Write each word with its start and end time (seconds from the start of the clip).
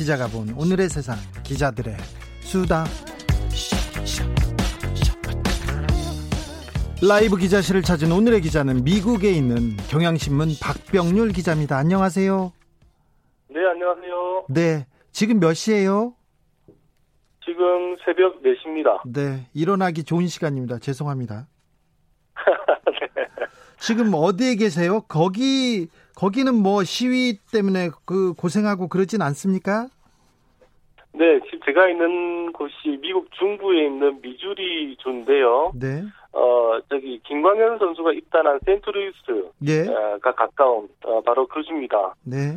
기자가 0.00 0.28
본 0.28 0.48
오늘의 0.56 0.88
세상, 0.88 1.14
기자들의 1.42 1.94
수다. 2.40 2.86
라이브 7.06 7.36
기자실을 7.36 7.82
찾은 7.82 8.10
오늘의 8.10 8.40
기자는 8.40 8.82
미국에 8.82 9.30
있는 9.30 9.76
경향신문 9.90 10.52
박병률 10.62 11.32
기자입니다. 11.32 11.76
안녕하세요. 11.76 12.50
네, 13.50 13.60
안녕하세요. 13.66 14.46
네, 14.48 14.86
지금 15.12 15.38
몇 15.38 15.52
시예요? 15.52 16.14
지금 17.44 17.94
새벽 18.02 18.42
4시입니다. 18.42 19.02
네, 19.04 19.50
일어나기 19.52 20.02
좋은 20.02 20.28
시간입니다. 20.28 20.78
죄송합니다. 20.78 21.46
네. 22.86 23.26
지금 23.78 24.12
어디에 24.14 24.54
계세요? 24.54 25.02
거기 25.08 25.88
거기는 26.14 26.54
뭐 26.54 26.84
시위 26.84 27.38
때문에 27.50 27.90
그 28.04 28.34
고생하고 28.34 28.88
그러진 28.88 29.22
않습니까? 29.22 29.88
네, 31.20 31.38
지금 31.44 31.60
제가 31.66 31.86
있는 31.90 32.50
곳이 32.50 32.98
미국 33.02 33.30
중부에 33.32 33.84
있는 33.84 34.22
미주리 34.22 34.96
주인데요. 34.96 35.70
네. 35.74 36.02
어, 36.32 36.78
저기 36.88 37.20
김광현 37.24 37.78
선수가 37.78 38.12
입단한 38.14 38.58
센트루이스가 38.64 39.34
예. 39.68 39.84
가까운 40.22 40.88
어, 41.04 41.20
바로 41.20 41.46
그 41.46 41.62
주입니다. 41.62 42.14
네. 42.24 42.56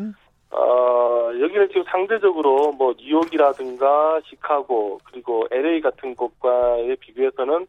어, 0.52 1.30
여기는 1.42 1.68
지금 1.68 1.84
상대적으로 1.90 2.72
뭐 2.72 2.94
뉴욕이라든가 2.98 4.22
시카고 4.30 5.02
그리고 5.12 5.46
LA 5.52 5.82
같은 5.82 6.16
곳과의 6.16 6.96
비교해서는 7.02 7.68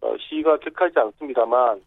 어, 0.00 0.14
시위가 0.18 0.56
격하지 0.56 0.98
않습니다만 0.98 1.80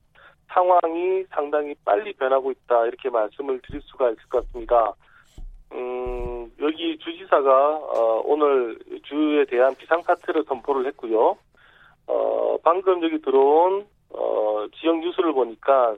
상황이 0.47 1.25
상당히 1.29 1.75
빨리 1.83 2.13
변하고 2.13 2.51
있다 2.51 2.85
이렇게 2.85 3.09
말씀을 3.09 3.59
드릴 3.67 3.81
수가 3.81 4.11
있을 4.11 4.23
것 4.29 4.45
같습니다. 4.45 4.93
음, 5.75 6.51
여기 6.61 6.97
주지사가 6.97 7.75
어, 7.75 8.21
오늘 8.25 8.79
주에 9.03 9.45
대한 9.45 9.75
비상사태를 9.75 10.45
선포를 10.47 10.85
했고요. 10.87 11.37
어, 12.07 12.57
방금 12.63 13.03
여기 13.03 13.19
들어온 13.21 13.85
어, 14.11 14.65
지역 14.79 14.99
뉴스를 14.99 15.33
보니까 15.33 15.95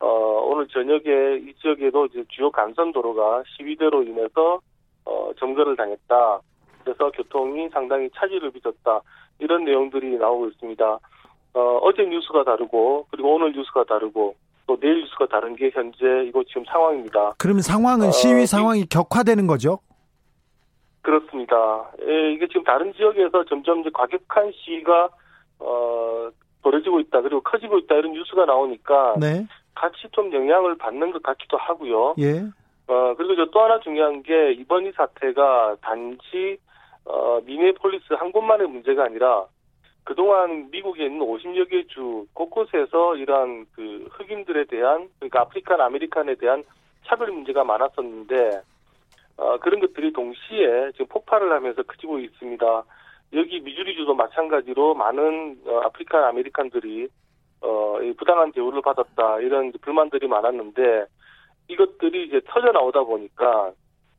어, 0.00 0.06
오늘 0.46 0.66
저녁에 0.68 1.36
이 1.36 1.54
지역에도 1.60 2.06
이제 2.06 2.24
주요 2.28 2.50
간선 2.50 2.92
도로가 2.92 3.44
시위대로 3.46 4.02
인해서 4.02 4.60
어, 5.04 5.30
점거를 5.38 5.76
당했다. 5.76 6.40
그래서 6.82 7.10
교통이 7.10 7.68
상당히 7.68 8.10
차질을 8.14 8.50
빚었다. 8.50 9.00
이런 9.38 9.64
내용들이 9.64 10.16
나오고 10.16 10.48
있습니다. 10.48 10.98
어, 11.54 11.60
어제 11.82 12.04
뉴스가 12.04 12.44
다르고 12.44 13.06
그리고 13.10 13.34
오늘 13.34 13.52
뉴스가 13.52 13.84
다르고 13.84 14.34
또 14.66 14.78
내일 14.78 15.00
뉴스가 15.00 15.26
다른 15.26 15.56
게 15.56 15.70
현재 15.72 16.24
이거 16.26 16.42
지금 16.44 16.64
상황입니다. 16.64 17.34
그러면 17.38 17.62
상황은 17.62 18.12
시위 18.12 18.42
어, 18.42 18.46
상황이 18.46 18.86
격화되는 18.86 19.46
거죠? 19.46 19.78
그렇습니다. 21.02 21.90
예, 22.06 22.32
이게 22.32 22.46
지금 22.46 22.62
다른 22.64 22.92
지역에서 22.94 23.44
점점 23.44 23.80
이제 23.80 23.90
과격한 23.92 24.52
시위가 24.54 25.08
어, 25.58 26.30
벌어지고 26.62 27.00
있다 27.00 27.20
그리고 27.22 27.40
커지고 27.40 27.78
있다 27.78 27.96
이런 27.96 28.12
뉴스가 28.12 28.44
나오니까 28.44 29.14
네. 29.18 29.46
같이 29.74 29.96
좀 30.12 30.32
영향을 30.32 30.76
받는 30.78 31.12
것 31.12 31.22
같기도 31.22 31.56
하고요. 31.56 32.14
예. 32.18 32.42
어, 32.86 33.14
그리고 33.16 33.50
또 33.50 33.60
하나 33.60 33.80
중요한 33.80 34.22
게 34.22 34.52
이번 34.52 34.86
이 34.86 34.92
사태가 34.92 35.76
단지 35.80 36.58
어, 37.04 37.40
미네폴리스 37.44 38.14
한 38.14 38.30
곳만의 38.30 38.68
문제가 38.68 39.04
아니라 39.04 39.46
그동안 40.04 40.70
미국에 40.70 41.06
있는 41.06 41.20
50여 41.20 41.70
개 41.70 41.84
주 41.88 42.26
곳곳에서 42.34 43.16
이러한 43.16 43.66
그 43.74 44.08
흑인들에 44.12 44.64
대한 44.64 45.08
그러니까 45.18 45.42
African 45.42 45.80
American에 45.80 46.34
대한 46.36 46.64
차별 47.06 47.30
문제가 47.30 47.64
많았었는데 47.64 48.60
어, 49.36 49.58
그런 49.58 49.80
것들이 49.80 50.12
동시에 50.12 50.92
지금 50.92 51.06
폭발을 51.06 51.52
하면서 51.52 51.82
커지고 51.82 52.18
있습니다. 52.18 52.84
여기 53.34 53.60
미주리주도 53.60 54.14
마찬가지로 54.14 54.94
많은 54.94 55.60
어, 55.66 55.80
African 55.84 56.22
American들이 56.24 57.08
어, 57.62 57.98
부당한 58.18 58.52
대우를 58.52 58.82
받았다 58.82 59.40
이런 59.40 59.72
불만들이 59.80 60.26
많았는데 60.26 61.06
이것들이 61.68 62.26
이제 62.26 62.40
터져 62.46 62.72
나오다 62.72 63.02
보니까 63.04 63.72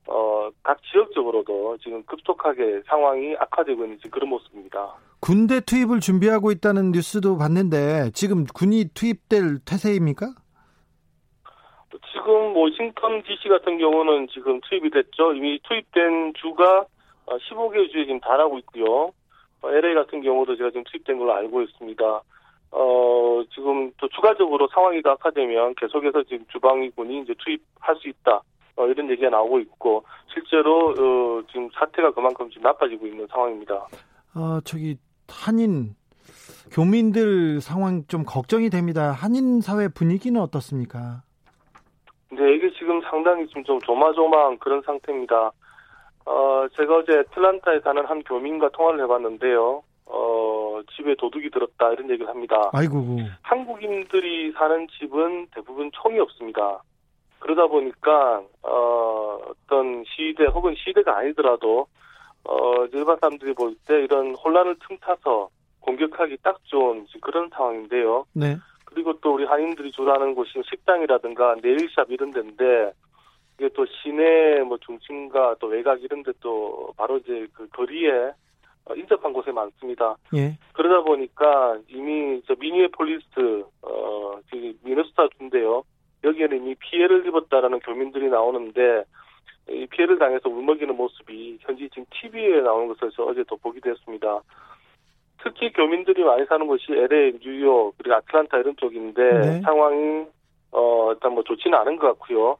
어, 0.08 0.50
각 0.64 0.82
지역적으로도 0.84 1.78
지금 1.82 2.04
급속하게 2.04 2.82
상황이 2.88 3.36
악화되고 3.40 3.84
있는 3.84 3.98
그런 4.12 4.30
모습입니다. 4.30 4.96
군대 5.22 5.62
투입을 5.62 6.02
준비하고 6.02 6.52
있다는 6.52 6.92
뉴스도 6.92 7.38
봤는데 7.38 8.12
지금 8.14 8.46
군이 8.46 8.90
투입될 8.94 9.60
태세입니까? 9.66 10.34
지금 12.12 12.56
워싱턴 12.56 13.24
DC 13.24 13.48
같은 13.50 13.78
경우는 13.78 14.28
지금 14.30 14.60
투입이 14.62 14.90
됐죠. 14.90 15.34
이미 15.34 15.60
투입된 15.64 16.34
주가 16.36 16.86
15개 17.28 17.92
주에 17.92 18.06
지금 18.06 18.20
달하고 18.20 18.58
있고요. 18.60 19.12
LA 19.64 19.96
같은 19.96 20.22
경우도 20.22 20.58
제가 20.58 20.72
지금 20.72 20.84
투입된 20.84 21.18
걸로 21.18 21.34
알고 21.34 21.62
있습니다. 21.62 22.22
어, 22.72 23.44
지금 23.54 23.92
또 23.98 24.08
추가적으로 24.10 24.68
상황이 24.74 25.02
더 25.02 25.12
악화되면 25.12 25.76
계속해서 25.76 26.24
지금 26.24 26.46
주방위군이 26.52 27.22
이제 27.22 27.34
투입할 27.38 27.96
수 27.98 28.10
있다. 28.10 28.42
어, 28.76 28.88
이런 28.88 29.10
얘기가 29.10 29.30
나오고 29.30 29.60
있고 29.60 30.04
실제로 30.34 30.90
어, 30.90 31.44
지금 31.48 31.70
사태가 31.74 32.12
그만큼 32.12 32.50
지금 32.50 32.64
나빠지고 32.64 33.08
있는 33.08 33.28
상황입니다. 33.28 33.88
어, 34.36 34.60
저기 34.64 34.98
한인 35.28 35.96
교민들 36.72 37.62
상황 37.62 38.06
좀 38.08 38.24
걱정이 38.26 38.70
됩니다. 38.70 39.12
한인 39.12 39.62
사회 39.62 39.88
분위기는 39.88 40.40
어떻습니까? 40.42 41.22
네, 42.32 42.56
이게 42.56 42.72
지금 42.80 43.00
상당히 43.02 43.46
좀, 43.48 43.64
좀 43.64 43.80
조마조마한 43.82 44.58
그런 44.58 44.82
상태입니다. 44.82 45.52
어, 46.26 46.68
제가 46.76 46.98
어제 46.98 47.20
애틀란타에 47.20 47.82
사는 47.82 48.04
한 48.06 48.24
교민과 48.24 48.70
통화를 48.70 49.04
해봤는데요. 49.04 49.84
어, 50.06 50.82
집에 50.96 51.16
도둑이 51.16 51.50
들었다 51.52 51.92
이런 51.92 52.10
얘기를 52.10 52.28
합니다. 52.28 52.70
아이고. 52.74 53.20
한국인들이 53.42 54.52
사는 54.54 54.88
집은 55.00 55.48
대부분 55.54 55.92
총이 55.94 56.20
없습니다. 56.20 56.82
그러다 57.44 57.68
보니까 57.68 58.42
어, 58.64 59.38
어떤 59.50 60.06
시대 60.06 60.46
혹은 60.46 60.74
시대가 60.78 61.18
아니더라도 61.18 61.88
어, 62.46 62.86
일반 62.94 63.18
사람들이 63.20 63.54
볼 63.54 63.76
때 63.86 64.02
이런 64.02 64.34
혼란을 64.36 64.78
틈타서 64.88 65.50
공격하기 65.82 66.38
딱 66.42 66.58
좋은 66.64 67.06
그런 67.22 67.50
상황인데요. 67.50 68.26
네. 68.34 68.56
그리고 68.86 69.20
또 69.20 69.34
우리 69.34 69.44
한인들이 69.44 69.92
주로 69.92 70.14
하는 70.14 70.34
곳이 70.36 70.52
식당이라든가 70.70 71.56
네일샵 71.62 72.10
이런 72.12 72.32
데인데 72.32 72.94
이게 73.58 73.70
또 73.76 73.86
시내 73.86 74.62
뭐 74.64 74.78
중심과 74.78 75.56
또 75.60 75.68
외곽 75.68 76.02
이런 76.02 76.24
데 76.24 76.32
또 76.40 76.94
바로 76.96 77.18
이제 77.18 77.46
그 77.54 77.68
거리에 77.70 78.32
어, 78.86 78.96
인접한 78.96 79.34
곳에 79.34 79.52
많습니다. 79.52 80.16
예. 80.36 80.58
그러다 80.74 81.04
보니까 81.04 81.78
이미 81.90 82.42
저 82.48 82.56
미니애폴리스 82.58 83.66
어 83.82 84.40
미네소타 84.84 85.28
주인데요. 85.38 85.84
여기에는 86.24 86.58
이미 86.58 86.76
피해를 86.76 87.26
입었다라는 87.28 87.80
교민들이 87.80 88.30
나오는데 88.30 89.04
이 89.70 89.88
피해를 89.88 90.20
당해서 90.20 90.50
울먹이는 90.50 90.96
모습이 90.96 91.58
현지 91.62 91.90
지금 91.90 92.06
TV에 92.12 92.62
나오는 92.62 92.88
것을 92.88 93.10
어제 93.22 93.44
또 93.48 93.58
보기도 93.58 93.90
했습니다. 93.90 94.42
특히 95.44 95.72
교민들이 95.74 96.24
많이 96.24 96.46
사는 96.46 96.66
곳이 96.66 96.92
LA, 96.92 97.40
뉴욕, 97.40 97.94
그리고 97.98 98.16
아틀란타 98.16 98.58
이런 98.60 98.76
쪽인데 98.78 99.40
네. 99.40 99.62
상황이 99.62 100.26
어 100.72 101.12
일단 101.14 101.34
뭐 101.34 101.44
좋지는 101.44 101.78
않은 101.80 101.98
것 101.98 102.08
같고요. 102.08 102.58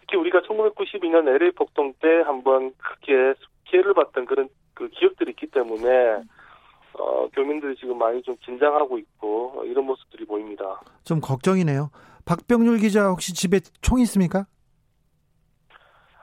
특히 0.00 0.16
우리가 0.16 0.40
1992년 0.40 1.28
LA 1.28 1.52
폭동 1.52 1.94
때 2.00 2.22
한번 2.22 2.72
크게 2.78 3.34
피해를 3.64 3.94
봤던 3.94 4.26
그런 4.26 4.48
그 4.74 4.88
기억들이 4.88 5.30
있기 5.30 5.46
때문에 5.46 6.22
어, 6.98 7.28
교민들이 7.32 7.74
지금 7.76 7.98
많이 7.98 8.22
좀 8.22 8.36
긴장하고 8.40 8.98
있고 8.98 9.62
이런 9.66 9.84
모습들이 9.86 10.24
보입니다. 10.24 10.80
좀 11.04 11.20
걱정이네요. 11.20 11.90
박병률 12.24 12.78
기자 12.78 13.08
혹시 13.08 13.34
집에 13.34 13.60
총 13.82 14.00
있습니까? 14.00 14.46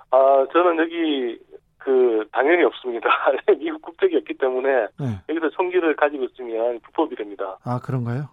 아 0.10 0.46
저는 0.52 0.78
여기 0.80 1.40
그 1.78 2.28
당연히 2.32 2.64
없습니다. 2.64 3.10
미국 3.60 3.82
국적이 3.82 4.18
없기 4.18 4.36
때문에 4.38 4.88
네. 5.00 5.22
여기서 5.30 5.50
총기를 5.52 5.96
가지고 5.96 6.26
있으면 6.26 6.80
불법이 6.82 7.16
됩니다. 7.16 7.58
아 7.64 7.80
그런가요? 7.80 8.30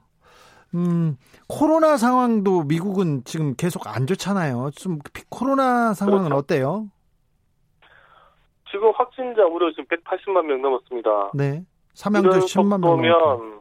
음 0.74 1.16
코로나 1.48 1.96
상황도 1.96 2.64
미국은 2.64 3.22
지금 3.24 3.54
계속 3.56 3.86
안 3.86 4.06
좋잖아요. 4.06 4.70
좀 4.74 4.98
코로나 5.30 5.94
상황은 5.94 6.24
그렇죠. 6.24 6.36
어때요? 6.36 6.88
지금 8.70 8.92
확진자 8.94 9.46
무려 9.46 9.70
지금 9.70 9.84
180만 9.86 10.44
명 10.44 10.60
넘었습니다. 10.60 11.30
네. 11.34 11.64
사망자 11.98 12.38
10만 12.38 12.80
명 12.80 13.02
넘고. 13.02 13.58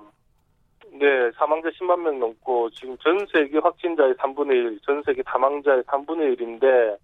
네, 0.92 1.31
사망자 1.38 1.69
10만 1.69 2.00
명 2.01 2.19
넘고 2.19 2.69
지금 2.69 2.95
전 3.00 3.25
세계 3.31 3.57
확진자의 3.57 4.13
3분의 4.13 4.51
1, 4.51 4.80
전 4.86 5.01
세계 5.04 5.24
사망자의 5.24 5.81
3분의 5.84 6.38
1인데 6.38 6.98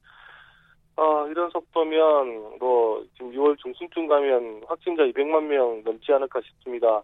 어, 0.95 1.27
이런 1.27 1.49
속도면 1.49 2.59
뭐 2.59 3.03
지금 3.15 3.31
6월 3.31 3.57
중순쯤 3.57 4.07
가면 4.07 4.61
확진자 4.67 5.01
200만 5.05 5.45
명 5.45 5.81
넘지 5.83 6.13
않을까 6.13 6.39
싶습니다. 6.41 7.01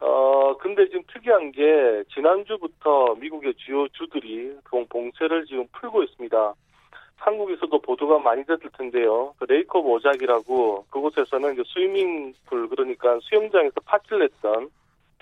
어, 0.00 0.56
근데 0.56 0.86
지금 0.86 1.02
특이한 1.12 1.52
게 1.52 2.04
지난주부터 2.14 3.16
미국의 3.16 3.52
주요 3.58 3.86
주들이 3.88 4.56
봉쇄를 4.88 5.44
지금 5.44 5.66
풀고 5.72 6.02
있습니다. 6.04 6.54
한국에서도 7.22 7.78
보도가 7.80 8.18
많이 8.18 8.44
됐을 8.44 8.68
텐데요. 8.76 9.32
그 9.38 9.44
레이컵 9.44 9.86
오작이라고 9.86 10.86
그곳에서는 10.90 11.52
이제 11.54 11.62
스위밍풀 11.72 12.68
그러니까 12.68 13.18
수영장에서 13.22 13.80
파티를 13.84 14.24
했던 14.24 14.68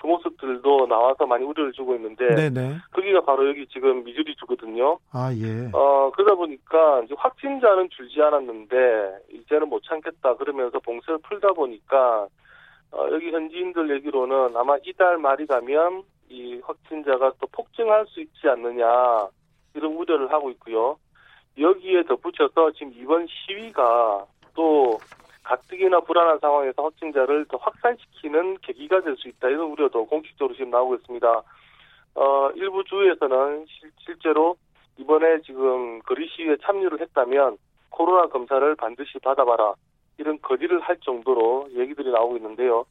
그 0.01 0.07
모습들도 0.07 0.87
나와서 0.87 1.27
많이 1.27 1.45
우려를 1.45 1.71
주고 1.73 1.93
있는데 1.95 2.27
네네. 2.33 2.77
거기가 2.91 3.21
바로 3.21 3.47
여기 3.47 3.67
지금 3.67 4.03
미주리 4.03 4.35
주거든요. 4.35 4.97
아 5.11 5.31
예. 5.31 5.69
어 5.73 6.11
그러다 6.15 6.33
보니까 6.33 7.01
이제 7.05 7.13
확진자는 7.15 7.89
줄지 7.91 8.19
않았는데 8.19 8.77
이제는 9.31 9.69
못 9.69 9.83
참겠다 9.83 10.35
그러면서 10.37 10.79
봉쇄를 10.79 11.19
풀다 11.19 11.53
보니까 11.53 12.27
어, 12.93 13.07
여기 13.11 13.29
현지인들 13.29 13.91
얘기로는 13.97 14.57
아마 14.57 14.75
이달 14.85 15.19
말이 15.19 15.45
가면 15.45 16.01
이 16.29 16.59
확진자가 16.63 17.33
또 17.39 17.45
폭증할 17.51 18.07
수 18.07 18.21
있지 18.21 18.49
않느냐 18.49 18.87
이런 19.75 19.93
우려를 19.93 20.31
하고 20.31 20.49
있고요. 20.49 20.97
여기에 21.57 22.03
덧붙여서 22.03 22.71
지금 22.71 22.93
이번 22.95 23.27
시위가 23.27 24.25
또 24.53 24.99
가뜩이나 25.43 25.99
불안한 26.01 26.39
상황에서 26.39 26.83
확진자를 26.83 27.45
더 27.45 27.57
확산시키는 27.57 28.57
계기가 28.61 29.01
될 29.01 29.15
수 29.17 29.27
있다 29.27 29.49
이런 29.49 29.71
우려도 29.71 30.05
공식적으로 30.05 30.55
지금 30.55 30.69
나오고 30.71 30.95
있습니다. 30.95 31.41
어, 32.15 32.49
일부 32.55 32.83
주에서는 32.83 33.65
실제로 34.05 34.55
이번에 34.97 35.41
지금 35.41 35.99
거리 36.01 36.27
시위에 36.27 36.57
참여를 36.61 37.01
했다면 37.01 37.57
코로나 37.89 38.27
검사를 38.27 38.75
반드시 38.75 39.19
받아봐라 39.19 39.73
이런 40.17 40.39
거리를 40.41 40.79
할 40.79 40.97
정도로 40.97 41.69
얘기들이 41.73 42.11
나오고 42.11 42.37
있는데요. 42.37 42.85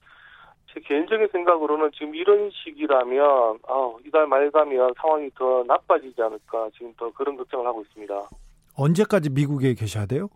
제 0.73 0.81
개인적인 0.81 1.29
생각으로는 1.29 1.91
지금 1.93 2.15
이런 2.15 2.51
시기라면 2.51 3.59
아, 3.69 3.95
이달 4.07 4.27
말 4.27 4.51
가면 4.51 4.95
상황이 5.01 5.31
더 5.35 5.65
나빠지지 5.67 6.21
않을까 6.23 6.69
지금 6.75 6.93
더 6.97 7.11
그런 7.13 7.37
걱정을 7.37 7.67
하고 7.67 7.83
있습니다. 7.83 8.29
언제까지 8.75 9.31
미국에 9.31 9.75
계셔야 9.75 10.07
돼요? 10.07 10.29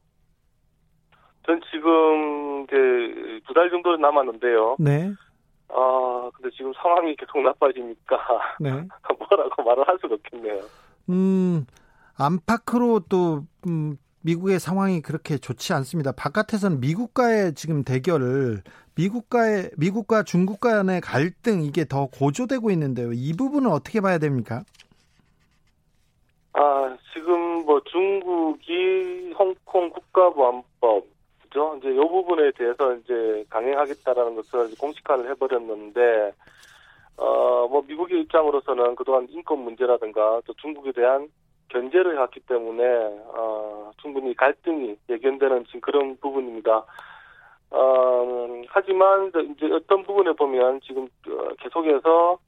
전 1.46 1.60
지금 1.70 2.64
이제 2.64 3.40
두 3.46 3.52
달 3.54 3.70
정도 3.70 3.96
남았는데요. 3.96 4.76
네. 4.78 5.12
아 5.68 6.30
근데 6.34 6.54
지금 6.56 6.72
상황이 6.74 7.14
계속 7.16 7.40
나빠지니까 7.42 8.16
네. 8.60 8.70
뭐라고 8.70 9.62
말을 9.62 9.86
할 9.86 9.98
수가 10.00 10.14
없겠네요. 10.14 10.60
음 11.10 11.66
안팎으로 12.16 13.00
또 13.08 13.44
음, 13.66 13.96
미국의 14.22 14.58
상황이 14.58 15.02
그렇게 15.02 15.36
좋지 15.36 15.72
않습니다. 15.74 16.12
바깥에서는 16.12 16.80
미국과의 16.80 17.54
지금 17.54 17.84
대결을 17.84 18.62
미국과의 18.94 19.70
미국과 19.76 20.22
중국 20.22 20.60
간의 20.60 21.00
갈등 21.02 21.62
이게 21.62 21.84
더 21.84 22.06
고조되고 22.06 22.70
있는데요. 22.70 23.12
이 23.12 23.32
부분은 23.36 23.70
어떻게 23.70 24.00
봐야 24.00 24.18
됩니까? 24.18 24.62
아 26.54 26.96
지금 27.12 27.36
뭐 27.74 27.80
중국이 27.86 29.34
홍콩 29.36 29.90
국가보안법 29.90 31.06
죠 31.52 31.74
이제 31.78 31.90
이 31.90 31.96
부분에 31.96 32.52
대해서 32.52 32.94
이제 32.94 33.44
강행하겠다라는 33.50 34.36
것을 34.36 34.76
공식화를 34.78 35.28
해버렸는데, 35.30 36.32
어, 37.16 37.66
뭐, 37.68 37.82
미국의 37.86 38.20
입장으로서는 38.22 38.94
그동안 38.94 39.26
인권 39.30 39.60
문제라든가 39.60 40.40
또 40.46 40.52
중국에 40.54 40.92
대한 40.92 41.28
견제를 41.68 42.14
해왔기 42.14 42.40
때문에, 42.40 42.84
어, 43.34 43.90
충분히 44.00 44.34
갈등이 44.36 44.96
예견되는 45.08 45.64
지금 45.66 45.80
그런 45.80 46.16
부분입니다. 46.18 46.84
어, 47.70 48.62
하지만 48.68 49.32
이제 49.56 49.72
어떤 49.72 50.04
부분에 50.04 50.32
보면 50.32 50.80
지금 50.82 51.08
어, 51.28 51.48
계속해서 51.58 52.38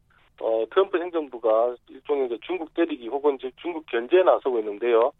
어, 0.40 0.64
트럼프 0.70 0.98
행정부가 0.98 1.74
일종의 1.88 2.26
이제 2.26 2.38
중국 2.42 2.72
때리기 2.74 3.08
혹은 3.08 3.36
이제 3.36 3.50
중국 3.56 3.86
견제에 3.86 4.22
나서고 4.22 4.58
있는데요. 4.58 5.12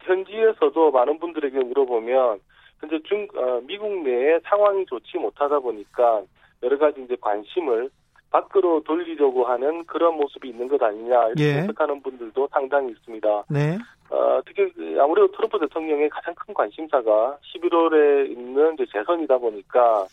현지에서도 0.00 0.90
많은 0.90 1.18
분들에게 1.18 1.58
물어보면 1.58 2.40
현재 2.80 2.98
중 3.04 3.26
어, 3.34 3.60
미국 3.66 4.02
내에 4.02 4.38
상황이 4.44 4.84
좋지 4.86 5.18
못하다 5.18 5.60
보니까 5.60 6.22
여러 6.62 6.78
가지 6.78 7.02
이제 7.02 7.16
관심을 7.20 7.90
밖으로 8.30 8.82
돌리려고 8.82 9.44
하는 9.44 9.84
그런 9.84 10.16
모습이 10.16 10.48
있는 10.48 10.66
것 10.66 10.82
아니냐 10.82 11.26
이렇게 11.28 11.44
예. 11.44 11.54
해석하는 11.60 12.02
분들도 12.02 12.48
상당히 12.50 12.90
있습니다. 12.90 13.44
네. 13.48 13.78
어, 14.10 14.40
특히 14.44 14.70
그 14.72 14.98
아무래도 15.00 15.30
트럼프 15.32 15.58
대통령의 15.60 16.08
가장 16.08 16.34
큰 16.34 16.52
관심사가 16.52 17.38
11월에 17.54 18.30
있는 18.30 18.74
이제 18.74 18.86
재선이다 18.92 19.38
보니까 19.38 20.06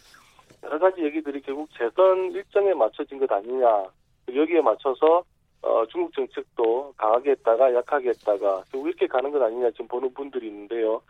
여러 0.64 0.78
가지 0.78 1.02
얘기들이 1.02 1.42
결국 1.42 1.68
재선 1.76 2.32
일정에 2.32 2.74
맞춰진 2.76 3.18
것 3.18 3.32
아니냐 3.32 3.86
여기에 4.34 4.62
맞춰서 4.62 5.24
어, 5.62 5.86
중국 5.88 6.14
정책도 6.14 6.94
강하게 6.98 7.32
했다가 7.32 7.74
약하게 7.76 8.10
했다가 8.10 8.64
결국 8.72 8.88
이렇게 8.88 9.08
가는 9.08 9.32
것 9.32 9.42
아니냐 9.42 9.72
지금 9.72 9.88
보는 9.88 10.14
분들이 10.14 10.48
있는데요. 10.48 11.02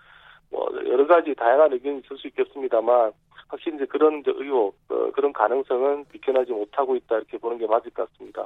뭐 0.50 0.68
여러 0.86 1.08
가지 1.08 1.34
다양한 1.34 1.72
의견이 1.72 2.00
있을 2.00 2.18
수 2.18 2.28
있겠습니다만 2.28 3.12
확실히 3.48 3.78
이제 3.78 3.86
그런 3.86 4.22
의혹 4.26 4.76
어, 4.90 5.12
그런 5.12 5.32
가능성은 5.32 6.06
비켜나지 6.06 6.52
못하고 6.52 6.96
있다 6.96 7.18
이렇게 7.18 7.38
보는 7.38 7.58
게 7.58 7.68
맞을 7.68 7.92
것 7.92 8.10
같습니다. 8.12 8.42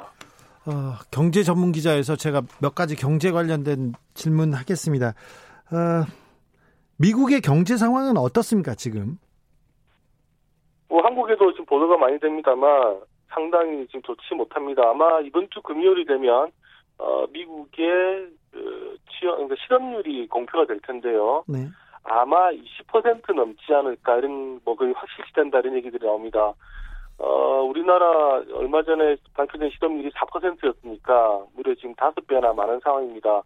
어, 0.67 0.97
경제 1.11 1.43
전문 1.43 1.71
기자에서 1.71 2.15
제가 2.15 2.41
몇 2.61 2.73
가지 2.75 2.95
경제 2.95 3.31
관련된 3.31 3.93
질문 4.13 4.53
하겠습니다. 4.53 5.09
어, 5.09 6.05
미국의 6.97 7.41
경제 7.41 7.77
상황은 7.77 8.17
어떻습니까 8.17 8.73
지금? 8.75 9.17
뭐 10.87 11.03
한국에도 11.03 11.51
지금 11.51 11.65
보도가 11.65 11.97
많이 11.97 12.19
됩니다만 12.19 13.01
상당히 13.35 13.85
지금 13.87 14.01
좋지 14.03 14.33
못합니다. 14.35 14.89
아마 14.89 15.19
이번 15.19 15.49
주 15.49 15.61
금요일이 15.61 16.05
되면 16.05 16.51
어, 16.97 17.25
미국의 17.31 18.29
그 18.51 18.97
취업, 19.11 19.35
그러니까 19.35 19.55
실업률이 19.61 20.27
공표가 20.27 20.65
될 20.65 20.79
텐데요. 20.79 21.43
네. 21.47 21.67
아마 22.05 22.49
20% 22.51 23.33
넘지 23.35 23.73
않을까 23.73 24.17
이런 24.17 24.61
뭐 24.63 24.75
거의 24.75 24.93
확실시 24.93 25.33
된다 25.33 25.59
이런 25.59 25.75
얘기들이 25.75 26.05
나옵니다. 26.05 26.53
어, 27.17 27.61
우리나라 27.63 28.41
얼마 28.53 28.83
전에 28.83 29.17
발표된 29.33 29.69
실업률이 29.71 30.11
4%였으니까 30.11 31.43
무려 31.55 31.75
지금 31.75 31.93
5배나 31.95 32.55
많은 32.55 32.79
상황입니다. 32.81 33.41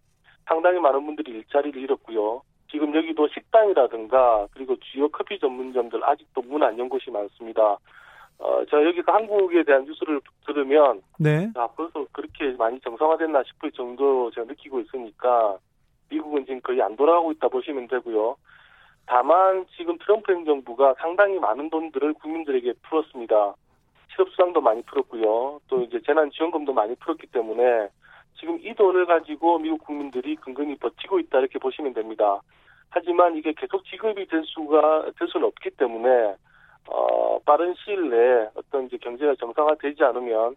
상당히 0.45 0.79
많은 0.79 1.05
분들이 1.05 1.31
일자리를 1.31 1.81
잃었고요. 1.81 2.41
지금 2.71 2.93
여기도 2.95 3.27
식당이라든가 3.29 4.47
그리고 4.53 4.75
주요 4.79 5.09
커피 5.09 5.39
전문점들 5.39 6.03
아직도 6.03 6.41
문 6.43 6.61
안 6.61 6.77
연 6.77 6.89
곳이 6.89 7.09
많습니다. 7.09 7.77
어, 8.39 8.63
저 8.69 8.83
여기서 8.83 9.11
한국에 9.11 9.63
대한 9.63 9.85
뉴스를 9.85 10.21
들으면 10.45 11.01
네. 11.19 11.51
아, 11.55 11.67
벌써 11.75 12.05
그렇게 12.11 12.51
많이 12.57 12.79
정상화됐나 12.79 13.43
싶을 13.43 13.71
정도로 13.71 14.31
제가 14.31 14.47
느끼고 14.47 14.79
있으니까 14.79 15.57
미국은 16.09 16.45
지금 16.45 16.61
거의 16.61 16.81
안 16.81 16.95
돌아가고 16.95 17.31
있다 17.33 17.49
보시면 17.49 17.87
되고요. 17.87 18.37
다만 19.05 19.65
지금 19.75 19.97
트럼프 19.97 20.31
행정부가 20.31 20.95
상당히 20.99 21.37
많은 21.39 21.69
돈들을 21.69 22.13
국민들에게 22.13 22.73
풀었습니다. 22.83 23.55
실업수당도 24.11 24.61
많이 24.61 24.81
풀었고요. 24.83 25.59
또 25.67 25.81
이제 25.81 25.99
재난지원금도 26.05 26.73
많이 26.73 26.95
풀었기 26.95 27.27
때문에 27.27 27.89
지금 28.39 28.57
이 28.61 28.73
돈을 28.73 29.05
가지고 29.05 29.59
미국 29.59 29.83
국민들이 29.83 30.35
근근히 30.37 30.75
버티고 30.77 31.19
있다 31.19 31.39
이렇게 31.39 31.59
보시면 31.59 31.93
됩니다. 31.93 32.39
하지만 32.89 33.35
이게 33.35 33.53
계속 33.53 33.83
지급이 33.85 34.27
될 34.27 34.43
수가 34.45 35.11
될 35.17 35.27
수는 35.27 35.47
없기 35.47 35.71
때문에 35.71 36.35
어, 36.91 37.39
빠른 37.45 37.73
시일 37.83 38.09
내에 38.09 38.49
어떤 38.55 38.85
이제 38.85 38.97
경제가 38.97 39.35
정상화되지 39.39 40.03
않으면 40.03 40.55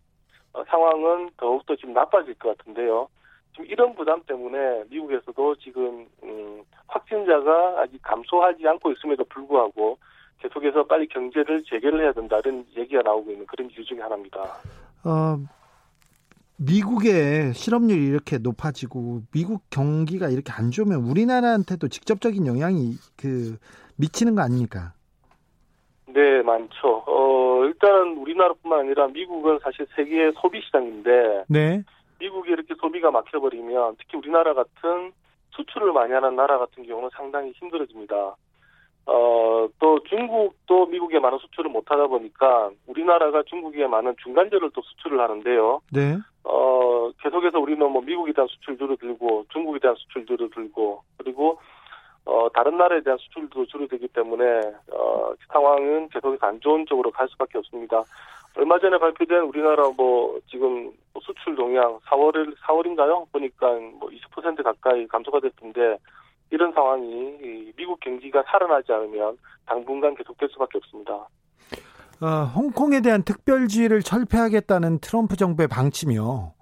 어, 0.54 0.64
상황은 0.68 1.30
더욱더 1.36 1.76
지금 1.76 1.92
나빠질 1.92 2.34
것 2.34 2.56
같은데요. 2.56 3.08
지금 3.52 3.66
이런 3.66 3.94
부담 3.94 4.22
때문에 4.22 4.84
미국에서도 4.90 5.56
지금 5.56 6.06
음, 6.22 6.62
확진자가 6.86 7.82
아직 7.82 8.00
감소하지 8.02 8.66
않고 8.66 8.92
있음에도 8.92 9.24
불구하고 9.24 9.98
계속해서 10.38 10.84
빨리 10.84 11.06
경제를 11.08 11.62
재개를 11.64 12.02
해야 12.02 12.12
된다는 12.12 12.66
얘기가 12.76 13.02
나오고 13.02 13.30
있는 13.30 13.46
그런 13.46 13.70
이유 13.70 13.84
중에 13.84 14.00
하나입니다. 14.00 14.42
어, 15.04 15.38
미국의 16.56 17.54
실업률이 17.54 18.06
이렇게 18.06 18.38
높아지고 18.38 19.22
미국 19.32 19.62
경기가 19.70 20.28
이렇게 20.28 20.52
안 20.52 20.70
좋으면 20.70 21.04
우리나라한테도 21.04 21.88
직접적인 21.88 22.46
영향이 22.46 22.94
그 23.16 23.58
미치는 23.96 24.34
거 24.34 24.42
아닙니까? 24.42 24.94
네, 26.12 26.42
많죠. 26.42 27.04
어, 27.06 27.64
일단 27.64 28.16
우리나라뿐만 28.18 28.80
아니라 28.80 29.08
미국은 29.08 29.58
사실 29.62 29.86
세계 29.96 30.30
소비 30.40 30.60
시장인데 30.60 31.44
네. 31.48 31.82
미국이 32.18 32.50
이렇게 32.50 32.74
소비가 32.80 33.10
막혀버리면 33.10 33.96
특히 33.98 34.18
우리나라 34.18 34.54
같은 34.54 35.12
수출을 35.50 35.92
많이 35.92 36.12
하는 36.12 36.36
나라 36.36 36.58
같은 36.58 36.84
경우는 36.84 37.10
상당히 37.14 37.52
힘들어집니다. 37.52 38.36
어, 39.04 39.68
또 39.80 39.98
중국도 40.04 40.86
미국에 40.86 41.18
많은 41.18 41.38
수출을 41.38 41.70
못 41.70 41.90
하다 41.90 42.06
보니까 42.06 42.70
우리나라가 42.86 43.42
중국에 43.42 43.86
많은 43.86 44.14
중간재를 44.22 44.70
또 44.72 44.80
수출을 44.82 45.20
하는데요. 45.20 45.80
네. 45.92 46.18
어, 46.44 47.10
계속해서 47.20 47.58
우리는 47.58 47.90
뭐 47.90 48.00
미국에 48.02 48.32
대한 48.32 48.46
수출 48.48 48.78
줄어들고 48.78 49.46
중국에 49.52 49.80
대한 49.80 49.96
수출 49.96 50.24
줄어들고 50.26 51.02
그리고 51.18 51.58
어, 52.24 52.48
다른 52.54 52.76
나라에 52.76 53.00
대한 53.02 53.18
수출도 53.18 53.66
줄어들기 53.66 54.08
때문에 54.08 54.44
어, 54.92 55.32
상황은 55.52 56.08
계속해서 56.08 56.46
안 56.46 56.60
좋은 56.60 56.86
쪽으로 56.86 57.10
갈 57.10 57.28
수밖에 57.28 57.58
없습니다. 57.58 58.02
얼마 58.56 58.78
전에 58.78 58.98
발표된 58.98 59.40
우리나라 59.40 59.88
뭐 59.96 60.38
지금 60.50 60.92
수출 61.20 61.56
동향 61.56 61.98
4월 62.00 62.54
4월인가요? 62.58 63.30
보니까 63.32 63.72
뭐 63.98 64.10
20% 64.10 64.62
가까이 64.62 65.06
감소가 65.06 65.40
됐던데 65.40 65.96
이런 66.50 66.72
상황이 66.72 67.72
미국 67.76 67.98
경기가 68.00 68.42
살아나지 68.46 68.92
않으면 68.92 69.38
당분간 69.66 70.14
계속될 70.14 70.50
수밖에 70.52 70.78
없습니다. 70.78 71.26
어, 72.20 72.44
홍콩에 72.54 73.00
대한 73.00 73.24
특별지위를 73.24 74.02
철폐하겠다는 74.02 75.00
트럼프 75.00 75.36
정부의 75.36 75.66
방침이요. 75.66 76.52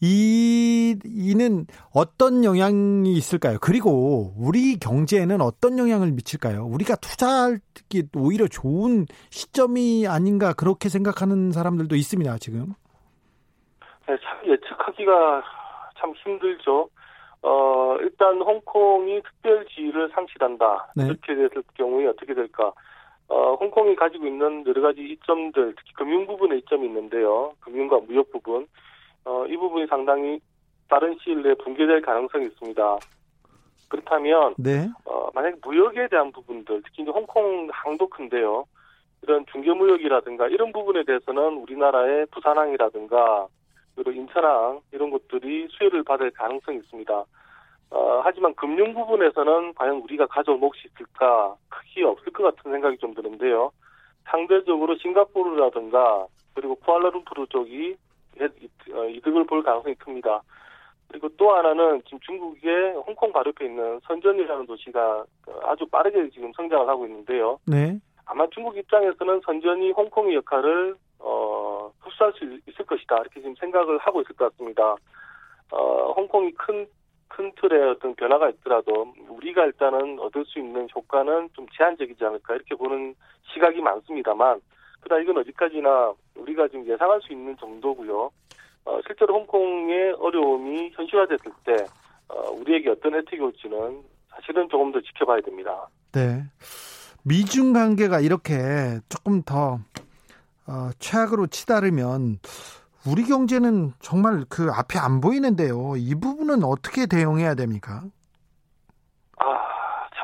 이, 0.00 0.96
이는 1.04 1.66
어떤 1.94 2.44
영향이 2.44 3.12
있을까요? 3.12 3.58
그리고 3.60 4.32
우리 4.36 4.78
경제에는 4.78 5.40
어떤 5.40 5.78
영향을 5.78 6.12
미칠까요? 6.12 6.66
우리가 6.66 6.96
투자하기 6.96 8.10
오히려 8.16 8.46
좋은 8.48 9.06
시점이 9.30 10.06
아닌가 10.06 10.52
그렇게 10.52 10.88
생각하는 10.88 11.52
사람들도 11.52 11.96
있습니다, 11.96 12.38
지금. 12.38 12.74
네, 14.06 14.16
참 14.22 14.38
예측하기가 14.46 15.42
참 15.98 16.12
힘들죠. 16.22 16.88
어, 17.42 17.96
일단 18.00 18.40
홍콩이 18.40 19.20
특별지위를 19.22 20.10
상실한다. 20.14 20.92
네. 20.96 21.06
이렇게 21.06 21.34
됐을 21.34 21.62
경우에 21.76 22.06
어떻게 22.06 22.34
될까? 22.34 22.72
어, 23.28 23.54
홍콩이 23.54 23.96
가지고 23.96 24.26
있는 24.26 24.64
여러 24.66 24.82
가지 24.82 25.00
이점들, 25.02 25.74
특히 25.76 25.92
금융 25.94 26.26
부분에 26.26 26.56
이점이 26.58 26.86
있는데요. 26.86 27.52
금융과 27.60 28.00
무역 28.00 28.30
부분. 28.32 28.66
어, 29.24 29.46
이 29.46 29.56
부분이 29.56 29.86
상당히 29.86 30.40
빠른 30.88 31.16
시일 31.22 31.42
내에 31.42 31.54
붕괴될 31.54 32.02
가능성이 32.02 32.46
있습니다. 32.46 32.98
그렇다면, 33.88 34.54
네. 34.58 34.88
어, 35.04 35.30
만약 35.34 35.54
무역에 35.62 36.08
대한 36.08 36.32
부분들, 36.32 36.82
특히 36.84 37.02
이제 37.02 37.10
홍콩 37.10 37.68
항도 37.72 38.08
큰데요. 38.08 38.64
이런 39.22 39.44
중개무역이라든가 39.52 40.48
이런 40.48 40.72
부분에 40.72 41.04
대해서는 41.04 41.56
우리나라의 41.56 42.26
부산항이라든가 42.26 43.46
그리고 43.94 44.10
인천항 44.10 44.80
이런 44.92 45.10
것들이 45.10 45.68
수혜를 45.70 46.02
받을 46.02 46.30
가능성이 46.32 46.78
있습니다. 46.78 47.24
어, 47.90 48.20
하지만 48.22 48.54
금융 48.54 48.92
부분에서는 48.92 49.74
과연 49.74 49.96
우리가 50.02 50.26
가져올 50.26 50.58
몫이 50.58 50.88
있을까 50.88 51.54
크게 51.68 52.04
없을 52.04 52.32
것 52.32 52.42
같은 52.42 52.70
생각이 52.70 52.98
좀 52.98 53.14
드는데요. 53.14 53.70
상대적으로 54.24 54.96
싱가포르라든가 54.96 56.26
그리고 56.54 56.74
쿠알라룸푸르 56.76 57.46
쪽이 57.48 57.96
어, 57.96 58.03
이득을 58.36 59.44
볼 59.46 59.62
가능성이 59.62 59.94
큽니다. 59.96 60.42
그리고 61.08 61.28
또 61.36 61.52
하나는 61.54 62.02
지금 62.04 62.18
중국의 62.20 62.94
홍콩 63.06 63.32
바로 63.32 63.48
옆에 63.48 63.66
있는 63.66 64.00
선전이라는 64.04 64.66
도시가 64.66 65.24
아주 65.62 65.86
빠르게 65.86 66.28
지금 66.30 66.52
성장을 66.56 66.88
하고 66.88 67.06
있는데요. 67.06 67.58
네. 67.66 67.98
아마 68.26 68.46
중국 68.48 68.76
입장에서는 68.76 69.40
선전이 69.44 69.92
홍콩의 69.92 70.34
역할을 70.36 70.96
어, 71.20 71.90
흡수할 72.00 72.32
수 72.32 72.44
있을 72.44 72.84
것이다 72.84 73.16
이렇게 73.16 73.40
지금 73.40 73.54
생각을 73.56 73.98
하고 73.98 74.22
있을 74.22 74.34
것 74.34 74.50
같습니다. 74.50 74.96
어, 75.70 76.12
홍콩이 76.16 76.52
큰, 76.52 76.86
큰 77.28 77.52
틀의 77.60 77.90
어떤 77.90 78.14
변화가 78.14 78.50
있더라도 78.50 79.14
우리가 79.28 79.66
일단은 79.66 80.18
얻을 80.20 80.44
수 80.46 80.58
있는 80.58 80.88
효과는 80.94 81.50
좀 81.52 81.66
제한적이지 81.76 82.24
않을까 82.24 82.54
이렇게 82.54 82.74
보는 82.74 83.14
시각이 83.52 83.80
많습니다만 83.80 84.60
그러나 85.04 85.22
이건 85.22 85.38
어디까지나 85.38 86.14
우리가 86.36 86.68
지금 86.68 86.86
예상할 86.88 87.20
수 87.22 87.32
있는 87.32 87.56
정도고요. 87.58 88.30
어, 88.86 89.00
실제로 89.06 89.34
홍콩의 89.34 90.12
어려움이 90.18 90.90
현실화됐을 90.94 91.52
때 91.64 91.86
어, 92.28 92.50
우리에게 92.52 92.90
어떤 92.90 93.14
혜택이 93.14 93.40
올지는 93.40 94.02
사실은 94.30 94.68
조금 94.70 94.92
더 94.92 95.00
지켜봐야 95.00 95.40
됩니다. 95.42 95.88
네. 96.12 96.42
미중 97.22 97.72
관계가 97.72 98.20
이렇게 98.20 98.54
조금 99.08 99.42
더 99.42 99.78
어, 100.66 100.90
최악으로 100.98 101.46
치달으면 101.46 102.38
우리 103.06 103.24
경제는 103.24 103.92
정말 104.00 104.44
그 104.48 104.70
앞에 104.70 104.98
안 104.98 105.20
보이는데요. 105.20 105.94
이 105.96 106.14
부분은 106.14 106.64
어떻게 106.64 107.06
대응해야 107.06 107.54
됩니까? 107.54 108.02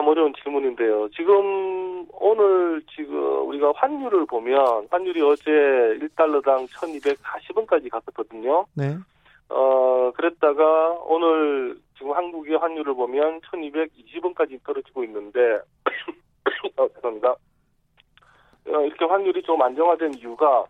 아, 0.00 0.02
참 0.02 0.08
어려운 0.08 0.32
질문인데요. 0.42 1.10
지금 1.10 2.06
오늘 2.12 2.82
지금 2.96 3.46
우리가 3.48 3.72
환율을 3.76 4.24
보면 4.24 4.88
환율이 4.90 5.20
어제 5.20 5.50
1달러당 5.50 6.66
1240원까지 6.68 7.90
갔었거든요. 7.90 8.64
네. 8.74 8.96
어, 9.50 10.10
그랬다가 10.16 10.92
오늘 11.04 11.78
지금 11.98 12.12
한국의 12.12 12.56
환율을 12.56 12.94
보면 12.94 13.40
1220원까지 13.42 14.64
떨어지고 14.64 15.04
있는데 15.04 15.60
어, 16.76 16.88
죄송합니다. 16.94 17.30
어, 17.32 18.80
이렇게 18.86 19.04
환율이 19.04 19.42
좀 19.42 19.60
안정화된 19.60 20.14
이유가 20.14 20.64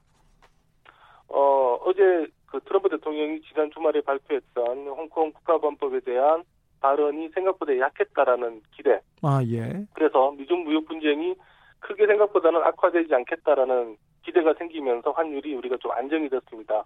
어, 1.28 1.78
어제 1.84 2.26
그 2.46 2.58
트럼프 2.64 2.88
대통령이 2.88 3.42
지난 3.42 3.70
주말에 3.70 4.00
발표했던 4.00 4.88
홍콩 4.88 5.30
국가범법에 5.32 6.00
대한 6.00 6.42
발언이 6.80 7.28
생각보다 7.30 7.76
약했다라는 7.78 8.62
기대. 8.72 9.00
아, 9.22 9.40
예. 9.44 9.86
그래서 9.94 10.32
미중 10.32 10.64
무역 10.64 10.86
분쟁이 10.86 11.34
크게 11.80 12.06
생각보다는 12.06 12.62
악화되지 12.62 13.14
않겠다라는 13.14 13.96
기대가 14.22 14.54
생기면서 14.54 15.12
환율이 15.12 15.54
우리가 15.54 15.76
좀 15.78 15.92
안정이 15.92 16.28
됐습니다. 16.28 16.84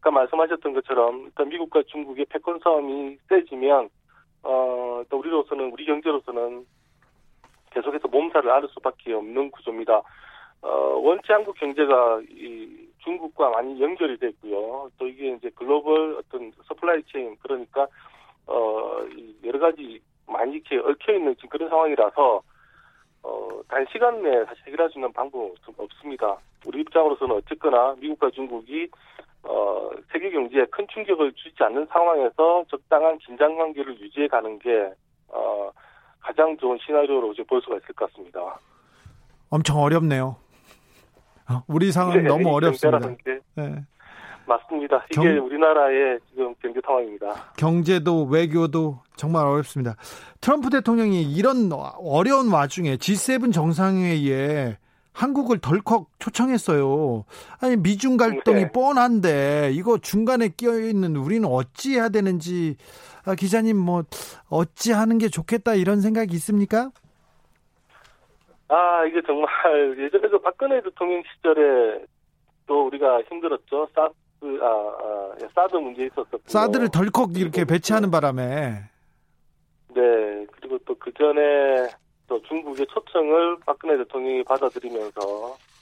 아까 0.00 0.10
말씀하셨던 0.10 0.74
것처럼 0.74 1.24
일단 1.26 1.48
미국과 1.48 1.82
중국의 1.86 2.26
패권 2.28 2.58
싸움이 2.62 3.18
세지면 3.28 3.88
어, 4.44 5.02
또 5.08 5.18
우리로서는 5.18 5.72
우리 5.72 5.84
경제로서는 5.84 6.66
계속해서 7.70 8.08
몸살을 8.08 8.50
앓을 8.50 8.68
수밖에 8.68 9.12
없는 9.12 9.50
구조입니다. 9.50 10.02
어, 10.62 10.68
원체 10.68 11.32
한국 11.32 11.56
경제가 11.56 12.20
이 12.30 12.88
중국과 12.98 13.50
많이 13.50 13.80
연결이 13.80 14.18
됐고요. 14.18 14.90
또 14.98 15.06
이게 15.06 15.32
이제 15.32 15.50
글로벌 15.54 16.16
어떤 16.16 16.52
supply 16.66 17.02
chain 17.12 17.36
그러니까 17.42 17.86
어, 18.48 19.06
여러 19.44 19.58
가지 19.58 20.00
많이 20.26 20.56
이렇게 20.56 20.78
얽혀 20.78 21.12
있는 21.14 21.34
지금 21.36 21.50
그런 21.50 21.68
상황이라서 21.68 22.42
어, 23.22 23.48
단시간 23.68 24.22
내에 24.22 24.44
사실 24.44 24.66
해결할 24.66 24.90
수 24.90 24.98
있는 24.98 25.12
방법은 25.12 25.54
없습니다. 25.76 26.38
우리 26.66 26.80
입장으로서는 26.80 27.36
어쨌거나 27.36 27.94
미국과 27.98 28.30
중국이 28.30 28.88
어, 29.42 29.90
세계 30.12 30.30
경제에 30.30 30.64
큰 30.70 30.86
충격을 30.88 31.32
주지 31.34 31.62
않는 31.62 31.86
상황에서 31.86 32.64
적당한 32.68 33.18
긴장 33.18 33.56
관계를 33.56 34.00
유지해 34.00 34.28
가는 34.28 34.58
게 34.58 34.92
어, 35.28 35.70
가장 36.20 36.56
좋은 36.56 36.78
시나리오로 36.84 37.32
이제 37.32 37.42
볼 37.44 37.60
수가 37.62 37.76
있을 37.76 37.94
것 37.94 38.10
같습니다. 38.10 38.58
엄청 39.50 39.78
어렵네요. 39.78 40.36
어, 41.50 41.62
우리 41.66 41.92
상황 41.92 42.18
네, 42.18 42.28
너무 42.28 42.50
어렵습니다. 42.54 43.08
네. 43.56 43.84
맞습니다. 44.48 45.04
이게 45.10 45.34
경... 45.34 45.46
우리나라의 45.46 46.18
지금 46.30 46.54
경제 46.60 46.80
상황입니다. 46.84 47.52
경제도 47.56 48.24
외교도 48.24 49.00
정말 49.16 49.46
어렵습니다. 49.46 49.96
트럼프 50.40 50.70
대통령이 50.70 51.22
이런 51.22 51.70
어려운 51.72 52.50
와중에 52.50 52.96
G7 52.96 53.52
정상회의에 53.52 54.78
한국을 55.12 55.58
덜컥 55.58 56.10
초청했어요. 56.18 57.24
아니 57.60 57.76
미중 57.76 58.16
갈등이 58.16 58.62
네. 58.62 58.72
뻔한데 58.72 59.70
이거 59.72 59.98
중간에 59.98 60.48
끼어 60.48 60.78
있는 60.78 61.16
우리는 61.16 61.46
어찌 61.48 61.94
해야 61.96 62.08
되는지 62.08 62.76
아, 63.26 63.34
기자님 63.34 63.76
뭐 63.76 64.04
어찌 64.48 64.92
하는 64.92 65.18
게 65.18 65.28
좋겠다 65.28 65.74
이런 65.74 66.00
생각이 66.00 66.32
있습니까? 66.36 66.90
아 68.68 69.04
이게 69.06 69.20
정말 69.26 69.48
예전에 69.98 70.28
그 70.28 70.40
박근혜 70.40 70.80
대통령 70.82 71.22
시절에 71.34 72.04
또 72.66 72.86
우리가 72.86 73.22
힘들었죠. 73.22 73.88
사드 74.40 74.62
아, 74.62 74.66
아 74.66 75.34
예, 75.42 75.48
사드 75.54 75.76
문제 75.76 76.04
있었었고 76.06 76.40
사드를 76.46 76.90
덜컥 76.90 77.36
이렇게 77.36 77.64
배치하는 77.64 78.10
바람에 78.10 78.82
네 79.94 80.46
그리고 80.52 80.78
또 80.84 80.98
그 80.98 81.12
전에 81.14 81.88
또 82.26 82.40
중국의 82.42 82.86
초청을 82.88 83.56
박근혜 83.64 83.96
대통령이 83.96 84.44
받아들이면서 84.44 85.20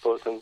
또 0.03 0.17
좀, 0.19 0.41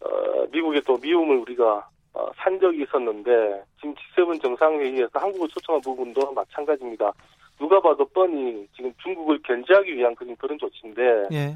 어, 0.00 0.46
미국의 0.50 0.82
또 0.86 0.96
미움을 0.96 1.36
우리가 1.36 1.86
어, 2.14 2.30
산 2.36 2.58
적이 2.58 2.82
있었는데 2.82 3.62
지금 3.78 3.94
G7 3.94 4.42
정상회의에서 4.42 5.10
한국을 5.12 5.48
초청한 5.48 5.82
부분도 5.82 6.32
마찬가지입니다. 6.32 7.12
누가 7.58 7.80
봐도 7.80 8.06
뻔히 8.06 8.66
지금 8.74 8.92
중국을 9.02 9.40
견제하기 9.42 9.94
위한 9.94 10.14
그런 10.14 10.34
그런 10.36 10.58
조치인데 10.58 11.28
예. 11.32 11.54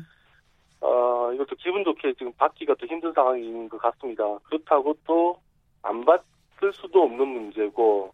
어, 0.81 1.33
이것도 1.33 1.57
기분 1.57 1.83
좋게 1.83 2.13
지금 2.19 2.31
받기가 2.37 2.75
더 2.75 2.87
힘든 2.87 3.13
상황인 3.15 3.69
것 3.71 3.79
같습니다. 3.79 4.23
그렇다고 4.45 4.95
또 5.07 5.39
안 5.85 6.05
받을 6.05 6.73
수도 6.73 7.03
없는 7.03 7.27
문제고 7.27 8.13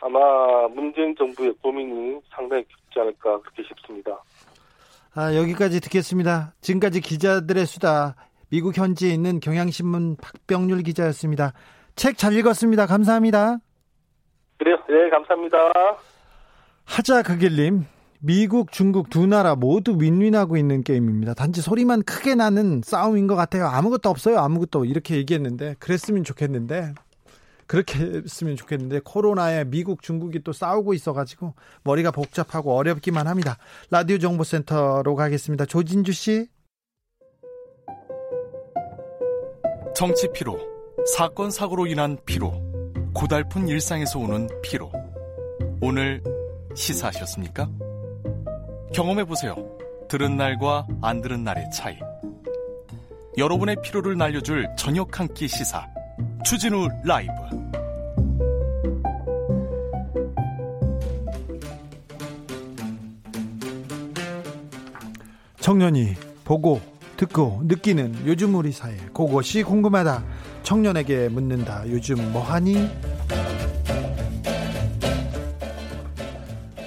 아마 0.00 0.66
문재인 0.68 1.14
정부의 1.16 1.54
고민이 1.62 2.20
상당히 2.34 2.64
깊지 2.64 2.98
않을까 2.98 3.38
그렇게 3.40 3.62
싶습니다. 3.62 4.18
아, 5.14 5.34
여기까지 5.36 5.80
듣겠습니다. 5.80 6.54
지금까지 6.60 7.00
기자들의 7.00 7.64
수다 7.66 8.16
미국 8.50 8.76
현지에 8.76 9.12
있는 9.12 9.40
경향신문 9.40 10.16
박병률 10.16 10.82
기자였습니다. 10.82 11.52
책 11.94 12.16
잘 12.16 12.32
읽었습니다. 12.34 12.86
감사합니다. 12.86 13.58
그래요. 14.58 14.76
네, 14.88 15.10
감사합니다. 15.10 15.58
하자 16.84 17.22
그길님, 17.22 17.84
미국, 18.20 18.72
중국 18.72 19.10
두 19.10 19.26
나라 19.26 19.54
모두 19.54 19.96
윈윈하고 19.98 20.56
있는 20.56 20.82
게임입니다. 20.82 21.34
단지 21.34 21.60
소리만 21.60 22.02
크게 22.02 22.34
나는 22.34 22.80
싸움인 22.84 23.26
것 23.26 23.36
같아요. 23.36 23.66
아무것도 23.66 24.08
없어요. 24.08 24.38
아무것도 24.38 24.84
이렇게 24.84 25.16
얘기했는데 25.16 25.74
그랬으면 25.78 26.24
좋겠는데 26.24 26.94
그렇게 27.72 27.98
했으면 28.00 28.54
좋겠는데 28.54 29.00
코로나에 29.02 29.64
미국, 29.64 30.02
중국이 30.02 30.40
또 30.44 30.52
싸우고 30.52 30.92
있어가지고 30.92 31.54
머리가 31.84 32.10
복잡하고 32.10 32.76
어렵기만 32.76 33.26
합니다. 33.26 33.56
라디오 33.90 34.18
정보센터로 34.18 35.16
가겠습니다. 35.16 35.64
조진주 35.64 36.12
씨. 36.12 36.48
정치 39.94 40.30
피로, 40.34 40.60
사건 41.16 41.50
사고로 41.50 41.86
인한 41.86 42.18
피로, 42.26 42.52
고달픈 43.14 43.66
일상에서 43.66 44.18
오는 44.18 44.50
피로. 44.60 44.92
오늘 45.80 46.22
시사하셨습니까? 46.74 47.70
경험해 48.92 49.24
보세요. 49.24 49.56
들은 50.10 50.36
날과 50.36 50.86
안 51.00 51.22
들은 51.22 51.42
날의 51.42 51.70
차이. 51.70 51.96
여러분의 53.38 53.76
피로를 53.82 54.18
날려줄 54.18 54.68
저녁 54.76 55.18
한 55.18 55.26
끼 55.28 55.48
시사. 55.48 55.91
추진우 56.44 56.88
라이브. 57.04 57.32
청년이 65.60 66.14
보고 66.44 66.80
듣고 67.16 67.60
느끼는 67.64 68.26
요즘 68.26 68.54
우리 68.56 68.72
사회. 68.72 68.96
그것이 69.14 69.62
궁금하다. 69.62 70.24
청년에게 70.64 71.28
묻는다. 71.28 71.84
요즘 71.88 72.32
뭐하니? 72.32 72.90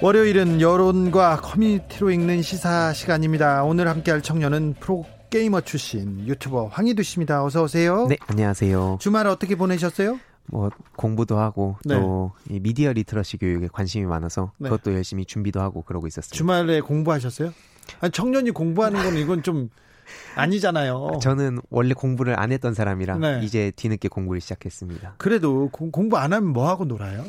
월요일은 0.02 0.60
여론과 0.60 1.40
커뮤니티로 1.40 2.10
읽는 2.10 2.42
시사 2.42 2.92
시간입니다. 2.92 3.64
오늘 3.64 3.88
함께할 3.88 4.20
청년은 4.20 4.74
프로 4.78 5.06
게이머 5.36 5.60
출신 5.60 6.26
유튜버 6.26 6.68
황희두 6.68 7.02
씨입니다 7.02 7.44
어서 7.44 7.62
오세요 7.62 8.06
네 8.08 8.16
안녕하세요 8.26 8.96
주말 9.02 9.26
어떻게 9.26 9.54
보내셨어요? 9.54 10.18
뭐 10.46 10.70
공부도 10.96 11.36
하고 11.38 11.76
네. 11.84 11.94
또 11.94 12.32
미디어 12.48 12.90
literacy 12.94 13.36
교육에 13.36 13.68
관심이 13.70 14.06
많아서 14.06 14.52
네. 14.56 14.70
그것도 14.70 14.94
열심히 14.94 15.26
준비도 15.26 15.60
하고 15.60 15.82
그러고 15.82 16.06
있었습니다. 16.06 16.34
주말에 16.34 16.80
공부하셨어요? 16.80 17.52
아니, 18.00 18.12
청년이 18.12 18.52
공부하는 18.52 19.02
건 19.02 19.16
이건 19.16 19.42
좀 19.42 19.68
아니잖아요. 20.36 21.18
저는 21.20 21.58
원래 21.68 21.92
공부를 21.94 22.38
안 22.40 22.52
했던 22.52 22.72
사람이라 22.74 23.18
네. 23.18 23.40
이제 23.42 23.72
뒤늦게 23.76 24.08
공부를 24.08 24.40
시작했습니다. 24.40 25.16
그래도 25.18 25.68
공- 25.70 25.90
공부 25.90 26.16
안 26.16 26.32
하면 26.32 26.50
뭐 26.52 26.68
하고 26.68 26.84
놀아요? 26.86 27.24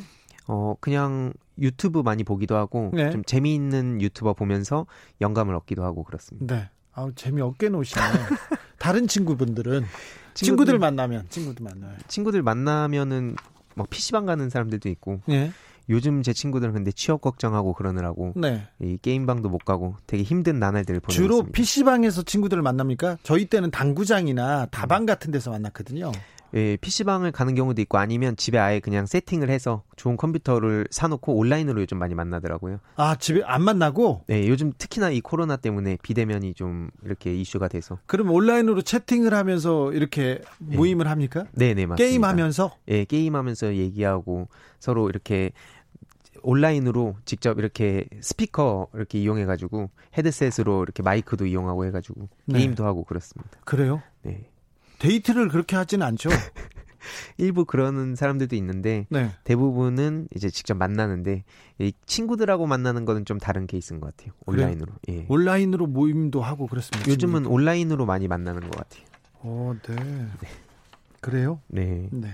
어 0.48 0.76
그냥 0.80 1.34
유튜브 1.60 2.00
많이 2.02 2.24
보기도 2.24 2.56
하고 2.56 2.92
네. 2.94 3.10
좀 3.10 3.24
재미있는 3.26 4.00
유튜버 4.00 4.34
보면서 4.36 4.86
영감을 5.22 5.56
얻기도 5.56 5.84
하고 5.84 6.04
그렇습니다. 6.04 6.56
네. 6.56 6.70
아우 6.98 7.14
재미없게 7.14 7.70
노시네. 7.70 8.02
다른 8.80 9.08
친구분들은 9.08 9.86
친구들 10.34 10.80
만나면 10.80 11.28
친구들 11.30 11.64
만나요. 11.64 11.94
친구들 12.08 12.42
만나면은 12.42 13.36
막 13.76 13.88
PC방 13.90 14.26
가는 14.26 14.50
사람들도 14.50 14.90
있고 14.90 15.22
네. 15.28 15.52
요즘 15.90 16.24
제 16.24 16.34
친구들은 16.34 16.74
근데 16.74 16.92
취업 16.92 17.22
걱정하고 17.22 17.74
그러느라고 17.74 18.34
네. 18.36 18.68
이 18.82 18.98
게임방도 19.00 19.48
못 19.48 19.60
가고 19.60 19.96
되게 20.08 20.24
힘든 20.24 20.60
나날들을 20.60 21.00
보내고 21.02 21.14
주로 21.14 21.36
있습니다. 21.36 21.56
PC방에서 21.56 22.24
친구들을 22.24 22.64
만납니까? 22.64 23.18
저희 23.22 23.46
때는 23.46 23.70
당구장이나 23.70 24.66
다방 24.72 25.06
같은 25.06 25.30
데서 25.30 25.52
만났거든요. 25.52 26.12
예, 26.54 26.78
PC방을 26.78 27.32
가는 27.32 27.56
경우도 27.56 27.82
있고 27.84 27.98
아니면 27.98 28.36
집에 28.36 28.58
아예 28.58 28.80
그냥 28.80 29.06
세팅을 29.06 29.50
해서 29.50 29.84
좋은 29.96 30.18
컴퓨터를 30.18 30.88
사놓고 30.90 31.36
온라인으로 31.36 31.82
요즘 31.82 31.98
많이 32.00 32.16
만나더라고요. 32.16 32.80
아, 32.96 33.16
집에 33.16 33.44
안 33.44 33.64
만나고 33.64 34.24
네, 34.28 34.48
요즘 34.48 34.72
특히나 34.78 35.10
이 35.10 35.22
코로나 35.22 35.58
때문에 35.58 35.98
비대면이 36.02 36.54
좀 36.54 36.90
이렇게 37.04 37.34
이슈가 37.34 37.68
돼서. 37.68 38.00
그럼 38.06 38.32
온라인으로 38.32 38.82
채팅을 38.82 39.34
하면서 39.34 39.92
이렇게 39.94 40.42
모임을 40.60 41.08
합니까? 41.08 41.46
네 41.52 41.74
네, 41.74 41.86
맞습니다. 41.86 41.96
게임하면서 41.96 42.76
예, 42.90 43.06
게임하면서 43.06 43.76
얘기하고 43.76 44.48
서로 44.80 45.10
이렇게 45.10 45.52
온라인으로 46.44 47.16
직접 47.26 47.60
이렇게 47.60 48.06
스피커 48.22 48.90
이렇게 48.94 49.20
이용해가지고 49.20 49.90
헤드셋으로 50.18 50.84
이렇게 50.84 51.04
마이크도 51.04 51.46
이용하고 51.46 51.86
해가지고 51.86 52.30
네. 52.46 52.60
게임도 52.60 52.86
하고 52.86 53.04
그렇습니다. 53.04 53.60
그래요? 53.66 54.02
네. 54.22 54.50
데이트를 55.00 55.50
그렇게 55.50 55.76
하지는 55.76 56.06
않죠. 56.06 56.30
일부 57.38 57.66
그러는 57.66 58.16
사람들도 58.16 58.56
있는데 58.58 59.06
네. 59.10 59.32
대부분은 59.44 60.28
이제 60.36 60.50
직접 60.50 60.76
만나는데 60.76 61.44
이 61.80 61.94
친구들하고 62.06 62.68
만나는 62.68 63.06
거는 63.06 63.26
좀 63.26 63.38
다른 63.38 63.68
케이스인 63.68 64.00
것 64.00 64.16
같아요. 64.16 64.34
온라인으로. 64.46 64.94
예. 65.10 65.26
온라인으로 65.30 65.88
모임도 65.88 66.42
하고 66.42 66.68
그렇습니다. 66.68 67.10
요즘은 67.10 67.46
온라인으로 67.46 68.06
많이 68.06 68.28
만나는 68.28 68.62
것 68.62 68.72
같아요. 68.72 69.04
어, 69.40 69.74
네. 69.88 70.28
그래요? 71.22 71.62
네. 71.68 72.10
네. 72.12 72.30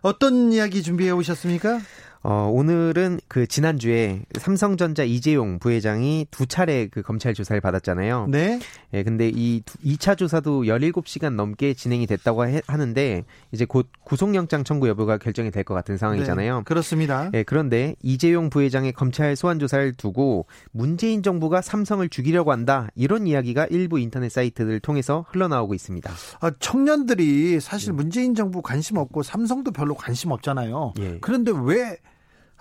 어떤 0.00 0.52
이야기 0.52 0.82
준비해 0.82 1.10
오셨습니까? 1.10 1.80
어, 2.24 2.48
오늘은 2.54 3.18
그 3.26 3.48
지난주에 3.48 4.22
삼성전자 4.38 5.02
이재용 5.02 5.58
부회장이 5.58 6.28
두 6.30 6.46
차례 6.46 6.86
그 6.86 7.02
검찰 7.02 7.34
조사를 7.34 7.60
받았잖아요. 7.60 8.28
네. 8.30 8.60
예, 8.94 9.02
근데 9.02 9.28
이 9.34 9.60
두- 9.66 9.76
2차 9.78 10.16
조사도 10.16 10.62
17시간 10.62 11.34
넘게 11.34 11.74
진행이 11.74 12.06
됐다고 12.06 12.46
해- 12.46 12.62
하는데 12.68 13.24
이제 13.50 13.64
곧 13.64 13.88
구속영장 14.04 14.62
청구 14.62 14.86
여부가 14.88 15.18
결정이 15.18 15.50
될 15.50 15.64
것 15.64 15.74
같은 15.74 15.96
상황이잖아요. 15.96 16.58
네, 16.58 16.62
그렇습니다. 16.64 17.28
예, 17.34 17.42
그런데 17.42 17.96
이재용 18.02 18.50
부회장의 18.50 18.92
검찰 18.92 19.34
소환 19.34 19.58
조사를 19.58 19.92
두고 19.94 20.46
문재인 20.70 21.24
정부가 21.24 21.60
삼성을 21.60 22.08
죽이려고 22.08 22.52
한다 22.52 22.86
이런 22.94 23.26
이야기가 23.26 23.66
일부 23.70 23.98
인터넷 23.98 24.28
사이트를 24.28 24.78
통해서 24.78 25.24
흘러나오고 25.30 25.74
있습니다. 25.74 26.08
아, 26.40 26.50
청년들이 26.60 27.52
네. 27.54 27.60
사실 27.60 27.92
문재인 27.92 28.36
정부 28.36 28.62
관심 28.62 28.96
없고 28.98 29.24
삼성도 29.24 29.72
별로 29.72 29.94
관심 29.96 30.30
없잖아요. 30.30 30.94
예. 31.00 31.18
그런데 31.20 31.50
왜 31.64 31.96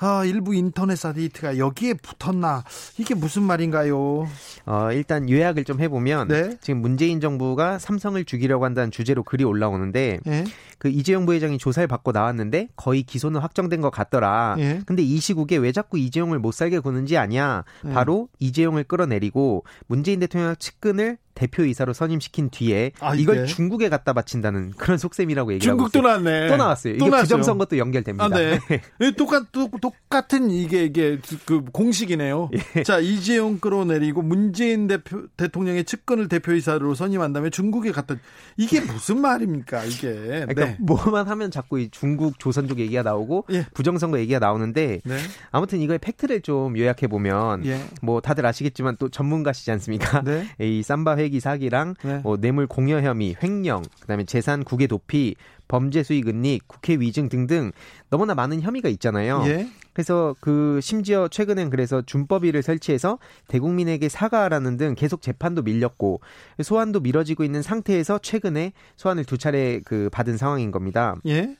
아, 0.03 0.25
일부 0.25 0.55
인터넷 0.55 0.95
사이트가 0.95 1.59
여기에 1.59 1.93
붙었나? 1.93 2.63
이게 2.97 3.13
무슨 3.13 3.43
말인가요? 3.43 4.27
어, 4.65 4.89
일단 4.91 5.29
요약을 5.29 5.63
좀 5.63 5.79
해보면 5.79 6.27
네. 6.27 6.57
지금 6.59 6.81
문재인 6.81 7.21
정부가 7.21 7.77
삼성을 7.77 8.23
죽이려고 8.25 8.65
한다는 8.65 8.89
주제로 8.89 9.23
글이 9.23 9.43
올라오는데 9.43 10.19
예. 10.25 10.43
그 10.81 10.89
이재용 10.89 11.27
부회장이 11.27 11.59
조사를 11.59 11.85
받고 11.87 12.11
나왔는데 12.11 12.69
거의 12.75 13.03
기소는 13.03 13.39
확정된 13.39 13.81
것 13.81 13.91
같더라. 13.91 14.55
예. 14.57 14.81
근데 14.87 15.03
이 15.03 15.19
시국에 15.19 15.57
왜 15.57 15.71
자꾸 15.71 15.99
이재용을 15.99 16.39
못 16.39 16.55
살게 16.55 16.79
구는지 16.79 17.19
아냐? 17.19 17.63
예. 17.85 17.93
바로 17.93 18.29
이재용을 18.39 18.85
끌어내리고 18.85 19.63
문재인 19.85 20.19
대통령 20.19 20.55
측근을 20.57 21.19
대표이사로 21.33 21.93
선임시킨 21.93 22.49
뒤에 22.49 22.91
아, 22.99 23.15
이걸? 23.15 23.45
중국에 23.45 23.89
갖다 23.89 24.13
바친다는 24.13 24.71
그런 24.71 24.97
속셈이라고 24.97 25.53
얘기하고 25.53 25.77
중국도 25.77 25.99
있어요. 25.99 26.19
나왔네. 26.19 26.47
또 26.49 26.57
나왔어요. 26.57 26.93
또 26.93 27.05
이게 27.05 27.09
나왔어요. 27.09 27.23
부정선거도 27.23 27.77
연결됩니다. 27.77 28.25
아, 28.25 28.27
네. 28.37 28.59
예, 29.01 29.11
똑같, 29.11 29.51
똑, 29.51 29.79
똑같은 29.79 30.51
이게, 30.51 30.85
이게 30.85 31.19
그 31.45 31.63
공식이네요. 31.71 32.49
예. 32.75 32.83
자, 32.83 32.99
이재용 32.99 33.59
끌어내리고 33.59 34.21
문재인 34.21 34.87
대표, 34.87 35.27
대통령의 35.37 35.85
측근을 35.85 36.27
대표이사로 36.27 36.95
선임한 36.95 37.33
다음에 37.33 37.49
중국에 37.49 37.91
갔다. 37.91 38.15
이게 38.57 38.81
무슨 38.81 39.21
말입니까, 39.21 39.85
이게. 39.85 40.11
그러니까 40.47 40.70
네. 40.71 40.77
뭐만 40.81 41.27
하면 41.27 41.51
자꾸 41.51 41.79
이 41.79 41.89
중국 41.89 42.39
조선족 42.39 42.79
얘기가 42.79 43.03
나오고 43.03 43.45
예. 43.51 43.65
부정선거 43.73 44.19
얘기가 44.19 44.39
나오는데 44.39 45.01
네. 45.03 45.17
아무튼 45.51 45.79
이거의 45.79 45.99
팩트를 45.99 46.41
좀 46.41 46.77
요약해 46.77 47.07
보면 47.07 47.65
예. 47.65 47.81
뭐 48.01 48.21
다들 48.21 48.45
아시겠지만 48.45 48.97
또 48.97 49.09
전문가시지 49.09 49.71
않습니까? 49.71 50.21
네. 50.25 50.47
이 50.59 50.83
삼바 50.83 51.17
회기 51.17 51.39
사기랑 51.39 51.95
네. 52.03 52.19
뭐 52.19 52.37
뇌물 52.37 52.67
공여 52.67 53.01
혐의, 53.01 53.35
횡령, 53.41 53.83
그다음에 54.01 54.25
재산 54.25 54.63
국외 54.63 54.87
도피, 54.87 55.35
범죄 55.67 56.03
수익 56.03 56.27
은닉, 56.27 56.67
국회 56.67 56.95
위증 56.95 57.29
등등 57.29 57.71
너무나 58.09 58.35
많은 58.35 58.61
혐의가 58.61 58.89
있잖아요. 58.89 59.43
예. 59.45 59.67
그래서 59.93 60.35
그 60.39 60.79
심지어 60.81 61.27
최근엔 61.27 61.69
그래서 61.69 62.01
준법위를 62.01 62.63
설치해서 62.63 63.19
대국민에게 63.47 64.09
사과하라는 64.09 64.77
등 64.77 64.95
계속 64.95 65.21
재판도 65.21 65.63
밀렸고 65.63 66.21
소환도 66.63 67.01
미뤄지고 67.01 67.43
있는 67.43 67.61
상태에서 67.61 68.19
최근에 68.19 68.73
소환을 68.95 69.25
두 69.25 69.37
차례 69.37 69.81
그 69.83 70.09
받은 70.11 70.37
상황인 70.37 70.71
겁니다. 70.71 71.15
예. 71.27 71.55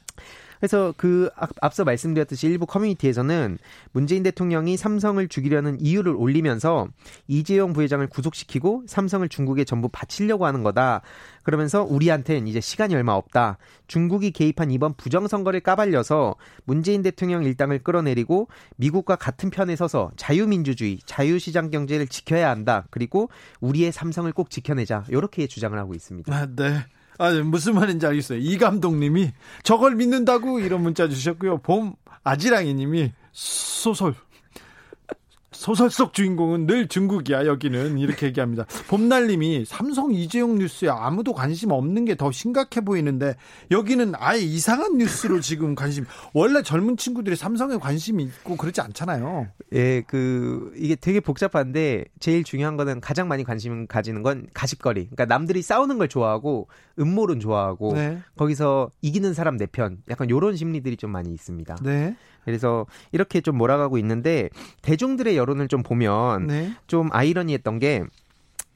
그래서 0.61 0.93
그 0.95 1.31
앞서 1.59 1.83
말씀드렸듯이 1.83 2.45
일부 2.45 2.67
커뮤니티에서는 2.67 3.57
문재인 3.93 4.21
대통령이 4.21 4.77
삼성을 4.77 5.27
죽이려는 5.27 5.81
이유를 5.81 6.13
올리면서 6.15 6.87
이재용 7.27 7.73
부회장을 7.73 8.05
구속시키고 8.05 8.83
삼성을 8.85 9.27
중국에 9.27 9.63
전부 9.63 9.89
바치려고 9.89 10.45
하는 10.45 10.61
거다. 10.61 11.01
그러면서 11.43 11.83
우리한테는 11.83 12.47
이제 12.47 12.61
시간이 12.61 12.95
얼마 12.95 13.13
없다. 13.13 13.57
중국이 13.87 14.31
개입한 14.31 14.71
이번 14.71 14.93
부정선거를 14.95 15.61
까발려서 15.61 16.35
문재인 16.65 17.01
대통령 17.01 17.43
일당을 17.43 17.79
끌어내리고 17.79 18.47
미국과 18.77 19.15
같은 19.15 19.49
편에 19.49 19.75
서서 19.75 20.11
자유민주주의, 20.15 20.99
자유시장 21.05 21.69
경제를 21.69 22.07
지켜야 22.07 22.49
한다. 22.49 22.85
그리고 22.89 23.29
우리의 23.59 23.91
삼성을 23.91 24.31
꼭 24.33 24.49
지켜내자. 24.49 25.05
이렇게 25.09 25.47
주장을 25.47 25.77
하고 25.77 25.93
있습니다. 25.93 26.33
아, 26.33 26.47
네. 26.55 26.85
아, 27.17 27.31
무슨 27.43 27.75
말인지 27.75 28.05
알겠어요. 28.05 28.39
이 28.39 28.57
감독님이 28.57 29.31
저걸 29.63 29.95
믿는다고 29.95 30.59
이런 30.59 30.81
문자 30.81 31.07
주셨고요. 31.07 31.59
봄 31.59 31.93
아지랑이 32.23 32.73
님이 32.73 33.11
소설 33.31 34.15
소설 35.61 35.91
속 35.91 36.13
주인공은 36.13 36.65
늘 36.65 36.87
중국이야 36.87 37.45
여기는 37.45 37.99
이렇게 37.99 38.25
얘기합니다. 38.25 38.65
봄날님이 38.87 39.65
삼성 39.67 40.11
이재용 40.11 40.57
뉴스에 40.57 40.89
아무도 40.89 41.33
관심 41.33 41.69
없는 41.69 42.05
게 42.05 42.15
더 42.15 42.31
심각해 42.31 42.81
보이는데 42.81 43.35
여기는 43.69 44.13
아예 44.17 44.39
이상한 44.39 44.97
뉴스로 44.97 45.39
지금 45.39 45.75
관심. 45.75 46.05
원래 46.33 46.63
젊은 46.63 46.97
친구들이 46.97 47.35
삼성에 47.35 47.77
관심이 47.77 48.23
있고 48.23 48.57
그렇지 48.57 48.81
않잖아요. 48.81 49.47
예, 49.73 50.01
그 50.01 50.73
이게 50.77 50.95
되게 50.95 51.19
복잡한데 51.19 52.05
제일 52.19 52.43
중요한 52.43 52.75
거는 52.75 52.99
가장 52.99 53.27
많이 53.27 53.43
관심 53.43 53.85
가지는 53.85 54.23
건 54.23 54.47
가십거리. 54.55 55.09
그러니까 55.11 55.25
남들이 55.25 55.61
싸우는 55.61 55.99
걸 55.99 56.09
좋아하고 56.09 56.69
음모론 56.99 57.39
좋아하고 57.39 57.93
네. 57.93 58.17
거기서 58.35 58.89
이기는 59.01 59.33
사람 59.35 59.57
내 59.57 59.67
편. 59.67 59.97
약간 60.09 60.29
요런 60.29 60.55
심리들이 60.55 60.97
좀 60.97 61.11
많이 61.11 61.31
있습니다. 61.31 61.77
네. 61.83 62.15
그래서 62.45 62.85
이렇게 63.11 63.41
좀 63.41 63.57
몰아가고 63.57 63.97
있는데 63.97 64.49
대중들의 64.81 65.37
여론을 65.37 65.67
좀 65.67 65.83
보면 65.83 66.47
네. 66.47 66.73
좀 66.87 67.09
아이러니했던 67.11 67.79
게 67.79 68.03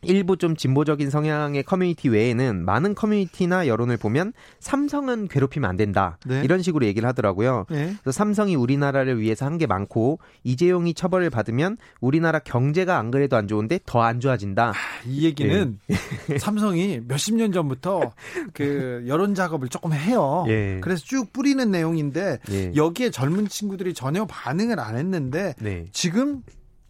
일부 0.08 0.38
좀 0.38 0.56
진보적인 0.56 1.10
성향의 1.10 1.64
커뮤니티 1.64 2.10
외에는 2.10 2.64
많은 2.64 2.96
커뮤니티나 2.96 3.68
여론을 3.68 3.98
보면 3.98 4.34
삼성은 4.60 5.28
괴롭히면 5.28 5.70
안 5.70 5.76
된다. 5.76 6.18
네. 6.26 6.42
이런 6.44 6.62
식으로 6.62 6.86
얘기를 6.86 7.08
하더라고요. 7.10 7.66
네. 7.70 7.96
그래서 8.02 8.12
삼성이 8.12 8.56
우리나라를 8.56 9.20
위해서 9.20 9.46
한 9.46 9.56
게 9.56 9.68
많고 9.68 10.20
이재용이 10.44 10.94
처벌을 10.94 11.30
받으면 11.30 11.78
우리나라 12.02 12.40
경제가 12.40 12.98
안 12.98 13.10
그래도 13.10 13.38
안 13.38 13.48
좋은데 13.48 13.80
더 13.86 14.02
안 14.02 14.20
좋아진다. 14.20 14.70
아, 14.70 14.74
이 15.08 15.24
얘기는 15.26 15.80
네. 15.88 16.38
삼성이 16.40 17.00
몇십 17.08 17.36
년 17.36 17.52
전부터 17.54 18.12
그 18.54 19.04
여론 19.08 19.34
작업을 19.34 19.70
조금 19.70 19.94
해요. 19.94 20.44
예. 20.50 20.80
그래서 20.82 21.04
쭉 21.06 21.32
뿌리는 21.32 21.72
내용인데 21.72 22.40
예. 22.52 22.72
여기에 22.76 23.12
젊은 23.12 23.48
친구들이 23.48 23.94
전혀 23.94 24.26
반응을 24.26 24.80
안 24.80 24.98
했는데 24.98 25.54
네. 25.60 25.86
지금 25.94 26.44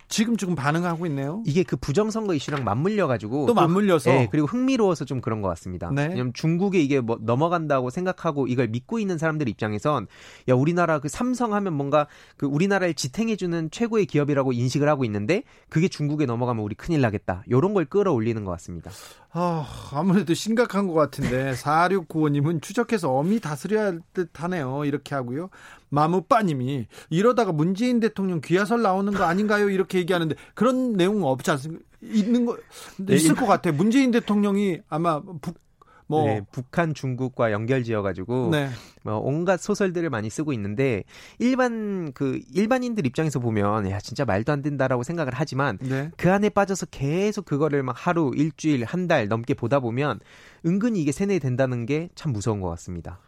지금 0.08 0.38
조금 0.38 0.56
반응하고 0.56 1.06
있네요. 1.08 1.42
이게 1.46 1.64
그 1.64 1.76
부정선거 1.76 2.34
이슈랑 2.36 2.64
맞물려 2.64 3.08
가지고 3.08 3.46
또 3.46 3.54
맞물려서 3.54 4.12
네, 4.12 4.28
그리고 4.32 4.48
흥미로워서 4.48 5.06
좀 5.06 5.22
그런 5.22 5.42
것 5.42 5.48
같습니다. 5.50 5.90
네. 5.92 6.08
왜냐면 6.08 6.34
중국에 6.34 6.80
이게 6.80 7.00
뭐 7.00 7.18
넘어간다고 7.22 7.90
생각하고 7.90 8.48
이걸 8.48 8.68
믿고 8.68 9.00
있는 9.00 9.18
사람들 9.18 9.50
입장에선 9.50 10.08
야 10.48 10.54
우리나라 10.54 11.00
그 11.00 11.10
삼성 11.10 11.54
하면 11.54 11.74
뭔가 11.74 12.08
그 12.38 12.46
우리나라를 12.46 12.94
지탱해 12.94 13.36
주는 13.36 13.70
최고의 13.72 14.06
기업이라고 14.06 14.54
인식을 14.54 14.88
하고 14.88 15.06
있는데 15.06 15.44
그게 15.70 15.88
중국에 15.88 16.26
넘어가면 16.26 16.64
우리 16.64 16.76
큰일 16.76 17.02
나겠다. 17.02 17.44
요런 17.50 17.74
걸 17.74 17.86
끌어올리는 17.86 18.44
것 18.46 18.52
같습니다. 18.52 18.92
아, 19.38 19.68
아무래도 19.92 20.34
심각한 20.34 20.88
것 20.88 20.94
같은데 20.94 21.52
4695님은 21.54 22.62
추적해서 22.62 23.12
어미 23.12 23.42
다스려야 23.42 23.86
할 23.86 24.00
듯하네요. 24.14 24.86
이렇게 24.86 25.14
하고요. 25.14 25.50
마무빠님이 25.96 26.88
이러다가 27.10 27.52
문재인 27.52 28.00
대통령 28.00 28.42
귀하설 28.44 28.82
나오는 28.82 29.12
거 29.14 29.24
아닌가요? 29.24 29.70
이렇게 29.70 29.98
얘기하는데 30.00 30.36
그런 30.54 30.94
내용은 30.94 31.24
없지 31.24 31.52
않습니까? 31.52 31.84
있는 32.02 32.46
거 32.46 32.58
네, 32.98 33.16
있을 33.16 33.34
것 33.36 33.46
같아요. 33.48 33.74
문재인 33.74 34.12
대통령이 34.12 34.80
아마 34.90 35.22
북 35.42 35.66
뭐 36.08 36.26
네, 36.26 36.42
북한 36.52 36.94
중국과 36.94 37.52
연결 37.52 37.84
지어 37.84 38.04
가지고 38.04 38.50
네. 38.52 38.70
뭐 39.04 39.18
온갖 39.18 39.60
소설들을 39.60 40.08
많이 40.12 40.30
쓰고 40.30 40.54
있는데 40.54 41.04
일반 41.40 42.12
그 42.14 42.40
일반인들 42.54 43.08
입장에서 43.08 43.40
보면 43.40 43.90
야 43.90 44.00
진짜 44.00 44.24
말도 44.24 44.52
안 44.52 44.62
된다라고 44.62 45.02
생각을 45.02 45.32
하지만 45.34 45.80
네. 45.82 46.12
그 46.16 46.32
안에 46.32 46.50
빠져서 46.50 46.88
계속 46.92 47.46
그거를 47.46 47.82
막 47.82 47.96
하루 47.98 48.32
일주일 48.36 48.86
한 48.86 49.08
달 49.08 49.28
넘게 49.28 49.54
보다 49.56 49.80
보면 49.80 50.20
은근히 50.66 51.02
이게 51.02 51.12
세뇌된다는 51.12 51.88
게 51.88 52.10
참 52.14 52.34
무서운 52.34 52.60
것 52.62 52.70
같습니다. 52.70 53.20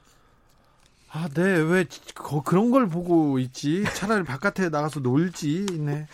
아, 1.10 1.30
네. 1.34 1.41
왜 1.41 1.86
그런 2.43 2.70
걸 2.72 2.88
보고 2.88 3.39
있지? 3.39 3.84
차라리 3.96 4.24
바깥에 4.24 4.70
나가서 4.70 5.00
놀지. 5.00 5.65
네. 5.80 6.08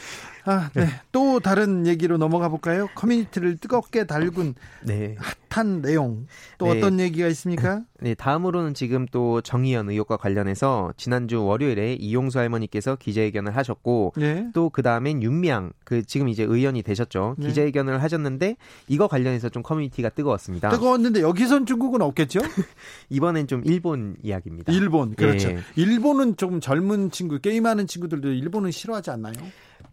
아, 0.46 0.70
네. 0.74 0.88
또 1.12 1.40
다른 1.40 1.88
얘기로 1.88 2.18
넘어가 2.18 2.50
볼까요? 2.50 2.88
커뮤니티를 2.96 3.58
뜨겁게 3.58 4.06
달군 4.06 4.56
네. 4.84 5.16
핫한 5.50 5.82
내용. 5.82 6.28
또 6.58 6.66
네. 6.66 6.78
어떤 6.78 7.00
얘기가 7.00 7.28
있습니까? 7.28 7.84
네, 8.02 8.14
다음으로는 8.14 8.74
지금 8.74 9.06
또 9.12 9.40
정의연 9.40 9.90
의혹과 9.90 10.18
관련해서 10.18 10.94
지난주 10.98 11.44
월요일에 11.44 11.94
이용수 11.94 12.40
할머니께서 12.40 12.98
기자회견을 12.98 13.56
하셨고 13.56 14.14
네. 14.18 14.48
또그 14.54 14.82
다음엔 14.82 15.24
윤미향 15.24 15.72
그 15.86 16.04
지금 16.04 16.28
이제 16.28 16.44
의원이 16.44 16.84
되셨죠. 16.84 17.36
네. 17.38 17.48
기자회견을 17.48 18.04
하셨는데 18.04 18.58
이거 18.90 19.08
관련해서 19.08 19.48
좀 19.48 19.64
커뮤니티가 19.64 20.10
뜨거웠습니다. 20.10 20.70
뜨거웠는데 20.70 21.22
여기선 21.22 21.66
중국은 21.66 22.02
없겠죠? 22.02 22.40
이번엔 23.10 23.48
좀 23.48 23.62
일본 23.66 24.18
이야기입니다. 24.22 24.74
일본 24.74 25.16
그렇죠. 25.16 25.50
네. 25.50 25.60
일본은 25.76 26.36
좀 26.36 26.60
젊은 26.60 27.12
친구 27.12 27.40
게임하는 27.40 27.88
친구들도 27.88 28.30
일본은 28.30 28.72
싫어하지 28.72 29.12
않나요? 29.12 29.36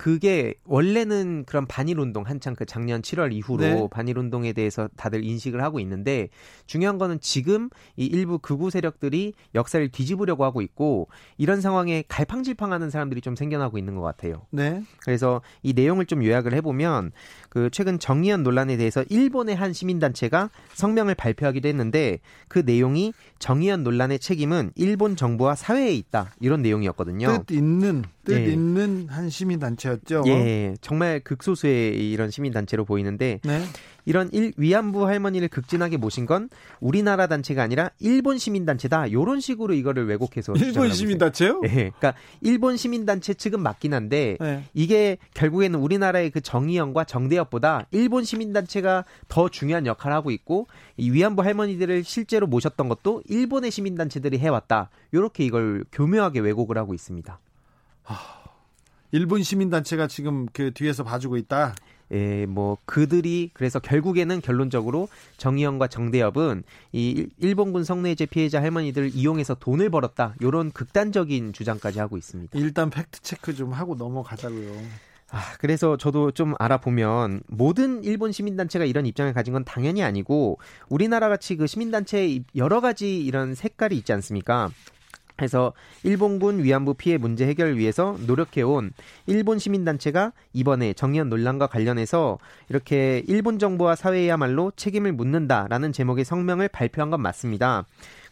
그게 0.01 0.55
원래는 0.65 1.45
그런 1.45 1.67
반일 1.67 2.01
운동 2.01 2.25
한창 2.25 2.55
그 2.55 2.65
작년 2.65 3.03
7월 3.03 3.35
이후로 3.35 3.63
네. 3.63 3.89
반일 3.91 4.17
운동에 4.17 4.55
대해서 4.55 4.89
다들 4.97 5.23
인식을 5.23 5.63
하고 5.63 5.79
있는데 5.79 6.31
중요한 6.65 6.97
거는 6.97 7.21
지금 7.21 7.69
이 7.99 8.07
일부 8.07 8.39
극우 8.39 8.71
세력들이 8.71 9.35
역사를 9.55 9.87
뒤집으려고 9.91 10.47
하고 10.47 10.63
있고 10.63 11.09
이런 11.37 11.61
상황에 11.61 12.03
갈팡질팡하는 12.09 12.89
사람들이 12.89 13.21
좀 13.21 13.37
생겨나고 13.37 13.77
있는 13.77 13.95
것 13.95 14.01
같아요. 14.01 14.47
네. 14.53 14.83
그래서 15.03 15.43
이 15.63 15.75
내용을 15.75 16.07
좀 16.07 16.25
요약을 16.25 16.55
해보면 16.55 17.13
그 17.51 17.69
최근 17.71 17.99
정의연 17.99 18.43
논란에 18.43 18.79
대해서 18.79 19.05
일본의 19.11 19.55
한 19.55 19.75
시민단체가 19.75 20.49
성명을 20.73 21.15
발표하기도 21.15 21.69
했는데 21.69 22.21
그 22.49 22.61
내용이 22.61 23.13
정의연 23.41 23.83
논란의 23.83 24.19
책임은 24.21 24.73
일본 24.77 25.17
정부와 25.17 25.57
사회에 25.57 25.93
있다 25.95 26.35
이런 26.41 26.63
내용이었거든요. 26.63 27.43
뜻 27.47 27.55
있는 27.55 28.05
뜻 28.25 28.35
네. 28.35 28.53
있는 28.53 29.09
한 29.09 29.31
시민 29.31 29.59
단체였죠. 29.59 30.25
예, 30.27 30.77
정말 30.81 31.21
극소수의 31.21 32.11
이런 32.13 32.31
시민 32.31 32.53
단체로 32.53 32.85
보이는데 32.85 33.41
네. 33.43 33.63
이런 34.11 34.29
일, 34.33 34.53
위안부 34.57 35.07
할머니를 35.07 35.47
극진하게 35.47 35.97
모신 35.97 36.27
건 36.27 36.51
우리나라 36.81 37.29
단체가 37.29 37.63
아니라 37.63 37.93
일본 38.01 38.39
시민단체다. 38.39 39.13
요런 39.13 39.39
식으로 39.39 39.73
이거를 39.73 40.09
왜곡해서 40.09 40.53
일본 40.55 40.93
시민단체요? 40.93 41.61
네, 41.61 41.93
그러니까 41.97 42.15
일본 42.41 42.77
시민단체 42.77 43.35
측은 43.35 43.61
맞긴 43.61 43.95
한데 43.95 44.37
네. 44.41 44.65
이게 44.75 45.17
결국에는 45.35 45.79
우리나라의 45.79 46.31
그 46.31 46.41
정의연과 46.41 47.05
정대협보다 47.05 47.87
일본 47.93 48.25
시민단체가 48.25 49.05
더 49.29 49.49
중요한 49.49 49.87
역할을 49.87 50.17
하고 50.17 50.33
있고 50.33 50.67
이 50.97 51.13
위안부 51.13 51.45
할머니들을 51.45 52.03
실제로 52.03 52.49
모셨던 52.49 52.89
것도 52.89 53.23
일본의 53.29 53.71
시민단체들이 53.71 54.39
해왔다. 54.39 54.91
요렇게 55.15 55.45
이걸 55.45 55.85
교묘하게 55.93 56.41
왜곡을 56.41 56.77
하고 56.77 56.95
있습니다. 56.95 57.39
일본 59.13 59.45
시민단체가 59.45 60.09
지금 60.09 60.47
그 60.53 60.73
뒤에서 60.73 61.05
봐주고 61.05 61.37
있다. 61.37 61.77
예, 62.13 62.47
뭐 62.47 62.77
그들이 62.85 63.51
그래서 63.55 63.79
결국에는 63.79 64.41
결론적으로 64.41 65.09
정의영과 65.37 65.87
정대협은 65.87 66.65
이 66.93 67.29
일본군 67.39 67.85
성내제 67.85 68.27
피해자 68.27 68.61
할머니들을 68.61 69.11
이용해서 69.15 69.55
돈을 69.55 69.91
벌었다. 69.91 70.35
요런 70.43 70.73
극단적인 70.73 71.53
주장까지 71.53 72.01
하고 72.01 72.17
있습니다. 72.17 72.59
일단 72.59 72.91
팩트 72.91 73.23
체크 73.23 73.55
좀 73.55 73.73
하고 73.73 73.95
넘어가자고요. 73.95 74.73
아, 75.33 75.41
그래서 75.61 75.97
저도 75.97 76.33
좀 76.33 76.55
알아보면 76.59 77.43
모든 77.47 78.03
일본 78.03 78.33
시민단체가 78.33 78.85
이런 78.85 79.07
입장을 79.07 79.33
가진 79.33 79.53
건 79.53 79.65
당연히 79.65 80.03
아니고 80.03 80.59
우리나라 80.89 81.29
같이 81.29 81.57
그 81.57 81.69
시민단체 81.69 82.41
여러 82.57 82.81
가지 82.81 83.25
이런 83.25 83.55
색깔이 83.55 83.97
있지 83.97 84.13
않습니까? 84.13 84.71
해서 85.43 85.73
일본군 86.03 86.63
위안부 86.63 86.95
피해 86.95 87.17
문제 87.19 87.47
해결을 87.47 87.79
위해서 87.79 88.17
노력해온 88.27 88.93
일본 89.27 89.59
시민단체가 89.59 90.33
이번에 90.53 90.93
정의연 90.93 91.29
논란과 91.29 91.67
관련해서 91.69 92.39
이렇게 92.69 93.23
일본 93.27 93.59
정부와 93.59 93.97
사회야말로 93.97 94.73
책임을 94.77 95.13
묻는다라는 95.13 95.93
제목의 95.93 96.25
성명을 96.25 96.69
발표한 96.69 97.11
건 97.11 97.21
맞습니다. 97.23 97.85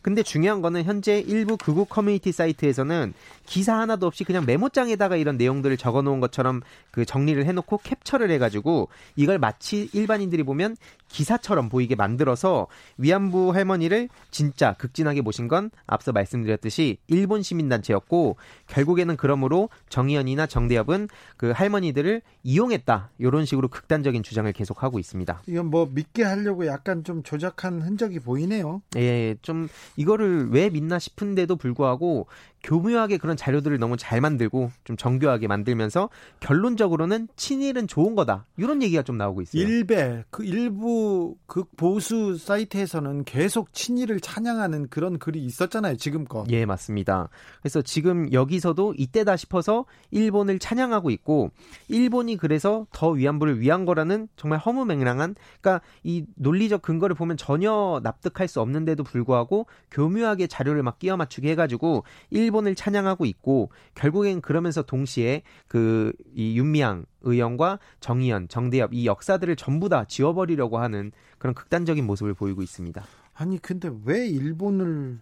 근데 0.03 0.23
중요한 0.23 0.63
거는 0.63 0.85
현재 0.85 1.19
일부 1.19 1.57
극우 1.57 1.87
커뮤니티 1.87 2.33
사이트에서는 2.33 3.13
기사 3.49 3.79
하나도 3.79 4.07
없이 4.07 4.25
그냥 4.25 4.45
메모장에다가 4.45 5.17
이런 5.17 5.39
내용들을 5.39 5.75
적어 5.79 6.03
놓은 6.03 6.21
것처럼 6.21 6.61
그 6.91 7.07
정리를 7.07 7.45
해 7.47 7.53
놓고 7.53 7.79
캡처를 7.79 8.31
해 8.31 8.37
가지고 8.39 8.89
이걸 9.17 9.39
마치 9.39 9.89
일반인들이 9.95 10.43
보면 10.43 10.77
기사처럼 11.09 11.71
보이게 11.71 11.95
만들어서 11.95 12.67
위안부 12.99 13.55
할머니를 13.55 14.11
진짜 14.31 14.75
극진하게 14.75 15.23
모신 15.23 15.49
건 15.49 15.71
앞서 15.87 16.13
말씀드렸듯이 16.13 16.99
일본 17.07 17.43
시민단체였고 17.43 18.37
결국에는 18.67 19.17
그러므로 19.17 19.71
정의연이나 19.89 20.47
정대협은 20.47 21.09
그 21.39 21.51
할머니들을 21.51 22.21
이용했다 22.43 23.11
이런 23.19 23.47
식으로 23.47 23.69
극단적인 23.69 24.23
주장을 24.23 24.53
계속하고 24.53 24.99
있습니다. 24.99 25.43
이건 25.47 25.67
뭐 25.67 25.89
믿게 25.91 26.23
하려고 26.23 26.67
약간 26.67 27.03
좀 27.03 27.23
조작한 27.23 27.81
흔적이 27.81 28.21
보이네요. 28.21 28.83
예, 28.97 29.37
좀 29.41 29.69
이거를 29.97 30.51
왜 30.51 30.69
믿나 30.69 30.99
싶은데도 30.99 31.57
불구하고 31.57 32.27
교묘하게 32.69 33.17
그런 33.17 33.35
자료들을 33.35 33.79
너무 33.79 33.97
잘 33.97 34.21
만들고 34.21 34.71
좀 34.85 34.97
정교하게 34.99 35.47
만들면서 35.47 36.11
결론적으로는 36.41 37.29
친일은 37.35 37.87
좋은 37.87 38.15
거다 38.15 38.45
이런 38.59 38.83
얘기가 38.83 39.03
좀 39.03 39.17
나오고 39.17 39.41
있어요. 39.41 39.63
일베 39.63 40.25
그 40.29 40.45
일부 40.45 41.37
그 41.47 41.65
보수 41.79 42.37
사이트에서는 42.37 43.25
계속 43.25 43.73
친일을 43.73 44.21
찬양하는 44.21 44.89
그런 44.91 45.19
글이 45.19 45.43
있었잖아요 45.43 45.97
지금껏. 45.97 46.45
예 46.51 46.67
맞습니다. 46.67 47.31
그래서 47.63 47.81
지금 47.81 48.31
여기서도 48.35 48.95
이때다 48.99 49.37
싶어서 49.39 49.87
일본을 50.11 50.59
찬양하고 50.59 51.09
있고 51.11 51.51
일본이 51.89 52.37
그래서 52.37 52.87
더 52.93 53.09
위안부를 53.09 53.61
위한 53.61 53.87
거라는 53.87 54.29
정말 54.37 54.59
허무맹랑한 54.59 55.37
그러니까 55.63 55.83
이 56.03 56.27
논리적 56.37 56.83
근거를 56.83 57.17
보면 57.17 57.39
전혀 57.39 57.99
납득할 58.03 58.47
수 58.47 58.61
없는데도 58.61 59.05
불구하고 59.05 59.67
교묘하게 59.91 60.49
자료를 60.49 60.83
막 60.83 60.99
끼워 60.99 61.17
맞추게 61.17 61.49
해 61.51 61.55
가지고 61.55 62.05
일 62.29 62.51
일본을 62.59 62.75
찬양하고 62.75 63.25
있고 63.25 63.71
결국엔 63.95 64.41
그러면서 64.41 64.83
동시에 64.83 65.43
그 65.67 66.13
이 66.35 66.57
윤미향 66.59 67.05
의원과 67.23 67.79
정의연, 68.01 68.49
정대엽 68.49 68.93
이 68.93 69.07
역사들을 69.07 69.55
전부 69.57 69.89
다 69.89 70.05
지워버리려고 70.05 70.79
하는 70.79 71.13
그런 71.39 71.55
극단적인 71.55 72.07
모습을 72.07 72.35
보이고 72.35 72.63
있습니다. 72.63 73.03
아니 73.35 73.59
근데 73.59 73.91
왜 74.05 74.27
일본을 74.29 75.21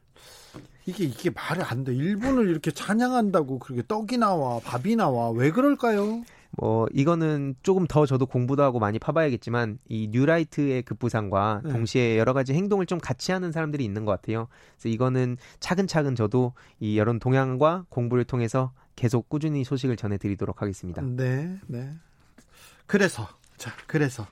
이게 0.86 1.04
이게 1.04 1.30
말이 1.30 1.60
안 1.62 1.84
돼. 1.84 1.94
일본을 1.94 2.48
이렇게 2.48 2.70
찬양한다고 2.70 3.58
그렇게 3.58 3.82
떡이 3.86 4.18
나와 4.18 4.60
밥이 4.60 4.96
나와 4.96 5.30
왜 5.30 5.50
그럴까요? 5.50 6.22
뭐 6.52 6.86
이거는 6.92 7.54
조금 7.62 7.86
더 7.86 8.06
저도 8.06 8.26
공부도 8.26 8.62
하고 8.62 8.78
많이 8.78 8.98
파봐야겠지만 8.98 9.78
이 9.88 10.08
뉴라이트의 10.10 10.82
급부상과 10.82 11.62
네. 11.64 11.72
동시에 11.72 12.18
여러 12.18 12.32
가지 12.32 12.54
행동을 12.54 12.86
좀 12.86 12.98
같이 12.98 13.32
하는 13.32 13.52
사람들이 13.52 13.84
있는 13.84 14.04
것 14.04 14.12
같아요. 14.12 14.48
그래서 14.74 14.88
이거는 14.88 15.36
차근차근 15.60 16.14
저도 16.14 16.52
이 16.80 16.98
여론 16.98 17.18
동향과 17.18 17.86
공부를 17.88 18.24
통해서 18.24 18.72
계속 18.94 19.28
꾸준히 19.28 19.64
소식을 19.64 19.96
전해드리도록 19.96 20.62
하겠습니다. 20.62 21.02
네, 21.02 21.58
네. 21.66 21.92
그래서 22.86 23.28
자, 23.56 23.72
그래서 23.86 24.26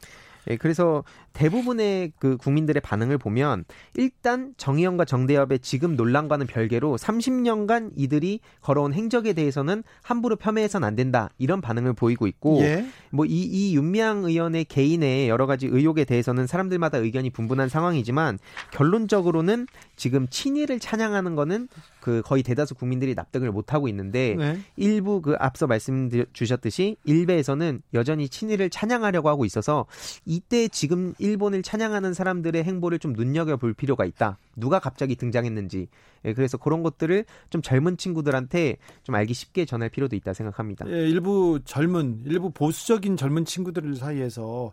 예, 0.49 0.57
그래서 0.57 1.05
대부분의 1.35 2.13
그 2.19 2.37
국민들의 2.37 2.81
반응을 2.81 3.19
보면 3.19 3.65
일단 3.95 4.55
정의연과 4.57 5.05
정대협의 5.05 5.59
지금 5.59 5.97
논란과는 5.97 6.47
별개로 6.47 6.97
30년간 6.97 7.91
이들이 7.97 8.41
걸어온 8.63 8.95
행적에 8.95 9.35
대해서는 9.35 9.83
함부로 10.03 10.37
폄훼해서는 10.37 10.87
안 10.87 10.95
된다 10.95 11.29
이런 11.39 11.61
반응을 11.61 11.93
보이고 11.93 12.27
있고 12.27 12.61
예. 12.61 12.87
뭐이 13.11 13.31
이 13.31 13.77
윤미향 13.77 14.25
의원의 14.25 14.65
개인의 14.67 15.29
여러 15.29 15.47
가지 15.47 15.67
의혹에 15.67 16.05
대해서는 16.05 16.47
사람들마다 16.47 16.99
의견이 16.99 17.31
분분한 17.31 17.69
상황이지만 17.69 18.39
결론적으로는 18.73 19.67
지금 19.97 20.27
친일을 20.29 20.79
찬양하는 20.79 21.35
거는 21.35 21.69
그 22.01 22.23
거의 22.23 22.43
대다수 22.43 22.75
국민들이 22.75 23.15
납득을 23.15 23.51
못 23.51 23.73
하고 23.73 23.89
있는데 23.89 24.37
네. 24.39 24.59
일부 24.77 25.23
그 25.23 25.37
앞서 25.39 25.67
말씀 25.67 26.11
주셨듯이 26.33 26.97
일베에서는 27.05 27.81
여전히 27.95 28.29
친일을 28.29 28.69
찬양하려고 28.71 29.29
하고 29.29 29.45
있어서 29.47 29.87
이때 30.27 30.69
지금 30.69 31.15
일본을 31.25 31.63
찬양하는 31.63 32.13
사람들의 32.13 32.63
행보를 32.63 32.99
좀 32.99 33.15
눈여겨 33.15 33.57
볼 33.57 33.73
필요가 33.73 34.05
있다. 34.05 34.39
누가 34.57 34.79
갑자기 34.79 35.17
등장했는지. 35.17 35.89
예, 36.25 36.35
그래서 36.35 36.59
그런 36.59 36.83
것들을 36.83 37.25
좀 37.51 37.63
젊은 37.63 37.97
친구들한테 37.97 38.77
좀 39.03 39.15
알기 39.15 39.33
쉽게 39.33 39.65
전할 39.65 39.89
필요도 39.89 40.17
있다 40.17 40.35
생각합니다. 40.35 40.87
예, 40.91 41.09
일부 41.09 41.61
젊은, 41.65 42.23
일부 42.27 42.51
보수적인 42.51 43.17
젊은 43.17 43.45
친구들 43.45 43.97
사이에서 43.97 44.73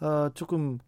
어, 0.00 0.30
조금 0.34 0.78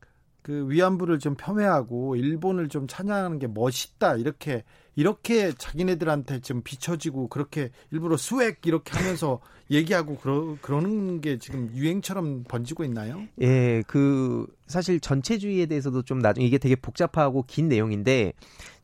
그 0.41 0.69
위안부를 0.69 1.19
좀 1.19 1.35
폄훼하고 1.37 2.17
일본을 2.17 2.69
좀 2.69 2.87
찬양하는 2.89 3.39
게 3.39 3.47
멋있다 3.47 4.17
이렇게 4.17 4.65
이렇게 4.95 5.53
자기네들한테 5.53 6.41
좀 6.41 6.63
비춰지고 6.63 7.29
그렇게 7.29 7.71
일부러 7.91 8.17
스웩 8.17 8.67
이렇게 8.67 8.97
하면서 8.97 9.41
얘기하고 9.71 10.17
그러, 10.17 10.57
그러는 10.61 11.21
게 11.21 11.39
지금 11.39 11.71
유행처럼 11.75 12.45
번지고 12.45 12.85
있나요? 12.85 13.23
예, 13.41 13.83
그 13.87 14.47
사실 14.67 15.01
전체주의에 15.01 15.67
대해서도 15.67 16.03
좀 16.03 16.19
나중에 16.19 16.47
이게 16.47 16.59
되게 16.59 16.77
복잡하고 16.77 17.45
긴 17.47 17.69
내용인데 17.69 18.35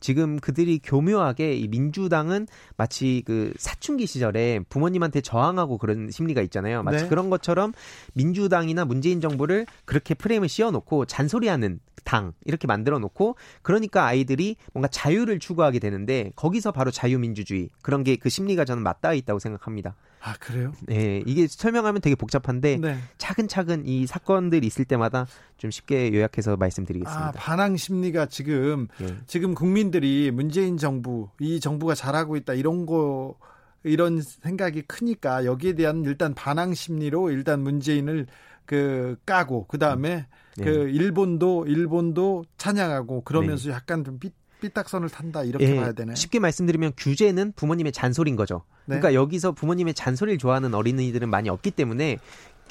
지금 0.01 0.39
그들이 0.39 0.81
교묘하게 0.83 1.57
이 1.57 1.69
민주당은 1.69 2.47
마치 2.77 3.23
그 3.27 3.53
사춘기 3.59 4.07
시절에 4.07 4.61
부모님한테 4.69 5.21
저항하고 5.21 5.77
그런 5.77 6.11
심리가 6.11 6.41
있잖아요. 6.43 6.83
마치 6.83 7.05
네. 7.05 7.09
그런 7.09 7.29
것처럼 7.31 7.73
민주당이나 8.15 8.85
문재인 8.85 9.21
정부를 9.21 9.67
그렇게 9.85 10.15
프레임을 10.15 10.49
씌워놓고 10.49 11.07
잔소리하는 11.07 11.81
당 12.09 12.33
이렇게 12.45 12.67
만들어 12.67 12.99
놓고 12.99 13.37
그러니까 13.63 14.07
아이들이 14.07 14.57
뭔가 14.73 14.89
자유를 14.89 15.39
추구하게 15.39 15.79
되는데 15.79 16.33
거기서 16.37 16.73
바로 16.73 16.91
자유민주주의 16.91 17.71
그런 17.83 18.05
게 18.05 18.19
그 18.19 18.29
심리가 18.29 18.65
저는 18.65 18.83
맞닿아 18.83 19.15
있다고 19.15 19.39
생각합니다. 19.39 19.95
아 20.21 20.35
그래요? 20.41 20.73
네, 20.83 21.23
이게 21.27 21.47
설명하면 21.47 22.01
되게 22.01 22.17
복잡한데 22.17 22.79
네. 22.79 22.99
차근차근 23.19 23.87
이 23.87 24.07
사건들이 24.07 24.67
있을 24.67 24.85
때마다 24.85 25.27
좀 25.57 25.71
쉽게 25.71 26.13
요약해서 26.13 26.57
말씀드리겠습니다. 26.57 27.29
아, 27.29 27.33
반항 27.33 27.77
심리가 27.77 28.27
지금 28.27 28.89
네. 28.99 29.17
지금 29.27 29.55
국민들이 29.55 30.31
문재인 30.33 30.77
정부 30.77 31.31
이 31.41 31.61
정부가 31.61 31.95
잘하고 31.95 32.37
있다 32.37 32.55
이런 32.55 32.87
거 32.87 33.37
이런 33.85 34.21
생각이 34.21 34.83
크니까 34.83 35.45
여기에 35.45 35.75
대한 35.75 36.05
일단 36.05 36.35
반항 36.35 36.75
심리로 36.75 37.31
일단 37.31 37.61
문재인을 37.61 38.27
그 38.67 39.17
까고 39.25 39.67
그 39.69 39.79
다음에 39.79 40.27
네. 40.59 40.65
그 40.65 40.89
일본도 40.89 41.67
일본도 41.67 42.45
찬양하고 42.57 43.23
그러면서 43.23 43.69
네. 43.69 43.75
약간 43.75 44.05
좀 44.05 44.19
삐, 44.19 44.31
삐딱선을 44.61 45.09
탄다 45.09 45.45
이렇게 45.45 45.71
예, 45.71 45.77
봐야 45.77 45.93
되네. 45.93 46.15
쉽게 46.15 46.39
말씀드리면 46.39 46.93
규제는 46.97 47.53
부모님의 47.53 47.93
잔소리인 47.93 48.37
거죠. 48.37 48.63
네. 48.87 48.99
그러니까 48.99 49.15
여기서 49.15 49.53
부모님의 49.53 49.95
잔소리를 49.95 50.39
좋아하는 50.39 50.75
어린이들은 50.75 51.29
많이 51.29 51.49
없기 51.49 51.71
때문에 51.71 52.19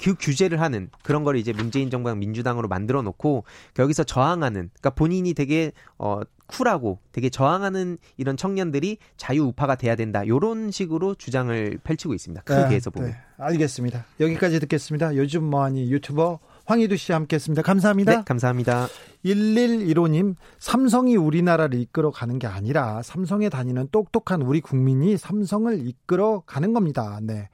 그 0.01 0.15
규제를 0.19 0.61
하는 0.61 0.89
그런 1.03 1.23
걸 1.23 1.37
이제 1.37 1.53
문재인 1.53 1.89
정부랑 1.89 2.19
민주당으로 2.19 2.67
만들어 2.67 3.01
놓고 3.01 3.45
여기서 3.79 4.03
저항하는 4.03 4.69
그러니까 4.73 4.89
본인이 4.91 5.33
되게 5.33 5.71
어 5.97 6.21
쿨하고 6.45 6.99
되게 7.11 7.29
저항하는 7.29 7.97
이런 8.15 8.37
청년들이 8.37 8.97
자유 9.17 9.43
우파가 9.43 9.75
돼야 9.75 9.95
된다. 9.95 10.25
요런 10.25 10.71
식으로 10.71 11.15
주장을 11.15 11.79
펼치고 11.83 12.13
있습니다. 12.13 12.43
크게 12.43 12.75
해서 12.75 12.89
네, 12.89 12.93
보면. 12.93 13.11
네, 13.11 13.17
알겠습니다. 13.37 14.05
여기까지 14.19 14.59
듣겠습니다. 14.61 15.15
요즘 15.15 15.43
뭐하니 15.43 15.91
유튜버 15.91 16.39
황희두 16.67 16.97
씨 16.97 17.13
함께 17.13 17.37
했습니다. 17.37 17.61
감사합니다. 17.61 18.11
네, 18.17 18.23
감사합니다. 18.25 18.87
1115님, 19.23 20.35
삼성이 20.59 21.15
우리나라를 21.15 21.79
이끌어 21.79 22.11
가는 22.11 22.37
게 22.39 22.45
아니라 22.45 23.01
삼성에 23.03 23.47
다니는 23.47 23.87
똑똑한 23.89 24.41
우리 24.41 24.59
국민이 24.59 25.15
삼성을 25.15 25.87
이끌어 25.87 26.43
가는 26.45 26.73
겁니다. 26.73 27.19
네. 27.23 27.47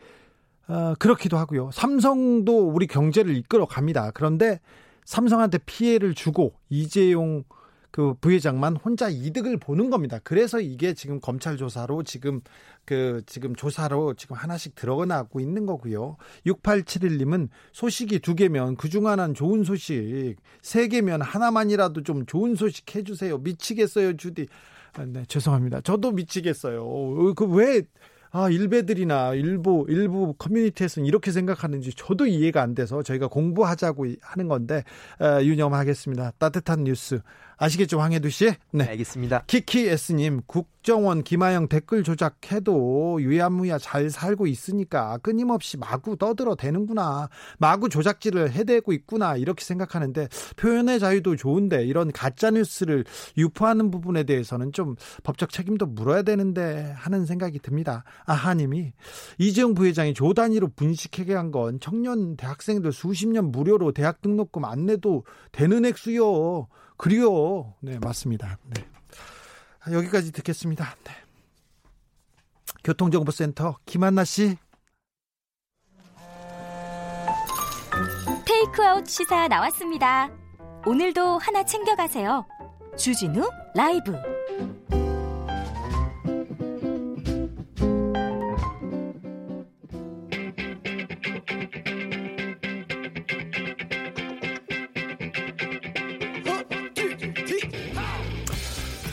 어, 0.68 0.96
그렇기도 0.98 1.38
하고요. 1.38 1.70
삼성도 1.72 2.70
우리 2.70 2.88
경제를 2.88 3.38
이끌어 3.38 3.68
갑니다. 3.68 4.10
그런데 4.16 4.60
삼성한테 5.06 5.60
피해를 5.60 6.16
주고 6.16 6.54
이재용 6.70 7.44
그 7.94 8.16
부회장만 8.16 8.76
혼자 8.76 9.08
이득을 9.08 9.58
보는 9.58 9.92
겁니다. 9.92 10.20
그래서 10.24 10.60
이게 10.60 10.96
지금 10.96 11.20
검찰 11.22 11.58
조사로 11.58 12.02
지금 12.02 12.42
그 12.86 13.22
지금 13.28 13.54
조사로 13.56 14.16
지금 14.16 14.36
하나씩 14.36 14.74
들어가고 14.74 15.40
있는 15.40 15.68
거고요. 15.68 16.18
6871님은 16.48 17.50
소식이 17.72 18.18
두 18.22 18.34
개면 18.34 18.78
그중 18.78 19.06
하나는 19.06 19.36
좋은 19.36 19.64
소식, 19.64 20.38
세 20.64 20.88
개면 20.88 21.22
하나만이라도 21.22 22.02
좀 22.02 22.26
좋은 22.26 22.56
소식 22.56 22.96
해주세요. 22.96 23.38
미치겠어요, 23.38 24.18
주디. 24.18 24.48
아, 24.94 25.06
네, 25.06 25.24
죄송합니다. 25.28 25.82
저도 25.82 26.14
미치겠어요. 26.14 26.84
어, 26.84 27.34
그왜 27.36 27.84
아, 28.36 28.50
일베들이나 28.50 29.36
일부, 29.36 29.86
일부 29.88 30.34
커뮤니티에서는 30.40 31.06
이렇게 31.06 31.32
생각하는지 31.32 31.94
저도 31.94 32.26
이해가 32.26 32.64
안 32.64 32.74
돼서 32.74 33.04
저희가 33.04 33.28
공부하자고 33.28 34.08
하는 34.22 34.48
건데, 34.48 34.84
에, 35.22 35.46
유념하겠습니다. 35.46 36.32
따뜻한 36.40 36.84
뉴스. 36.84 37.22
아시겠죠, 37.58 38.00
황혜두 38.00 38.30
씨? 38.30 38.52
네. 38.72 38.86
알겠습니다. 38.86 39.44
키키 39.48 39.88
S님, 39.88 40.42
국정원 40.48 41.24
김하영 41.24 41.70
댓글 41.70 42.04
조작해도 42.04 43.22
유야무야 43.22 43.78
잘 43.78 44.10
살고 44.10 44.48
있으니까 44.48 45.18
끊임없이 45.20 45.78
마구 45.78 46.18
떠들어 46.18 46.56
대는구나. 46.56 47.30
마구 47.60 47.88
조작질을 47.88 48.52
해대고 48.52 48.92
있구나. 48.92 49.38
이렇게 49.38 49.64
생각하는데 49.64 50.28
표현의 50.58 51.00
자유도 51.00 51.38
좋은데 51.38 51.86
이런 51.86 52.12
가짜뉴스를 52.12 53.06
유포하는 53.38 53.92
부분에 53.92 54.24
대해서는 54.24 54.74
좀 54.74 54.96
법적 55.24 55.52
책임도 55.52 55.86
물어야 55.86 56.24
되는데 56.24 56.94
하는 56.98 57.26
생각이 57.26 57.60
듭니다. 57.60 58.04
아하님이 58.26 58.92
이재용 59.38 59.74
부회장이 59.74 60.14
조 60.14 60.34
단위로 60.34 60.70
분식회계 60.76 61.34
한 61.34 61.54
건 61.54 61.80
청년 61.80 62.36
대학생들 62.36 62.92
수십 62.92 63.28
년 63.28 63.52
무료로 63.52 63.92
대학 63.92 64.22
등록금 64.24 64.66
안 64.66 64.88
내도 64.88 65.24
되는 65.52 65.86
액수요. 65.86 66.68
그리요. 67.04 67.74
네, 67.82 68.00
맞습니다. 68.00 68.58
네. 68.64 68.86
여기까지 69.92 70.32
듣겠습니다. 70.32 70.96
네. 71.04 71.12
교통정보센터 72.82 73.76
김한나 73.86 74.24
씨. 74.24 74.56
테이크아웃 78.46 79.06
시사 79.06 79.50
나왔습니다. 79.50 80.32
오늘도 80.86 81.40
하나 81.40 81.66
챙겨가세요. 81.66 82.46
주진우 82.98 83.50
라이브. 83.76 84.14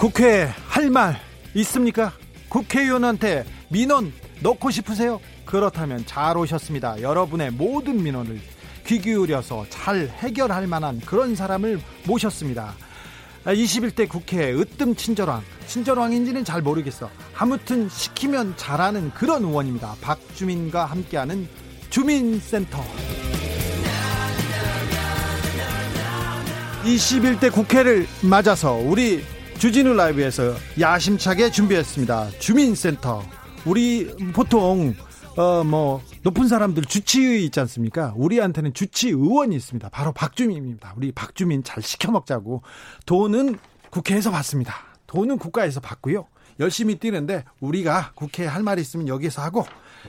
국회에 0.00 0.48
할말 0.66 1.20
있습니까? 1.56 2.10
국회의원한테 2.48 3.44
민원 3.68 4.14
넣고 4.40 4.70
싶으세요? 4.70 5.20
그렇다면 5.44 6.06
잘 6.06 6.38
오셨습니다. 6.38 7.02
여러분의 7.02 7.50
모든 7.50 8.02
민원을 8.02 8.40
귀 8.86 8.98
기울여서 8.98 9.66
잘 9.68 10.08
해결할 10.08 10.66
만한 10.68 11.00
그런 11.00 11.36
사람을 11.36 11.80
모셨습니다. 12.06 12.72
21대 13.44 14.08
국회 14.08 14.54
으뜸 14.54 14.96
친절왕, 14.96 15.42
친절왕인지는 15.66 16.46
잘 16.46 16.62
모르겠어. 16.62 17.10
아무튼 17.36 17.90
시키면 17.90 18.54
잘하는 18.56 19.10
그런 19.10 19.44
의원입니다. 19.44 19.96
박주민과 20.00 20.86
함께하는 20.86 21.46
주민센터. 21.90 22.82
21대 26.84 27.52
국회를 27.52 28.06
맞아서 28.22 28.72
우리 28.72 29.22
주진우 29.60 29.92
라이브에서 29.92 30.54
야심차게 30.80 31.50
준비했습니다. 31.50 32.30
주민센터. 32.38 33.22
우리 33.66 34.06
보통 34.32 34.94
어 35.36 35.62
뭐 35.64 36.02
높은 36.22 36.48
사람들 36.48 36.84
주치의 36.84 37.44
있지 37.44 37.60
않습니까? 37.60 38.14
우리한테는 38.16 38.72
주치의원이 38.72 39.54
있습니다. 39.54 39.90
바로 39.90 40.12
박주민입니다. 40.12 40.94
우리 40.96 41.12
박주민 41.12 41.62
잘 41.62 41.82
시켜 41.82 42.10
먹자고 42.10 42.62
돈은 43.04 43.58
국회에서 43.90 44.30
받습니다. 44.30 44.74
돈은 45.06 45.36
국가에서 45.36 45.80
받고요. 45.80 46.26
열심히 46.58 46.96
뛰는데 46.98 47.44
우리가 47.60 48.12
국회에 48.14 48.46
할 48.46 48.62
말이 48.62 48.80
있으면 48.80 49.08
여기서 49.08 49.42
하고 49.42 49.66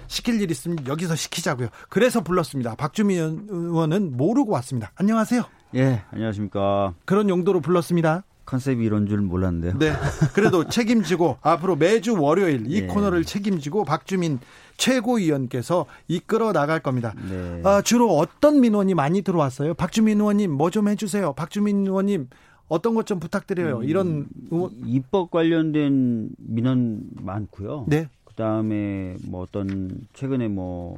시킬 0.07 0.41
일 0.41 0.49
있으면 0.49 0.87
여기서 0.87 1.17
시키자고요. 1.17 1.67
그래서 1.89 2.21
불렀습니다. 2.21 2.75
박주민 2.75 3.47
의원은 3.49 4.15
모르고 4.15 4.53
왔습니다. 4.53 4.91
안녕하세요. 4.95 5.43
예, 5.75 6.03
안녕하십니까. 6.11 6.93
그런 7.03 7.27
용도로 7.29 7.59
불렀습니다. 7.59 8.23
컨셉이 8.45 8.83
이런 8.83 9.07
줄 9.07 9.21
몰랐는데요. 9.21 9.77
네. 9.79 9.93
그래도 10.33 10.67
책임지고 10.69 11.37
앞으로 11.41 11.75
매주 11.75 12.19
월요일 12.21 12.65
이 12.67 12.81
예. 12.83 12.87
코너를 12.87 13.23
책임지고 13.25 13.85
박주민 13.85 14.39
최고위원께서 14.77 15.85
이끌어 16.07 16.51
나갈 16.53 16.79
겁니다. 16.79 17.13
네. 17.29 17.61
아, 17.63 17.81
주로 17.81 18.17
어떤 18.17 18.59
민원이 18.61 18.93
많이 18.95 19.21
들어왔어요? 19.21 19.73
박주민 19.75 20.19
의원님 20.19 20.51
뭐 20.51 20.69
좀 20.71 20.87
해주세요. 20.87 21.33
박주민 21.33 21.85
의원님 21.85 22.27
어떤 22.67 22.95
것 22.95 23.05
좀 23.05 23.19
부탁드려요. 23.19 23.79
음, 23.79 23.83
이런 23.83 24.27
의원... 24.49 24.71
입법 24.85 25.29
관련된 25.31 26.29
민원 26.37 27.01
많고요. 27.21 27.85
네. 27.87 28.07
그 28.23 28.33
다음에 28.35 29.17
뭐 29.27 29.41
어떤 29.43 29.91
최근에 30.13 30.47
뭐 30.47 30.97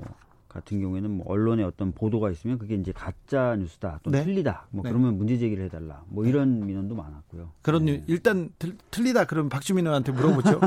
같은 0.54 0.80
경우에는 0.80 1.10
뭐 1.10 1.26
언론에 1.28 1.64
어떤 1.64 1.92
보도가 1.92 2.30
있으면 2.30 2.60
그게 2.60 2.76
이제 2.76 2.92
가짜 2.92 3.56
뉴스다 3.56 4.00
또는 4.04 4.20
네. 4.20 4.26
틀리다 4.26 4.68
뭐 4.70 4.84
네. 4.84 4.90
그러면 4.90 5.18
문제 5.18 5.38
제기를 5.38 5.66
해달라 5.66 6.04
뭐 6.08 6.24
네. 6.24 6.30
이런 6.30 6.66
민원도 6.66 6.96
많았고요. 6.96 7.52
그런 7.64 7.86
네. 7.86 8.04
일단 8.08 8.50
틀리다 8.92 9.26
그러면 9.26 9.50
박주민 9.50 9.86
의원한테 9.86 10.12
물어보죠. 10.12 10.60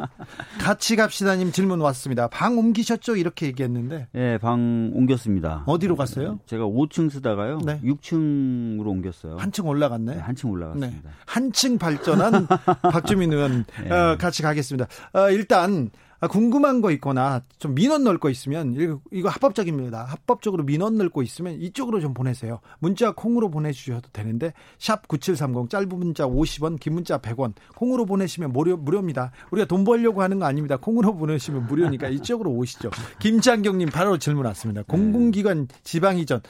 같이 0.60 0.96
갑시다님 0.96 1.52
질문 1.52 1.80
왔습니다. 1.80 2.28
방 2.28 2.56
옮기셨죠? 2.58 3.16
이렇게 3.16 3.46
얘기했는데. 3.46 4.08
네, 4.12 4.38
방 4.38 4.92
옮겼습니다. 4.94 5.64
어디로 5.66 5.96
갔어요? 5.96 6.40
제가 6.46 6.64
5층 6.64 7.10
쓰다가요. 7.10 7.58
네. 7.66 7.80
6층으로 7.82 8.86
옮겼어요. 8.86 9.36
한층 9.36 9.66
올라갔네. 9.66 10.14
네, 10.14 10.20
한층 10.20 10.50
올라갔습니다. 10.50 11.08
네. 11.08 11.14
한층 11.26 11.76
발전한 11.76 12.46
박주민 12.90 13.32
의원 13.32 13.66
어, 13.90 14.16
같이 14.16 14.42
가겠습니다. 14.42 14.86
어, 15.12 15.30
일단 15.30 15.90
아, 15.92 16.03
궁금한 16.28 16.80
거 16.80 16.90
있거나 16.92 17.42
좀 17.58 17.74
민원 17.74 18.04
넣을 18.04 18.18
거 18.18 18.30
있으면 18.30 19.00
이거 19.10 19.28
합법적입니다. 19.28 20.04
합법적으로 20.04 20.62
민원 20.64 20.96
넣을 20.96 21.08
거 21.08 21.22
있으면 21.22 21.54
이쪽으로 21.60 22.00
좀 22.00 22.14
보내세요. 22.14 22.60
문자 22.78 23.12
콩으로 23.12 23.50
보내주셔도 23.50 24.08
되는데 24.12 24.52
샵 24.78 25.08
9730 25.08 25.70
짧은 25.70 25.88
문자 25.88 26.24
50원 26.26 26.78
긴 26.78 26.94
문자 26.94 27.18
100원 27.18 27.52
콩으로 27.76 28.06
보내시면 28.06 28.52
무료, 28.52 28.76
무료입니다. 28.76 29.32
우리가 29.50 29.66
돈 29.66 29.84
벌려고 29.84 30.22
하는 30.22 30.38
거 30.38 30.46
아닙니다. 30.46 30.76
콩으로 30.76 31.14
보내시면 31.16 31.66
무료니까 31.66 32.08
이쪽으로 32.08 32.50
오시죠. 32.52 32.90
김창경님 33.18 33.88
바로 33.90 34.18
질문 34.18 34.46
왔습니다. 34.46 34.82
공공기관 34.86 35.68
지방이전 35.82 36.40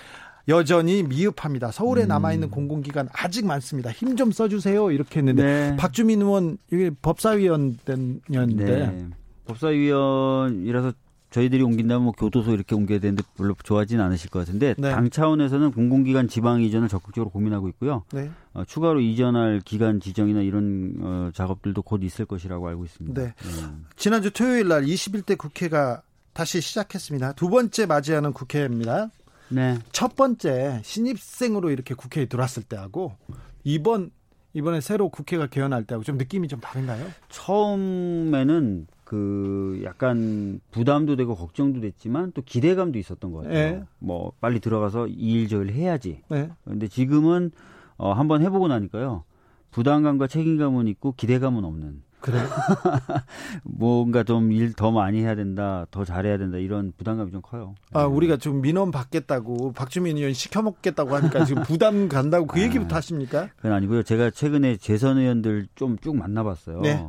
여전히 0.49 1.03
미흡합니다. 1.03 1.71
서울에 1.71 2.03
음. 2.03 2.09
남아있는 2.09 2.51
공공기관 2.51 3.09
아직 3.13 3.47
많습니다. 3.47 3.91
힘 3.91 4.15
좀 4.17 4.31
써주세요. 4.31 4.91
이렇게 4.91 5.21
했는데 5.21 5.43
네. 5.43 5.77
박주민 5.77 6.21
의원 6.21 6.59
이게 6.71 6.91
법사위원이었는데 7.01 8.65
네. 8.65 9.07
법사위원이라서 9.47 10.93
저희들이 11.35 11.63
옮긴다면 11.63 12.05
뭐 12.05 12.13
교도소 12.13 12.53
이렇게 12.53 12.77
옮겨야 12.77 13.01
되는데 13.01 13.25
별로 13.37 13.57
좋아하진 13.61 14.01
않으실 14.01 14.31
것 14.31 14.39
같은데 14.39 14.77
네. 14.79 14.93
당 14.93 15.11
차원에서는 15.11 15.73
공공기관 15.73 16.29
지방 16.29 16.63
이전을 16.63 16.89
적극적으로 16.89 17.31
고민하고 17.31 17.69
있고요. 17.71 18.05
네. 18.13 18.31
어, 18.53 18.65
추가로 18.65 19.01
이전할 19.01 19.61
기간 19.65 19.99
지정이나 19.99 20.43
이런 20.43 20.95
어, 21.01 21.31
작업들도 21.35 21.83
곧 21.83 22.05
있을 22.05 22.25
것이라고 22.25 22.69
알고 22.69 22.85
있습니다. 22.85 23.21
네. 23.21 23.35
네. 23.37 23.73
지난주 23.97 24.31
토요일 24.31 24.69
날 24.69 24.85
21대 24.85 25.37
국회가 25.37 26.03
다시 26.35 26.61
시작했습니다. 26.61 27.33
두 27.33 27.49
번째 27.49 27.87
맞이하는 27.87 28.33
국회입니다. 28.33 29.11
네. 29.49 29.79
첫 29.91 30.15
번째 30.15 30.83
신입생으로 30.85 31.71
이렇게 31.71 31.95
국회에 31.95 32.27
들어왔을 32.27 32.63
때하고 32.63 33.17
이번 33.65 34.11
이번에 34.53 34.81
새로 34.81 35.09
국회가 35.09 35.49
개헌할 35.49 35.85
때하고 35.85 36.05
좀 36.05 36.17
느낌이 36.17 36.47
좀 36.47 36.61
다른가요? 36.61 37.09
처음에는 37.29 38.87
그 39.05 39.81
약간 39.85 40.61
부담도 40.71 41.17
되고 41.17 41.35
걱정도 41.37 41.81
됐지만 41.81 42.33
또 42.33 42.43
기대감도 42.43 42.99
있었던 42.99 43.33
것 43.33 43.45
같아요. 43.45 43.71
네. 43.79 43.83
뭐 43.99 44.33
빨리 44.41 44.61
들어가서 44.61 45.07
이 45.09 45.35
일 45.43 45.49
저일 45.49 45.73
해야지. 45.73 46.23
네. 46.31 46.51
근데 46.65 46.89
지금은 46.89 47.51
어 47.97 48.13
한번 48.13 48.43
해보고 48.43 48.69
나니까요. 48.69 49.25
부담감과 49.71 50.27
책임감은 50.29 50.89
있고 50.89 51.13
기대감은 51.17 51.65
없는. 51.65 52.03
그래? 52.21 52.39
뭔가 53.63 54.23
좀 54.25 54.51
일 54.53 54.73
더 54.75 54.91
많이 54.91 55.21
해야 55.21 55.35
된다, 55.35 55.87
더 55.91 56.05
잘해야 56.05 56.39
된다 56.39 56.59
이런 56.59 56.93
부담감이 56.97 57.31
좀 57.31 57.43
커요. 57.43 57.75
아 57.93 58.01
네. 58.03 58.07
우리가 58.07 58.37
좀 58.39 58.61
민원 58.63 58.91
받겠다고 58.91 59.73
박주민 59.73 60.17
의원 60.17 60.33
시켜 60.33 60.63
먹겠다고 60.63 61.15
하니까 61.17 61.45
지금 61.45 61.63
부담 61.65 62.09
간다고 62.09 62.47
그 62.47 62.59
아, 62.61 62.63
얘기부터 62.63 62.97
하십니까? 62.97 63.49
그건 63.57 63.73
아니고요. 63.73 64.03
제가 64.03 64.31
최근에 64.31 64.77
재선 64.77 65.19
의원들 65.19 65.67
좀 65.75 65.99
쭉 66.01 66.17
만나봤어요. 66.17 66.81
네. 66.81 67.07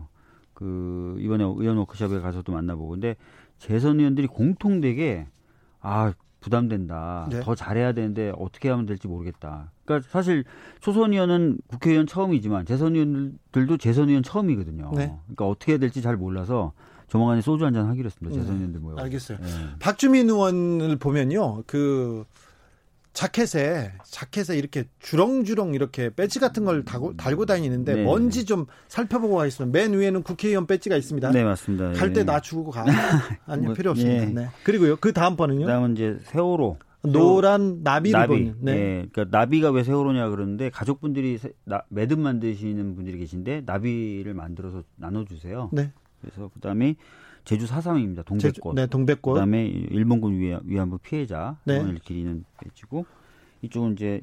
그 0.56 1.16
이번에 1.20 1.44
의원 1.44 1.78
워크숍에 1.78 2.20
가서도 2.20 2.52
만나보고 2.52 2.90
근데 2.90 3.16
재선 3.60 4.00
의원들이 4.00 4.28
공통되게 4.28 5.28
아 5.82 6.14
부담된다. 6.40 7.28
네. 7.32 7.40
더 7.42 7.56
잘해야 7.56 7.92
되는데 7.94 8.32
어떻게 8.38 8.70
하면 8.70 8.86
될지 8.86 9.08
모르겠다. 9.08 9.72
그러니까 9.84 10.08
사실 10.12 10.44
초선 10.80 11.12
의원은 11.14 11.58
국회의원 11.68 12.06
처음이지만 12.08 12.66
재선 12.66 12.96
의원들도 12.96 13.78
재선 13.78 14.10
의원 14.10 14.24
처음이거든요. 14.24 14.92
네. 14.96 15.18
그러니까 15.26 15.48
어떻게 15.48 15.74
해야 15.74 15.80
될지 15.80 16.02
잘 16.02 16.18
몰라서 16.18 16.74
조만간에 17.08 17.42
소주 17.42 17.66
한 17.66 17.74
잔 17.74 17.88
하기로 17.88 18.06
했습니다. 18.08 18.40
재선 18.40 18.56
네. 18.56 18.60
의원들 18.60 18.80
모여. 18.82 18.96
알겠어요. 18.98 19.38
네. 19.40 19.48
박주민 19.80 20.30
의원을 20.30 20.98
보면요. 20.98 21.64
그 21.68 22.26
자켓에 23.16 23.94
자켓에 24.04 24.58
이렇게 24.58 24.84
주렁주렁 25.00 25.74
이렇게 25.74 26.10
배지 26.14 26.40
같은 26.40 26.66
걸 26.66 26.84
달고, 26.84 27.16
달고 27.16 27.46
다니는데 27.46 27.96
네. 27.96 28.04
뭔지 28.04 28.46
좀 28.46 28.66
살펴보고 28.90 29.38
가겠습니다. 29.38 29.76
맨 29.76 29.98
위에는 29.98 30.22
국회의원 30.22 30.68
배지가 30.68 30.98
있습니다. 30.98 31.32
네 31.32 31.44
맞습니다. 31.46 31.94
갈때 31.94 32.20
예. 32.20 32.24
놔주고 32.26 32.72
가. 32.72 32.86
아니 33.48 33.66
뭐, 33.66 33.74
필요 33.74 33.92
없습니다. 33.92 34.24
예. 34.24 34.26
네. 34.28 34.50
그리고요 34.64 34.98
그 34.98 35.14
다음 35.14 35.38
번은요. 35.38 35.66
다음은 35.66 35.94
이제 35.94 36.18
세월호. 36.26 36.78
노란 37.04 37.84
나비를 37.84 38.20
나비. 38.20 38.28
보는. 38.28 38.56
네. 38.60 38.72
예, 38.74 39.08
그러니까 39.12 39.38
나비가 39.38 39.72
왜 39.72 39.84
세월호냐 39.84 40.30
그러는데 40.30 40.70
가족분들이 40.70 41.40
나, 41.64 41.84
매듭 41.90 42.20
만드시는 42.20 42.96
분들이 42.96 43.18
계신데 43.20 43.64
나비를 43.66 44.34
만들어서 44.34 44.84
나눠주세요. 44.98 45.70
네. 45.72 45.92
그래서 46.22 46.50
그다음에 46.54 46.96
제주 47.46 47.68
사삼입니다. 47.68 48.24
동백꽃. 48.24 48.54
제주, 48.56 48.62
네, 48.76 48.88
동백꽃. 48.88 49.36
그다음에 49.36 49.66
일본군 49.66 50.62
위안부 50.66 50.98
피해자 50.98 51.58
네. 51.64 51.80
을 51.80 52.00
기리는 52.00 52.44
배지고 52.60 53.06
이쪽은 53.62 53.94
이제 53.94 54.22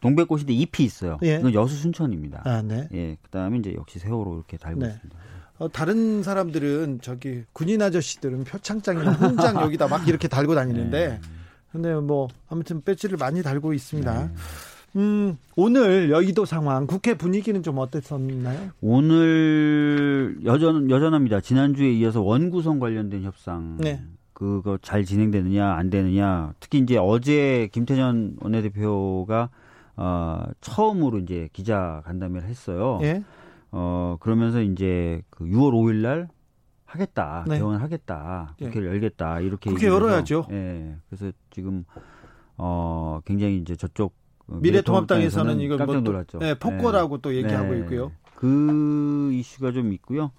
동백꽃인데 0.00 0.52
잎이 0.52 0.86
있어요. 0.86 1.18
예. 1.22 1.36
이건 1.36 1.52
여수 1.52 1.76
순천입니다. 1.76 2.42
아, 2.44 2.62
네. 2.62 2.88
예. 2.94 3.16
그다음에 3.22 3.58
이제 3.58 3.74
역시 3.74 3.98
세월호 3.98 4.36
이렇게 4.36 4.56
달고 4.56 4.80
네. 4.80 4.88
있습니다. 4.88 5.18
어, 5.58 5.68
다른 5.68 6.22
사람들은 6.22 7.00
저기 7.02 7.44
군인 7.52 7.82
아저씨들은 7.82 8.44
표창장이나 8.44 9.12
훈장 9.12 9.56
여기다 9.60 9.88
막 9.88 10.08
이렇게 10.08 10.26
달고 10.26 10.54
다니는데 10.54 11.08
네. 11.08 11.20
근데 11.70 11.94
뭐 11.94 12.28
아무튼 12.48 12.80
배지를 12.80 13.18
많이 13.18 13.42
달고 13.42 13.74
있습니다. 13.74 14.26
네. 14.26 14.34
음, 14.96 15.38
오늘 15.56 16.10
여의도 16.10 16.44
상황, 16.44 16.86
국회 16.86 17.14
분위기는 17.14 17.62
좀 17.62 17.78
어땠었나요? 17.78 18.70
오늘 18.80 20.38
여전 20.44 20.90
여전합니다. 20.90 21.40
지난주에 21.40 21.92
이어서 21.92 22.22
원구성 22.22 22.78
관련된 22.78 23.22
협상. 23.22 23.76
네. 23.78 24.02
그거 24.32 24.78
잘 24.80 25.04
진행되느냐 25.04 25.74
안 25.74 25.90
되느냐. 25.90 26.54
특히 26.60 26.78
이제 26.78 26.96
어제 26.96 27.68
김태년 27.72 28.36
원내대표가 28.40 29.50
어 29.96 30.42
처음으로 30.62 31.18
이제 31.18 31.48
기자 31.52 32.02
간담회를 32.06 32.48
했어요. 32.48 32.98
예. 33.02 33.22
어 33.70 34.16
그러면서 34.18 34.62
이제 34.62 35.20
그 35.28 35.44
6월 35.44 35.72
5일 35.72 35.96
날 35.96 36.28
하겠다. 36.86 37.44
네. 37.46 37.58
개원을 37.58 37.82
하겠다. 37.82 38.54
예. 38.60 38.64
국회를 38.64 38.88
예. 38.88 38.92
열겠다. 38.94 39.40
이렇게 39.40 39.70
국회 39.70 39.88
열어야죠. 39.88 40.46
예. 40.50 40.96
그래서 41.10 41.30
지금 41.50 41.84
어 42.56 43.20
굉장히 43.26 43.58
이제 43.58 43.76
저쪽 43.76 44.14
미래통합당에서는 44.50 45.60
이걸 45.60 45.78
깜짝 45.78 45.92
뭐 45.94 46.02
놀랐죠. 46.02 46.38
뭐 46.38 46.46
네, 46.46 46.54
폭거라고 46.54 47.16
네. 47.16 47.22
또 47.22 47.34
얘기하고 47.34 47.74
네. 47.74 47.80
있고요. 47.80 48.12
그 48.34 49.30
이슈가 49.32 49.72
좀 49.72 49.92
있고요. 49.92 50.30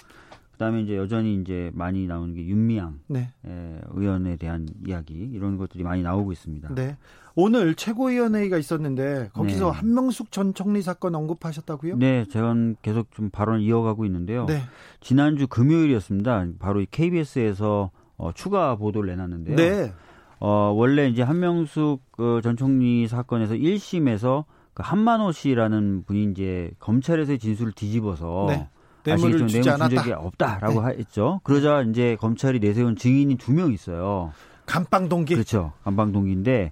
그다음에 0.53 0.81
이제 0.81 0.95
여전히 0.95 1.35
이제 1.41 1.71
많이 1.73 2.05
나오는 2.05 2.35
게 2.35 2.45
윤미향 2.45 2.99
네. 3.07 3.31
예, 3.47 3.81
의원에 3.93 4.35
대한 4.35 4.67
이야기 4.85 5.13
이런 5.13 5.57
것들이 5.57 5.83
많이 5.83 6.03
나오고 6.03 6.31
있습니다. 6.31 6.75
네. 6.75 6.97
오늘 7.33 7.73
최고위원회의가 7.73 8.57
있었는데 8.57 9.29
거기서 9.33 9.71
네. 9.71 9.77
한명숙 9.77 10.31
전 10.31 10.53
총리 10.53 10.83
사건 10.83 11.15
언급하셨다고요? 11.15 11.97
네, 11.97 12.25
제가 12.25 12.53
계속 12.83 13.11
좀 13.11 13.31
발언을 13.31 13.61
이어가고 13.61 14.05
있는데요. 14.05 14.45
네. 14.45 14.61
지난주 14.99 15.47
금요일이었습니다. 15.47 16.45
바로 16.59 16.85
KBS에서 16.91 17.89
어, 18.17 18.31
추가 18.33 18.75
보도를 18.75 19.09
내놨는데요. 19.09 19.55
네. 19.55 19.93
어, 20.41 20.73
원래 20.75 21.07
이제 21.07 21.21
한명숙 21.21 22.11
그전 22.11 22.57
총리 22.57 23.07
사건에서 23.07 23.53
1심에서 23.53 24.45
그 24.73 24.81
한만호 24.83 25.31
씨라는 25.31 26.03
분이 26.05 26.31
이제 26.31 26.71
검찰에서의 26.79 27.37
진술을 27.39 27.73
뒤집어서 27.73 28.45
네. 28.49 28.67
뇌물을 29.03 29.37
주지 29.37 29.61
뇌물 29.61 29.79
준 29.89 29.89
적이 29.97 30.11
없다라고 30.13 30.81
네. 30.87 30.95
했죠. 30.97 31.41
그러자 31.43 31.81
이제 31.83 32.15
검찰이 32.19 32.59
내세운 32.59 32.95
증인이 32.95 33.35
두 33.35 33.51
명 33.53 33.71
있어요. 33.71 34.31
감방 34.65 35.09
동기. 35.09 35.35
그렇죠. 35.35 35.73
감방 35.83 36.11
동기인데 36.11 36.71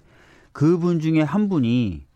그분 0.52 0.98
중에 1.00 1.20
한 1.22 1.48
분이 1.48 2.06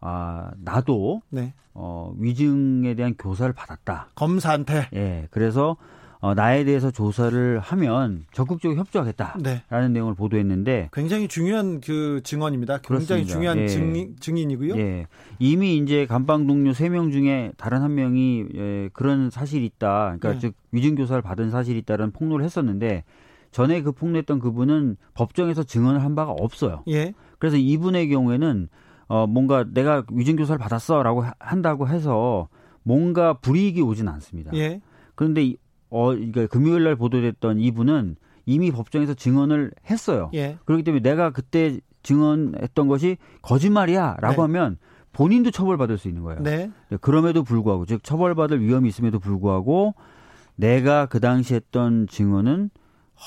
아 0.00 0.50
나도 0.58 1.20
네. 1.30 1.52
어 1.74 2.12
위증에 2.18 2.94
대한 2.94 3.14
교사를 3.18 3.52
받았다. 3.52 4.08
검사한테. 4.14 4.88
예. 4.94 5.28
그래서 5.30 5.76
어, 6.22 6.34
나에 6.34 6.62
대해서 6.62 6.92
조사를 6.92 7.58
하면 7.58 8.26
적극적으로 8.32 8.78
협조하겠다라는 8.78 9.42
네. 9.42 9.88
내용을 9.88 10.14
보도했는데 10.14 10.88
굉장히 10.92 11.26
중요한 11.26 11.80
그 11.80 12.20
증언입니다. 12.22 12.78
굉장히 12.78 13.24
그렇습니다. 13.24 13.32
중요한 13.32 13.58
예. 13.58 13.66
증, 13.66 14.16
증인이고요. 14.20 14.76
예. 14.76 15.06
이미 15.40 15.76
이제 15.78 16.06
감방 16.06 16.46
동료 16.46 16.70
3명 16.70 17.10
중에 17.10 17.50
다른 17.56 17.82
한 17.82 17.96
명이 17.96 18.44
예, 18.54 18.90
그런 18.92 19.30
사실이 19.30 19.64
있다. 19.66 20.16
그러니까 20.16 20.34
네. 20.34 20.38
즉 20.38 20.54
위증 20.70 20.94
교사를 20.94 21.20
받은 21.22 21.50
사실이 21.50 21.76
있다는 21.80 22.12
폭로를 22.12 22.44
했었는데 22.44 23.02
전에 23.50 23.82
그 23.82 23.90
폭로했던 23.90 24.38
그분은 24.38 24.98
법정에서 25.14 25.64
증언을 25.64 26.04
한 26.04 26.14
바가 26.14 26.30
없어요. 26.30 26.84
예. 26.86 27.14
그래서 27.40 27.56
이분의 27.56 28.08
경우에는 28.10 28.68
어 29.08 29.26
뭔가 29.26 29.64
내가 29.68 30.04
위증 30.12 30.36
교사를 30.36 30.56
받았어라고 30.60 31.24
한다고 31.40 31.88
해서 31.88 32.46
뭔가 32.84 33.32
불이익이 33.32 33.82
오진 33.82 34.06
않습니다. 34.06 34.52
예. 34.54 34.80
그런데 35.16 35.56
어, 35.92 36.06
그러니까 36.06 36.46
금요일 36.46 36.84
날 36.84 36.96
보도됐던 36.96 37.60
이분은 37.60 38.16
이미 38.46 38.70
법정에서 38.72 39.14
증언을 39.14 39.72
했어요. 39.88 40.30
예. 40.34 40.56
그렇기 40.64 40.82
때문에 40.82 41.02
내가 41.02 41.30
그때 41.30 41.78
증언했던 42.02 42.88
것이 42.88 43.18
거짓말이야라고 43.42 44.34
네. 44.34 44.40
하면 44.40 44.78
본인도 45.12 45.50
처벌받을 45.50 45.98
수 45.98 46.08
있는 46.08 46.22
거예요. 46.22 46.40
네. 46.40 46.70
네. 46.88 46.96
그럼에도 47.00 47.44
불구하고 47.44 47.84
즉 47.84 48.02
처벌받을 48.02 48.62
위험이 48.62 48.88
있음에도 48.88 49.20
불구하고 49.20 49.94
내가 50.56 51.06
그 51.06 51.20
당시 51.20 51.54
했던 51.54 52.06
증언은 52.08 52.70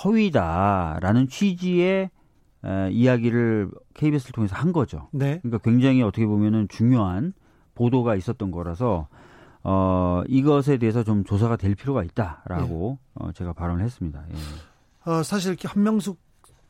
허위다라는 0.03 1.27
취지의 1.27 2.09
에, 2.65 2.89
이야기를 2.91 3.69
KBS를 3.93 4.33
통해서 4.33 4.55
한 4.55 4.73
거죠. 4.73 5.07
네. 5.11 5.39
그러니까 5.43 5.59
굉장히 5.59 6.01
어떻게 6.01 6.25
보면은 6.25 6.67
중요한 6.67 7.33
보도가 7.75 8.15
있었던 8.15 8.49
거라서 8.49 9.07
어, 9.67 10.21
이것에 10.27 10.77
대해서 10.77 11.03
좀 11.03 11.23
조사가 11.23 11.57
될 11.57 11.73
필요가 11.73 12.03
있다라고 12.03 12.99
예. 13.01 13.09
어, 13.15 13.31
제가 13.31 13.53
발언을 13.53 13.83
했습니다. 13.83 14.23
예. 14.29 15.11
어, 15.11 15.23
사실 15.23 15.57
한명숙 15.63 16.23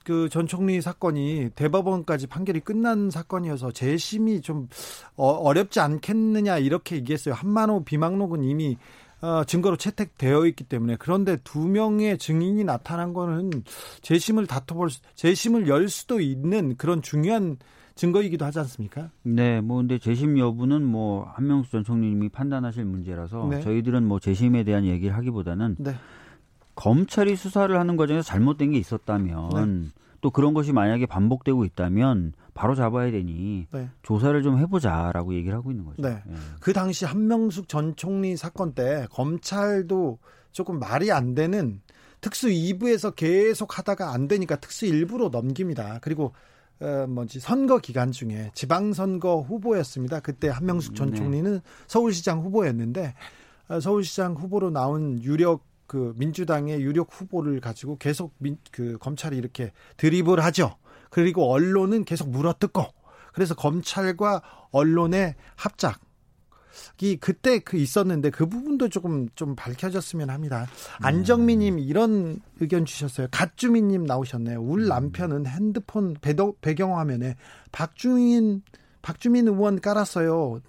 그 0.06 0.30
전 0.30 0.46
총리 0.46 0.82
사건이 0.82 1.50
대법원까지 1.56 2.28
판결이 2.28 2.60
끝난 2.60 3.10
사건이어서 3.10 3.72
재심이 3.72 4.42
좀 4.42 4.70
어, 5.16 5.52
렵지 5.52 5.80
않겠느냐 5.80 6.60
이렇게 6.60 6.98
얘기했어요. 6.98 7.34
한만호 7.34 7.84
비망록은 7.84 8.44
이미 8.44 8.78
어, 9.22 9.44
증거로 9.46 9.78
채택되어 9.78 10.46
있기 10.46 10.66
때문에 10.66 10.98
그런데 11.00 11.38
두 11.44 11.68
명의 11.68 12.20
증인이 12.20 12.64
나타난 12.64 13.14
거는 13.14 13.64
재심을 14.04 14.46
다퉈볼 14.46 14.90
재심을 15.16 15.68
열 15.68 15.90
수도 15.90 16.20
있는 16.20 16.78
그런 16.78 17.02
중요한 17.02 17.58
증거이기도 17.96 18.46
하지 18.46 18.60
않습니까? 18.60 19.10
네, 19.24 19.62
뭐 19.62 19.78
근데 19.78 19.98
재심 19.98 20.38
여부는 20.38 20.84
뭐 20.84 21.24
한명수 21.34 21.72
전 21.72 21.84
총리님이 21.84 22.30
판단하실 22.30 22.86
문제라서 22.86 23.48
네. 23.50 23.62
저희들은 23.62 24.06
뭐 24.06 24.20
재심에 24.20 24.64
대한 24.64 24.86
얘기를 24.86 25.16
하기보다는 25.16 25.78
네. 25.80 25.96
검찰이 26.76 27.38
수사를 27.38 27.78
하는 27.78 27.96
과정에서 27.96 28.24
잘못된 28.24 28.72
게 28.72 28.78
있었다면 28.78 29.50
네. 29.84 29.90
또 30.20 30.30
그런 30.30 30.54
것이 30.54 30.74
만약에 30.74 31.06
반복되고 31.06 31.64
있다면 31.66 32.34
바로 32.54 32.76
잡아야 32.76 33.12
되니 33.12 33.68
네. 33.72 33.90
조사를 34.04 34.42
좀 34.44 34.58
해보자라고 34.58 35.34
얘기를 35.34 35.56
하고 35.56 35.72
있는 35.72 35.86
거죠. 35.86 36.02
네. 36.02 36.22
네. 36.26 36.36
그 36.60 36.74
당시 36.74 37.06
한명숙 37.06 37.70
전 37.70 37.96
총리 37.96 38.36
사건 38.36 38.74
때 38.74 39.08
검찰도 39.12 40.20
조금 40.52 40.80
말이 40.80 41.12
안 41.12 41.34
되는 41.34 41.82
특수 42.22 42.48
2부에서 42.48 43.16
계속 43.16 43.78
하다가 43.78 44.14
안 44.14 44.28
되니까 44.28 44.56
특수 44.56 44.86
1부로 44.86 45.30
넘깁니다. 45.30 46.00
그리고 46.02 46.34
어, 46.82 47.06
뭐지 47.08 47.40
선거 47.40 47.80
기간 47.80 48.12
중에 48.12 48.52
지방선거 48.54 49.42
후보였습니다. 49.42 50.20
그때 50.20 50.50
한명숙 50.50 50.96
전 50.96 51.12
네. 51.12 51.18
총리는 51.18 51.62
서울시장 51.88 52.42
후보였는데 52.42 53.14
어, 53.70 53.80
서울시장 53.80 54.34
후보로 54.34 54.70
나온 54.72 55.22
유력 55.24 55.64
그 55.88 56.14
민주당의 56.18 56.82
유력 56.82 57.10
후보를 57.12 57.62
가지고 57.62 57.98
계속 57.98 58.34
민, 58.40 58.58
그 58.72 58.98
검찰이 58.98 59.38
이렇게 59.38 59.72
드립을 59.98 60.44
하죠. 60.44 60.76
그리고 61.10 61.52
언론은 61.52 62.04
계속 62.04 62.30
물어뜯고 62.30 62.84
그래서 63.34 63.56
검찰과 63.56 64.42
언론의 64.72 65.36
합작 65.56 66.00
이 67.02 67.16
그때 67.18 67.60
그 67.60 67.78
있었는데 67.78 68.30
그 68.30 68.46
부분도 68.48 68.90
조금 68.90 69.28
좀 69.36 69.56
밝혀졌으면 69.56 70.30
합니다. 70.30 70.68
안정민님 71.02 71.80
이런 71.80 72.40
의견 72.60 72.86
주셨어요. 72.86 73.28
갓주민님 73.32 74.04
나오셨네요. 74.06 74.60
울 74.62 74.84
음. 74.84 74.88
남편은 74.90 75.46
핸드폰 75.48 76.16
배경 76.62 76.98
화면에 76.98 77.36
박주민 77.72 78.62
박주민 79.02 79.48
의원 79.48 79.80
깔았어요. 79.80 80.62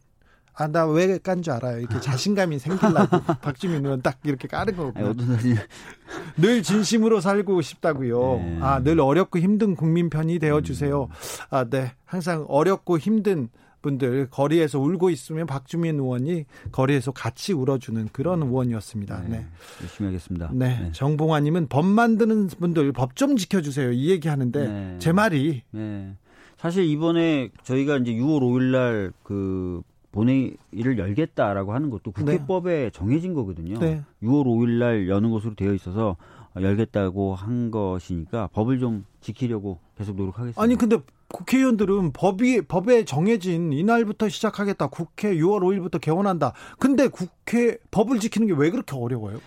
아, 0.59 0.69
나 0.69 0.87
왜 0.87 1.19
깐 1.19 1.43
줄 1.43 1.53
알아요. 1.53 1.81
이렇게 1.81 2.01
자신감이 2.01 2.59
생길라고 2.59 3.19
박주민 3.43 3.85
의원 3.85 4.01
딱 4.01 4.19
이렇게 4.25 4.49
까는 4.49 4.75
거고요. 4.77 5.13
늘 6.39 6.63
진심으로 6.63 7.21
살고 7.21 7.61
싶다고요. 7.61 8.37
네. 8.37 8.59
아, 8.63 8.83
늘 8.83 9.01
어렵고 9.01 9.39
힘든 9.39 9.75
국민 9.75 10.09
편이 10.11 10.39
되어 10.39 10.63
주세요. 10.63 11.05
음. 11.05 11.09
아, 11.51 11.65
네. 11.65 11.93
항상 12.05 12.47
어렵고 12.49 12.99
힘든 12.99 13.49
분들 13.87 14.29
거리에서 14.31 14.81
울고 14.81 15.11
있으면 15.11 15.47
박주민 15.47 15.95
의원이 16.01 16.45
거리에서 16.73 17.13
같이 17.13 17.53
울어주는 17.53 18.09
그런 18.13 18.43
의원이었습니다. 18.43 19.21
네. 19.23 19.29
네. 19.29 19.47
열심히 19.81 20.09
하겠습니다. 20.09 20.51
네. 20.53 20.81
네. 20.81 20.93
정봉환님은 20.93 21.69
법 21.69 21.87
만드는 21.87 22.49
분들 22.49 22.93
법 22.93 23.15
좀 23.15 23.37
지켜주세요. 23.37 23.93
이 23.93 24.11
얘기 24.11 24.29
하는데 24.29 24.67
네. 24.69 24.97
제 24.99 25.13
말이. 25.13 25.63
네. 25.71 26.15
사실 26.59 26.85
이번에 26.85 27.51
저희가 27.63 27.99
이제 27.99 28.13
6월 28.13 28.41
5일 28.41 28.63
날 28.73 29.13
그 29.23 29.83
본회의를 30.13 30.99
열겠다라고 30.99 31.75
하는 31.75 31.91
것도 31.91 32.11
국회법에 32.13 32.85
네. 32.85 32.91
정해진 32.91 33.35
거거든요. 33.35 33.79
네. 33.79 34.03
6월 34.23 34.45
5일 34.47 34.79
날 34.79 35.09
여는 35.09 35.31
것으로 35.31 35.55
되어 35.55 35.75
있어서 35.75 36.17
열겠다고 36.61 37.35
한 37.35 37.71
것이니까 37.71 38.49
법을 38.53 38.79
좀 38.79 39.05
지키려고 39.21 39.79
계속 39.99 40.17
노력하겠습니다. 40.17 40.61
아니 40.63 40.77
근데 40.77 40.99
국회의원들은 41.29 42.13
법이 42.13 42.63
법에 42.63 43.05
정해진 43.05 43.73
이날부터 43.73 44.29
시작하겠다. 44.29 44.87
국회 44.89 45.35
6월 45.37 45.61
5일부터 45.61 46.01
개원한다. 46.01 46.53
근데 46.79 47.09
국회 47.09 47.79
법을 47.91 48.21
지키는 48.21 48.47
게 48.49 48.55
왜 48.55 48.71
그렇게 48.71 48.97
어려워요? 48.97 49.39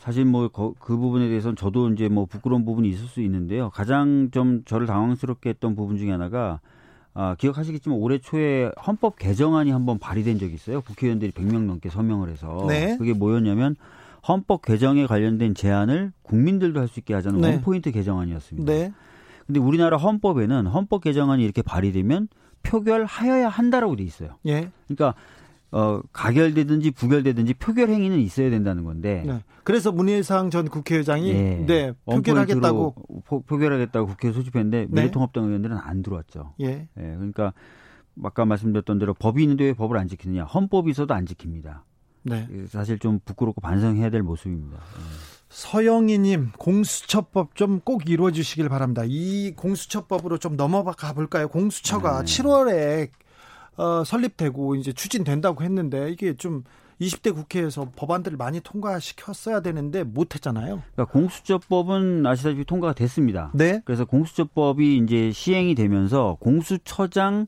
사실 0.00 0.24
뭐 0.24 0.48
그 0.48 0.96
부분에 0.96 1.26
대해서는 1.28 1.56
저도 1.56 1.90
이제 1.90 2.08
뭐 2.08 2.26
부끄러운 2.26 2.64
부분이 2.64 2.88
있을 2.88 3.06
수 3.06 3.20
있는데요. 3.22 3.70
가장 3.70 4.30
좀 4.30 4.62
저를 4.64 4.86
당황스럽게 4.86 5.50
했던 5.50 5.74
부분 5.74 5.98
중에 5.98 6.12
하나가 6.12 6.60
아, 7.12 7.34
기억하시겠지만 7.34 7.98
올해 7.98 8.18
초에 8.18 8.70
헌법 8.86 9.16
개정안이 9.18 9.70
한번 9.70 9.98
발의된 9.98 10.38
적이 10.38 10.54
있어요. 10.54 10.80
국회의원들이 10.82 11.32
100명 11.32 11.62
넘게 11.64 11.88
서명을 11.88 12.28
해서 12.28 12.66
네. 12.68 12.96
그게 12.98 13.14
뭐였냐면 13.14 13.74
헌법 14.28 14.62
개정에 14.62 15.06
관련된 15.06 15.54
제안을 15.54 16.12
국민들도 16.22 16.80
할 16.80 16.88
수 16.88 17.00
있게 17.00 17.14
하자는 17.14 17.40
네. 17.40 17.50
원포인트 17.52 17.92
개정안이었습니다. 17.92 18.72
네. 18.72 18.92
근데 19.46 19.60
우리나라 19.60 19.96
헌법에는 19.96 20.66
헌법 20.66 21.02
개정안이 21.02 21.44
이렇게 21.44 21.62
발의되면 21.62 22.28
표결하여야 22.62 23.48
한다라고 23.48 23.96
돼 23.96 24.02
있어요. 24.02 24.38
예. 24.46 24.70
그러니까 24.88 25.14
어, 25.70 26.00
가결되든지 26.12 26.92
부결되든지 26.92 27.54
표결 27.54 27.90
행위는 27.90 28.18
있어야 28.20 28.50
된다는 28.50 28.84
건데. 28.84 29.22
네. 29.26 29.42
그래서 29.62 29.92
문희상 29.92 30.50
전 30.50 30.68
국회의장이 30.68 31.32
네, 31.32 31.64
네 31.66 31.92
표결하겠다고 32.06 32.94
포, 33.24 33.42
결하겠다고 33.42 34.06
국회에 34.06 34.32
소집했는데 34.32 34.86
네. 34.88 35.02
미래통합당 35.02 35.44
의원들은 35.44 35.76
안 35.76 36.02
들어왔죠. 36.02 36.54
예. 36.60 36.66
네, 36.66 36.88
그러니까 36.94 37.52
아까 38.22 38.44
말씀드렸던 38.44 38.98
대로 38.98 39.14
법이 39.14 39.42
있는데 39.42 39.64
왜 39.64 39.72
법을 39.74 39.96
안 39.96 40.08
지키느냐? 40.08 40.44
헌법이 40.44 40.90
있어도 40.90 41.14
안 41.14 41.24
지킵니다. 41.24 41.80
네. 42.26 42.48
사실 42.68 42.98
좀 42.98 43.20
부끄럽고 43.24 43.60
반성해야 43.60 44.10
될 44.10 44.22
모습입니다. 44.22 44.78
네. 44.78 45.02
서영희님 45.48 46.52
공수처법 46.58 47.54
좀 47.54 47.80
꼭 47.84 48.10
이루어주시길 48.10 48.68
바랍니다. 48.68 49.02
이 49.06 49.52
공수처법으로 49.56 50.38
좀 50.38 50.56
넘어가 50.56 51.12
볼까요? 51.12 51.48
공수처가 51.48 52.24
네. 52.24 52.24
7월에 52.24 53.10
어, 53.76 54.04
설립되고 54.04 54.74
이제 54.74 54.92
추진된다고 54.92 55.62
했는데 55.62 56.10
이게 56.10 56.34
좀 56.34 56.64
20대 57.00 57.34
국회에서 57.34 57.90
법안들을 57.94 58.38
많이 58.38 58.60
통과시켰어야 58.60 59.60
되는데 59.60 60.02
못했잖아요. 60.02 60.82
그러니까 60.94 61.12
공수처법은 61.12 62.26
아시다시피 62.26 62.64
통과가 62.64 62.94
됐습니다. 62.94 63.50
네. 63.54 63.82
그래서 63.84 64.04
공수처법이 64.04 64.96
이제 64.98 65.30
시행이 65.30 65.74
되면서 65.74 66.38
공수처장 66.40 67.46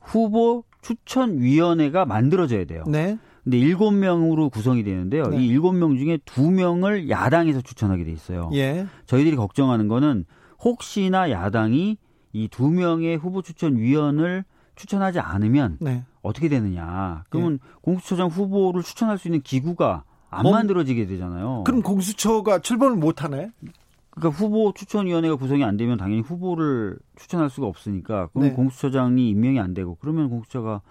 후보 0.00 0.64
추천위원회가 0.82 2.04
만들어져야 2.04 2.64
돼요. 2.66 2.84
네. 2.86 3.18
근데 3.44 3.58
일곱 3.58 3.92
명으로 3.92 4.50
구성이 4.50 4.84
되는데요. 4.84 5.24
네. 5.28 5.38
이 5.42 5.48
일곱 5.48 5.72
명 5.72 5.96
중에 5.96 6.18
두 6.24 6.50
명을 6.50 7.08
야당에서 7.08 7.60
추천하게 7.62 8.04
돼 8.04 8.12
있어요. 8.12 8.50
예. 8.54 8.86
저희들이 9.06 9.36
걱정하는 9.36 9.88
거는 9.88 10.24
혹시나 10.62 11.30
야당이 11.30 11.96
이 12.32 12.48
두 12.48 12.70
명의 12.70 13.16
후보 13.16 13.42
추천 13.42 13.76
위원을 13.76 14.44
추천하지 14.76 15.18
않으면 15.20 15.78
네. 15.80 16.04
어떻게 16.22 16.48
되느냐. 16.48 17.24
그러면 17.28 17.54
예. 17.54 17.58
공수처장 17.80 18.28
후보를 18.28 18.82
추천할 18.82 19.18
수 19.18 19.28
있는 19.28 19.40
기구가 19.40 20.04
안 20.30 20.42
뭐, 20.44 20.52
만들어지게 20.52 21.06
되잖아요. 21.06 21.64
그럼 21.64 21.82
공수처가 21.82 22.60
출범을 22.60 22.96
못 22.96 23.24
하네? 23.24 23.50
그러니까 24.10 24.38
후보 24.38 24.72
추천위원회가 24.72 25.36
구성이 25.36 25.64
안 25.64 25.76
되면 25.76 25.96
당연히 25.98 26.20
후보를 26.20 26.98
추천할 27.16 27.50
수가 27.50 27.66
없으니까 27.66 28.28
그럼 28.28 28.48
네. 28.48 28.52
공수처장이 28.54 29.28
임명이 29.30 29.58
안 29.58 29.74
되고 29.74 29.96
그러면 30.00 30.28
공수처가 30.28 30.82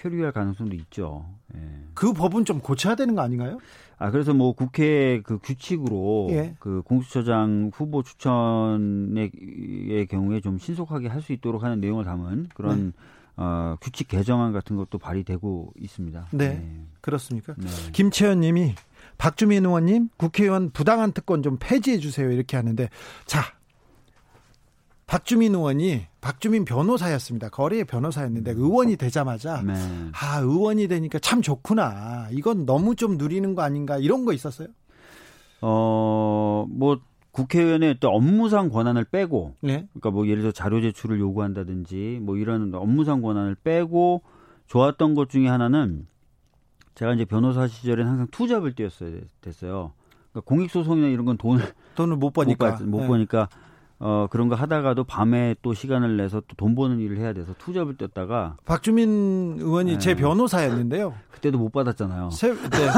표류할 0.00 0.32
가능성도 0.32 0.74
있죠. 0.76 1.26
예. 1.54 1.60
그 1.94 2.12
법은 2.12 2.44
좀 2.44 2.60
고쳐야 2.60 2.94
되는 2.94 3.14
거 3.14 3.22
아닌가요? 3.22 3.58
아 3.98 4.10
그래서 4.10 4.32
뭐 4.32 4.52
국회 4.52 5.20
그 5.22 5.38
규칙으로 5.42 6.28
예. 6.30 6.54
그 6.60 6.82
공수처장 6.84 7.70
후보 7.74 8.02
추천의 8.02 9.30
경우에 10.08 10.40
좀 10.40 10.58
신속하게 10.58 11.08
할 11.08 11.18
수 11.18 11.32
있도록 11.32 11.64
하는 11.64 11.80
내용을 11.80 12.04
담은 12.04 12.48
그런 12.54 12.86
네. 12.86 12.92
어, 13.36 13.76
규칙 13.80 14.08
개정안 14.08 14.52
같은 14.52 14.76
것도 14.76 14.98
발의되고 14.98 15.72
있습니다. 15.78 16.28
네, 16.32 16.48
네. 16.48 16.84
그렇습니까? 17.00 17.54
네. 17.58 17.66
김채연님이 17.92 18.74
박주민 19.16 19.64
의원님 19.64 20.10
국회의원 20.16 20.70
부당한 20.70 21.12
특권 21.12 21.42
좀 21.42 21.56
폐지해 21.60 21.98
주세요 21.98 22.30
이렇게 22.30 22.56
하는데 22.56 22.88
자 23.26 23.40
박주민 25.08 25.54
의원이 25.54 26.02
박주민 26.20 26.66
변호사였습니다. 26.66 27.48
거리의 27.48 27.84
변호사였는데 27.86 28.52
의원이 28.52 28.96
되자마자 28.96 29.62
네. 29.62 29.72
아 30.12 30.38
의원이 30.40 30.86
되니까 30.86 31.18
참 31.18 31.40
좋구나. 31.40 32.28
이건 32.30 32.66
너무 32.66 32.94
좀 32.94 33.16
누리는 33.16 33.54
거 33.54 33.62
아닌가 33.62 33.96
이런 33.96 34.26
거 34.26 34.34
있었어요? 34.34 34.68
어뭐 35.62 37.00
국회의원의 37.32 37.96
또 38.00 38.10
업무상 38.10 38.68
권한을 38.68 39.04
빼고 39.04 39.54
네. 39.62 39.88
그러니까 39.94 40.10
뭐 40.10 40.26
예를 40.28 40.42
들어 40.42 40.52
자료 40.52 40.82
제출을 40.82 41.18
요구한다든지 41.18 42.20
뭐 42.22 42.36
이런 42.36 42.74
업무상 42.74 43.22
권한을 43.22 43.54
빼고 43.54 44.22
좋았던 44.66 45.14
것 45.14 45.30
중에 45.30 45.48
하나는 45.48 46.06
제가 46.94 47.14
이제 47.14 47.24
변호사 47.24 47.66
시절엔 47.66 48.06
항상 48.06 48.26
투잡을 48.30 48.74
뛰었어야 48.74 49.12
됐어요. 49.40 49.92
그러니까 50.32 50.46
공익 50.46 50.70
소송이나 50.70 51.08
이런 51.08 51.24
건 51.24 51.38
돈을 51.38 51.64
돈을 51.94 52.16
못 52.16 52.32
버니까 52.32 52.72
못, 52.72 52.84
못 52.84 53.00
네. 53.00 53.06
버니까 53.06 53.48
어, 54.00 54.28
그런 54.30 54.48
거 54.48 54.54
하다가도 54.54 55.04
밤에 55.04 55.56
또 55.62 55.74
시간을 55.74 56.16
내서 56.16 56.40
또 56.40 56.54
돈 56.56 56.74
버는 56.74 57.00
일을 57.00 57.18
해야 57.18 57.32
돼서 57.32 57.52
투잡을 57.58 57.96
뛰었다가 57.96 58.56
박주민 58.64 59.56
의원이 59.58 59.92
네. 59.92 59.98
제 59.98 60.14
변호사였는데요. 60.14 61.14
그때도 61.32 61.58
못 61.58 61.70
받았잖아요. 61.72 62.30
세, 62.30 62.52
네. 62.52 62.88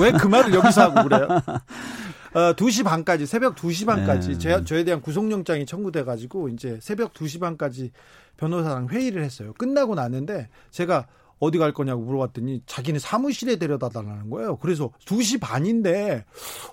왜 0.00 0.10
그 0.12 0.26
말을 0.26 0.52
여기서 0.54 0.82
하고 0.90 1.08
그래요? 1.08 1.28
어, 2.34 2.52
2시 2.54 2.84
반까지, 2.84 3.26
새벽 3.26 3.56
2시 3.56 3.86
반까지, 3.86 4.32
네. 4.32 4.38
제, 4.38 4.64
저에 4.64 4.84
대한 4.84 5.00
구속영장이 5.00 5.64
청구돼 5.66 6.04
가지고, 6.04 6.48
이제 6.50 6.78
새벽 6.82 7.14
2시 7.14 7.40
반까지 7.40 7.90
변호사랑 8.36 8.88
회의를 8.88 9.24
했어요. 9.24 9.54
끝나고 9.56 9.94
나는데, 9.94 10.48
제가 10.70 11.06
어디 11.40 11.58
갈 11.58 11.72
거냐고 11.72 12.02
물어봤더니 12.02 12.62
자기네 12.66 12.98
사무실에 12.98 13.56
데려다 13.56 13.88
달라는 13.88 14.30
거예요. 14.30 14.56
그래서 14.56 14.90
2시 15.04 15.40
반인데 15.40 16.24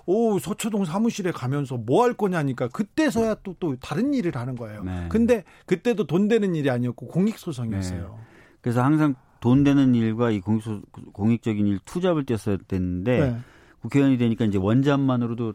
오 0.06 0.38
서초동 0.38 0.84
사무실에 0.84 1.30
가면서 1.30 1.76
뭐 1.76 2.06
할 2.06 2.14
거냐니까 2.14 2.68
그때서야 2.68 3.36
또또 3.42 3.76
다른 3.80 4.14
일을 4.14 4.36
하는 4.36 4.54
거예요. 4.54 4.84
네. 4.84 5.06
근데 5.08 5.44
그때도 5.66 6.06
돈 6.06 6.28
되는 6.28 6.54
일이 6.54 6.70
아니었고 6.70 7.08
공익 7.08 7.38
소송이었어요. 7.38 8.00
네. 8.00 8.24
그래서 8.60 8.82
항상 8.82 9.14
돈 9.40 9.64
되는 9.64 9.94
일과 9.94 10.30
이 10.30 10.40
공익 10.40 10.62
소, 10.62 10.80
공익적인 11.12 11.66
일 11.66 11.78
투잡을 11.84 12.24
뛰었어야 12.24 12.58
됐는데 12.68 13.20
네. 13.20 13.38
국회의원이 13.80 14.18
되니까 14.18 14.44
이제 14.44 14.58
원잡만으로도 14.58 15.54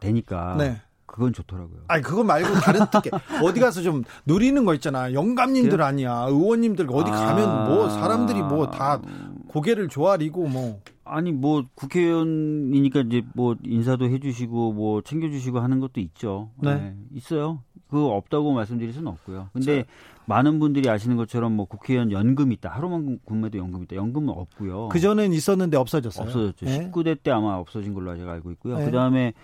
되니까 0.00 0.56
네. 0.58 0.80
그건 1.12 1.32
좋더라고요. 1.32 1.82
아니 1.88 2.02
그거 2.02 2.24
말고 2.24 2.54
다른 2.54 2.80
특혜 2.90 3.10
어디 3.44 3.60
가서 3.60 3.82
좀 3.82 4.02
누리는 4.26 4.64
거 4.64 4.74
있잖아. 4.74 5.12
영감님들 5.12 5.78
그 5.78 5.84
아니야. 5.84 6.26
의원님들 6.28 6.88
어디 6.90 7.10
아... 7.10 7.14
가면 7.14 7.68
뭐 7.68 7.88
사람들이 7.88 8.42
뭐 8.42 8.72
다 8.72 9.00
고개를 9.48 9.88
조아리고 9.88 10.48
뭐 10.48 10.80
아니 11.04 11.30
뭐 11.30 11.64
국회의원이니까 11.74 13.00
이제 13.02 13.22
뭐 13.34 13.54
인사도 13.62 14.06
해주시고 14.06 14.72
뭐 14.72 15.02
챙겨주시고 15.02 15.60
하는 15.60 15.78
것도 15.78 16.00
있죠. 16.00 16.50
네, 16.56 16.74
네 16.74 16.96
있어요. 17.14 17.62
그거 17.88 18.06
없다고 18.06 18.54
말씀드릴 18.54 18.94
수는 18.94 19.08
없고요. 19.08 19.50
근데 19.52 19.82
자. 19.82 19.88
많은 20.24 20.58
분들이 20.58 20.88
아시는 20.88 21.18
것처럼 21.18 21.52
뭐 21.52 21.66
국회의원 21.66 22.10
연금 22.10 22.50
있다. 22.52 22.70
하루만 22.70 23.18
근무해도 23.26 23.58
연금 23.58 23.82
있다. 23.82 23.96
연금은 23.96 24.30
없고요. 24.30 24.88
그 24.88 24.98
전엔 24.98 25.34
있었는데 25.34 25.76
없어졌어요. 25.76 26.26
없어졌죠. 26.26 26.64
네. 26.64 26.90
19대 26.90 27.22
때 27.22 27.30
아마 27.30 27.56
없어진 27.56 27.92
걸로 27.92 28.16
제가 28.16 28.32
알고 28.32 28.50
있고요. 28.52 28.78
네. 28.78 28.86
그 28.86 28.90
다음에 28.92 29.34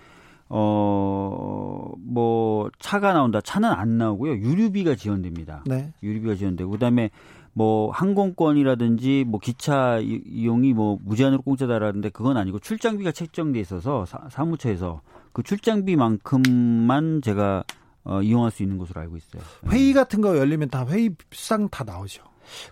어, 0.49 1.93
뭐, 1.99 2.71
차가 2.79 3.13
나온다. 3.13 3.41
차는 3.41 3.69
안 3.71 3.99
나오고요. 3.99 4.37
유류비가 4.37 4.95
지원됩니다. 4.95 5.63
네. 5.67 5.93
유류비가 6.03 6.37
지원되고. 6.37 6.71
그 6.71 6.79
다음에 6.79 7.11
뭐, 7.53 7.91
항공권이라든지 7.91 9.25
뭐, 9.27 9.41
기차 9.41 9.99
이용이 9.99 10.73
뭐, 10.73 10.99
무제한으로 11.05 11.43
공짜다라는데 11.43 12.11
그건 12.11 12.37
아니고 12.37 12.61
출장비가 12.61 13.13
책정돼 13.13 13.61
있어서 13.61 14.07
사, 14.07 14.45
무처에서그 14.45 15.43
출장비만큼만 15.45 17.21
제가 17.23 17.65
어, 18.05 18.23
이용할 18.23 18.51
수 18.51 18.63
있는 18.63 18.79
것으로 18.79 19.03
알고 19.03 19.19
있어요. 19.19 19.43
회의 19.71 19.93
같은 19.93 20.23
거 20.23 20.39
열리면 20.39 20.71
다 20.71 20.87
회의상 20.87 21.69
다 21.69 21.85
나오죠. 21.85 22.23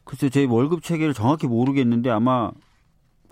글쎄요, 0.05 0.31
제 0.31 0.45
월급 0.45 0.83
체계를 0.83 1.13
정확히 1.13 1.47
모르겠는데 1.47 2.09
아마 2.09 2.51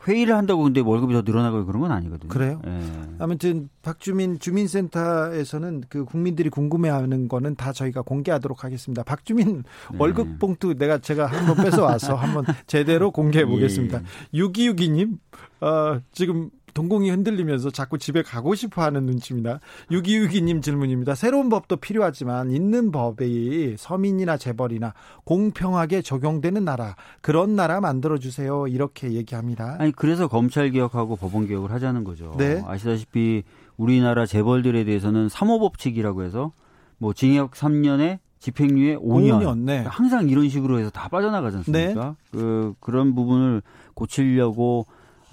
회의를 0.07 0.37
한다고 0.37 0.63
근데 0.65 0.81
월급이 0.81 1.13
더 1.15 1.23
늘어나고 1.23 1.65
그런 1.65 1.81
건 1.81 1.93
아니거든요. 1.93 2.29
그래요? 2.29 2.61
예. 2.67 2.81
아무튼 3.19 3.69
박주민 3.83 4.39
주민센터에서는 4.39 5.85
그 5.89 6.05
국민들이 6.05 6.51
궁금해하는 6.51 7.29
거는 7.29 7.57
다 7.57 7.73
저희가 7.73 8.03
공개하도록 8.03 8.65
하겠습니다. 8.65 9.03
박주민 9.03 9.63
네. 9.91 9.99
월급 9.99 10.39
봉투 10.39 10.75
내가 10.75 10.99
제가 10.99 11.27
한번 11.27 11.65
뺏어 11.65 11.85
와서 11.85 12.15
한번 12.15 12.45
제대로 12.67 13.11
공개해 13.11 13.45
보겠습니다. 13.47 14.01
예. 14.35 14.39
6262님 14.39 15.19
어, 15.61 16.01
지금 16.13 16.51
동공이 16.75 17.11
흔들리면서 17.11 17.71
자꾸 17.71 17.99
집에 17.99 18.23
가고 18.23 18.55
싶어 18.55 18.83
하는 18.83 19.07
눈치입니다. 19.07 19.61
6262님 19.91 20.63
질문입니다. 20.63 21.15
새로운 21.15 21.49
법도 21.49 21.77
필요하지만 21.77 22.51
있는 22.51 22.91
법이 22.91 23.77
서민이나 23.79 24.37
재벌이나 24.37 24.93
공평하게 25.25 26.03
적용되는 26.03 26.65
나라, 26.65 26.97
그런 27.21 27.57
나라 27.57 27.81
만들어주세요. 27.81 28.67
이렇게 28.67 29.13
얘기합니다. 29.13 29.77
아니, 29.79 29.93
그래서 29.93 30.29
검찰 30.29 30.71
개혁하고 30.71 31.17
법원 31.17 31.47
개혁을 31.47 31.71
하자는 31.73 32.05
거죠. 32.05 32.35
네. 32.37 32.63
아시다시피 32.67 33.45
우리나라 33.77 34.27
재벌들에 34.27 34.85
대해서는 34.85 35.29
3호 35.29 35.61
법칙이라고 35.61 36.25
해서 36.25 36.53
뭐 36.99 37.13
징역 37.13 37.53
3년에 37.53 38.19
집행유예 38.39 38.97
5년. 38.97 39.41
5년 39.41 39.59
네. 39.61 39.85
항상 39.87 40.29
이런 40.29 40.49
식으로 40.49 40.79
해서 40.79 40.91
다 40.91 41.09
빠져나가지 41.09 41.57
않습니까? 41.59 42.17
네. 42.33 42.39
그 42.39 42.75
그런 42.81 43.15
부분을 43.15 43.63
고치려고 43.95 44.87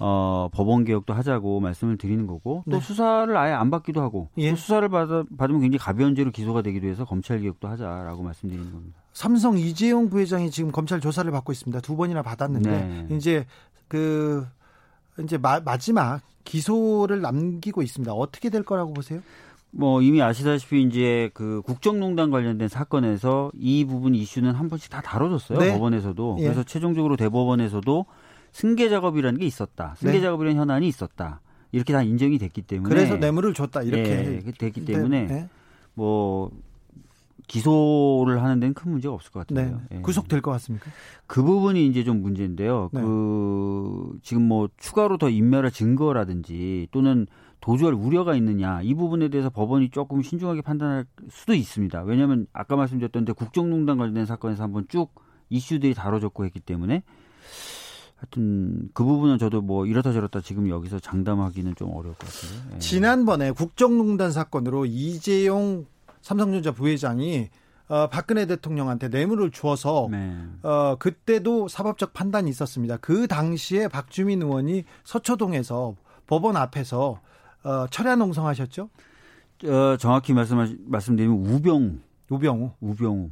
어, 0.04 0.48
법원 0.52 0.84
개혁도 0.84 1.14
하자고 1.14 1.60
말씀을 1.60 1.96
드리는 1.96 2.26
거고 2.26 2.64
또 2.68 2.78
네. 2.78 2.80
수사를 2.80 3.36
아예 3.36 3.52
안 3.52 3.70
받기도 3.70 4.02
하고 4.02 4.28
예. 4.36 4.50
또 4.50 4.56
수사를 4.56 4.88
받아, 4.88 5.22
받으면 5.38 5.60
굉장히 5.60 5.78
가벼운 5.78 6.16
죄로 6.16 6.32
기소가 6.32 6.60
되기도 6.62 6.88
해서 6.88 7.04
검찰 7.04 7.40
개혁도 7.40 7.68
하자라고 7.68 8.24
말씀드리는 8.24 8.72
겁니다. 8.72 8.98
삼성 9.12 9.56
이재용 9.56 10.10
부회장이 10.10 10.50
지금 10.50 10.72
검찰 10.72 11.00
조사를 11.00 11.30
받고 11.30 11.52
있습니다. 11.52 11.80
두 11.82 11.94
번이나 11.94 12.22
받았는데 12.22 12.70
네. 13.08 13.14
이제 13.14 13.46
그 13.86 14.44
이제 15.22 15.38
마, 15.38 15.60
마지막 15.60 16.20
기소를 16.42 17.20
남기고 17.20 17.82
있습니다. 17.82 18.12
어떻게 18.12 18.50
될 18.50 18.64
거라고 18.64 18.92
보세요? 18.92 19.20
뭐 19.70 20.02
이미 20.02 20.20
아시다시피 20.20 20.82
이제 20.82 21.30
그 21.32 21.62
국정농단 21.64 22.32
관련된 22.32 22.66
사건에서 22.66 23.52
이 23.54 23.84
부분 23.84 24.16
이슈는 24.16 24.52
한 24.52 24.68
번씩 24.68 24.90
다 24.90 25.00
다뤄졌어요 25.00 25.60
네. 25.60 25.72
법원에서도 25.72 26.38
예. 26.40 26.42
그래서 26.42 26.64
최종적으로 26.64 27.16
대법원에서도 27.16 28.04
승계 28.52 28.88
작업이라는 28.88 29.40
게 29.40 29.46
있었다 29.46 29.94
승계 29.96 30.18
네. 30.18 30.20
작업이라는 30.20 30.60
현안이 30.60 30.86
있었다 30.88 31.40
이렇게 31.72 31.92
다 31.92 32.02
인정이 32.02 32.38
됐기 32.38 32.62
때문에 32.62 32.94
그래서 32.94 33.16
뇌물을 33.16 33.54
줬다 33.54 33.82
이렇게 33.82 34.42
네, 34.44 34.52
됐기 34.52 34.84
때문에 34.84 35.26
네. 35.26 35.48
뭐 35.94 36.50
기소를 37.48 38.42
하는 38.42 38.60
데는 38.60 38.74
큰 38.74 38.92
문제가 38.92 39.14
없을 39.14 39.30
것 39.32 39.40
같은데요. 39.40 39.80
네. 39.90 39.98
예. 39.98 40.00
구속될 40.00 40.40
것 40.40 40.52
같습니까? 40.52 40.90
그 41.26 41.42
부분이 41.42 41.86
이제 41.86 42.04
좀 42.04 42.22
문제인데요. 42.22 42.88
네. 42.92 43.00
그 43.00 44.18
지금 44.22 44.46
뭐 44.48 44.68
추가로 44.78 45.18
더 45.18 45.28
인멸할 45.28 45.70
증거라든지 45.70 46.88
또는 46.92 47.26
도주할 47.60 47.94
우려가 47.94 48.34
있느냐 48.36 48.80
이 48.82 48.94
부분에 48.94 49.28
대해서 49.28 49.50
법원이 49.50 49.90
조금 49.90 50.22
신중하게 50.22 50.62
판단할 50.62 51.04
수도 51.30 51.54
있습니다. 51.54 52.02
왜냐하면 52.02 52.46
아까 52.52 52.76
말씀드렸던 52.76 53.24
데 53.24 53.32
국정농단 53.32 53.98
관련된 53.98 54.24
사건에서 54.24 54.62
한번 54.62 54.86
쭉 54.88 55.10
이슈들이 55.50 55.94
다뤄졌고 55.94 56.44
했기 56.44 56.58
때문에 56.58 57.02
하여튼 58.22 58.88
그 58.94 59.02
부분은 59.02 59.38
저도 59.38 59.62
뭐 59.62 59.84
이렇다 59.84 60.12
저렇다 60.12 60.40
지금 60.40 60.68
여기서 60.68 61.00
장담하기는 61.00 61.74
좀 61.74 61.88
어려울 61.88 62.14
것 62.14 62.28
같은데. 62.28 62.76
예. 62.76 62.78
지난번에 62.78 63.50
국정농단 63.50 64.30
사건으로 64.30 64.86
이재용 64.86 65.86
삼성전자 66.20 66.70
부회장이 66.70 67.50
어, 67.88 68.06
박근혜 68.06 68.46
대통령한테 68.46 69.08
뇌물을 69.08 69.50
주어서 69.50 70.08
네. 70.10 70.36
어, 70.62 70.94
그때도 71.00 71.66
사법적 71.66 72.12
판단이 72.12 72.48
있었습니다. 72.48 72.96
그 72.98 73.26
당시에 73.26 73.88
박주민 73.88 74.40
의원이 74.40 74.84
서초동에서 75.02 75.96
법원 76.28 76.56
앞에서 76.56 77.20
어, 77.64 77.86
철야 77.90 78.14
농성하셨죠? 78.14 78.88
어, 79.64 79.96
정확히 79.98 80.32
말씀 80.32 80.56
말씀드리면 80.86 81.36
우병우, 81.44 81.98
우병우, 82.30 82.70
우병우 82.80 83.30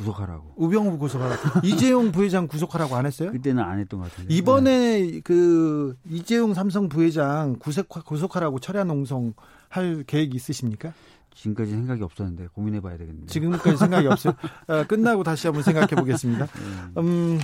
구속하라고. 0.00 0.54
우병우 0.56 0.98
구속하라고. 0.98 1.60
이재용 1.66 2.10
부회장 2.10 2.48
구속하라고 2.48 2.96
안 2.96 3.06
했어요? 3.06 3.30
그때는 3.32 3.62
안 3.62 3.78
했던 3.78 4.00
것 4.00 4.10
같은데. 4.10 4.34
이번에 4.34 5.00
네. 5.00 5.20
그 5.20 5.96
이재용 6.08 6.54
삼성 6.54 6.88
부회장 6.88 7.56
구속 7.58 7.88
구속하라고 7.88 8.58
철야 8.58 8.84
농성 8.84 9.34
할 9.68 10.04
계획 10.06 10.34
있으십니까? 10.34 10.92
지금까지 11.34 11.70
생각이 11.70 12.02
없었는데 12.02 12.48
고민해 12.54 12.80
봐야 12.80 12.96
되겠네요. 12.96 13.26
지금까지 13.26 13.76
생각이 13.76 14.06
없어요. 14.06 14.34
어, 14.66 14.84
끝나고 14.84 15.22
다시 15.22 15.46
한번 15.46 15.62
생각해 15.62 15.88
보겠습니다. 15.88 16.46
네. 16.94 17.00
음, 17.00 17.40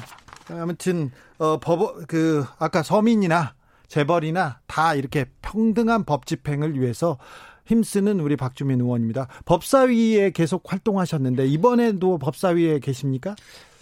아무튼 0.50 1.10
어, 1.38 1.58
법, 1.58 2.06
그 2.06 2.44
아까 2.58 2.82
서민이나 2.82 3.54
재벌이나 3.86 4.60
다 4.66 4.94
이렇게 4.94 5.26
평등한 5.42 6.04
법 6.04 6.26
집행을 6.26 6.80
위해서 6.80 7.18
힘쓰는 7.66 8.20
우리 8.20 8.36
박주민 8.36 8.80
의원입니다. 8.80 9.28
법사위에 9.44 10.30
계속 10.30 10.62
활동하셨는데 10.72 11.46
이번에도 11.46 12.18
법사위에 12.18 12.78
계십니까? 12.78 13.34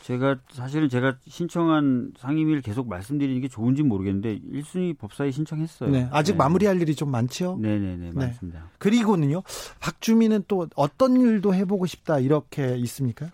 제가 0.04 0.36
사실은 0.52 0.90
제가 0.90 1.16
신청한 1.26 2.12
상임위를 2.18 2.60
계속 2.60 2.88
말씀드리는 2.88 3.40
게 3.40 3.48
좋은지 3.48 3.82
모르겠는데 3.82 4.38
1순위 4.38 4.98
법사위 4.98 5.32
신청했어요. 5.32 5.90
네, 5.90 6.08
아직 6.12 6.32
네. 6.32 6.38
마무리할 6.38 6.78
일이 6.82 6.94
좀 6.94 7.10
많죠? 7.10 7.56
네네네, 7.58 7.96
네, 7.96 8.12
맞습니다. 8.12 8.68
그리고는요, 8.76 9.42
박주민은 9.80 10.44
또 10.46 10.68
어떤 10.76 11.18
일도 11.18 11.54
해보고 11.54 11.86
싶다 11.86 12.18
이렇게 12.18 12.76
있습니까? 12.76 13.30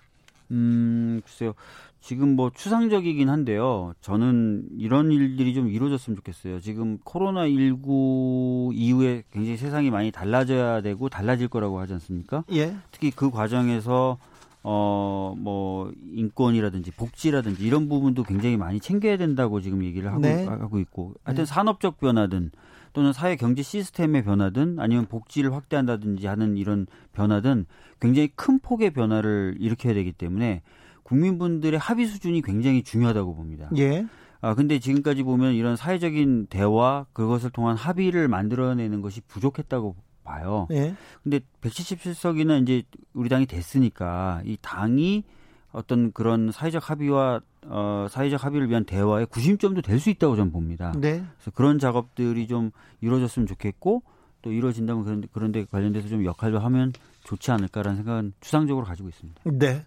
음, 0.53 1.21
글쎄요. 1.25 1.55
지금 2.01 2.35
뭐 2.35 2.51
추상적이긴 2.55 3.29
한데요. 3.29 3.93
저는 4.01 4.65
이런 4.79 5.13
일들이 5.13 5.55
좀 5.55 5.69
이루어졌으면 5.69 6.17
좋겠어요. 6.17 6.61
지금 6.61 6.99
코로나 7.05 7.47
19 7.47 8.73
이후에 8.75 9.23
굉장히 9.31 9.57
세상이 9.57 9.91
많이 9.91 10.11
달라져야 10.11 10.81
되고 10.81 11.09
달라질 11.09 11.49
거라고 11.49 11.79
하지 11.79 11.93
않습니까? 11.95 12.45
예. 12.53 12.75
특히 12.91 13.11
그 13.11 13.31
과정에서 13.31 14.19
어, 14.63 15.35
뭐, 15.39 15.91
인권이라든지 16.13 16.91
복지라든지 16.91 17.67
이런 17.67 17.89
부분도 17.89 18.25
굉장히 18.25 18.59
많이 18.59 18.79
챙겨야 18.79 19.17
된다고 19.17 19.63
지금 19.63 19.83
얘기를 19.83 20.11
하고, 20.11 20.21
네. 20.21 20.45
하고 20.45 20.79
있고. 20.79 21.15
하여튼 21.25 21.45
네. 21.45 21.49
산업적 21.49 21.99
변화든 21.99 22.51
또는 22.93 23.13
사회 23.13 23.37
경제 23.37 23.63
시스템의 23.63 24.25
변화든 24.25 24.79
아니면 24.79 25.07
복지를 25.07 25.55
확대한다든지 25.55 26.27
하는 26.27 26.57
이런 26.57 26.87
변화든 27.13 27.67
굉장히 28.01 28.29
큰 28.35 28.59
폭의 28.59 28.91
변화를 28.91 29.57
일으켜야 29.61 29.95
되기 29.95 30.13
때문에 30.13 30.63
국민분들의 31.11 31.79
합의 31.79 32.07
수준이 32.07 32.41
굉장히 32.43 32.83
중요하다고 32.85 33.35
봅니다. 33.35 33.69
예. 33.77 34.07
아, 34.41 34.55
근데 34.55 34.79
지금까지 34.79 35.25
보면 35.25 35.55
이런 35.55 35.77
사회적인 35.77 36.47
대화, 36.49 37.05
그것을 37.13 37.51
통한 37.51 37.77
합의를 37.77 38.29
만들어내는 38.29 39.03
것이 39.03 39.21
부족했다고 39.23 39.97
봐요. 40.23 40.69
예. 40.71 40.95
근데 41.23 41.41
177석이나 41.63 42.63
이제 42.63 42.85
우리 43.13 43.29
당이 43.29 43.47
됐으니까 43.47 44.43
이 44.45 44.57
당이 44.63 45.25
어떤 45.73 46.13
그런 46.13 46.53
사회적 46.53 46.89
합의와 46.89 47.41
어, 47.67 48.07
사회적 48.09 48.45
합의를 48.45 48.71
위한 48.71 48.85
대화의 48.85 49.27
구심점도 49.27 49.83
될 49.83 49.99
수 49.99 50.11
있다고 50.11 50.37
저는 50.37 50.53
봅니다. 50.53 50.93
네. 50.97 51.23
그래서 51.37 51.51
그런 51.53 51.79
작업들이 51.79 52.47
좀 52.47 52.71
이루어졌으면 53.01 53.47
좋겠고 53.47 54.03
또 54.43 54.53
이루어진다면 54.53 55.05
그런 55.05 55.23
그런데 55.33 55.67
관련돼서 55.71 56.09
좀 56.09 56.25
역할도 56.25 56.61
하면 56.61 56.93
좋지 57.25 57.51
않을까라는 57.51 57.97
생각은 57.97 58.33
추상적으로 58.41 58.87
가지고 58.87 59.09
있습니다. 59.09 59.41
네. 59.45 59.85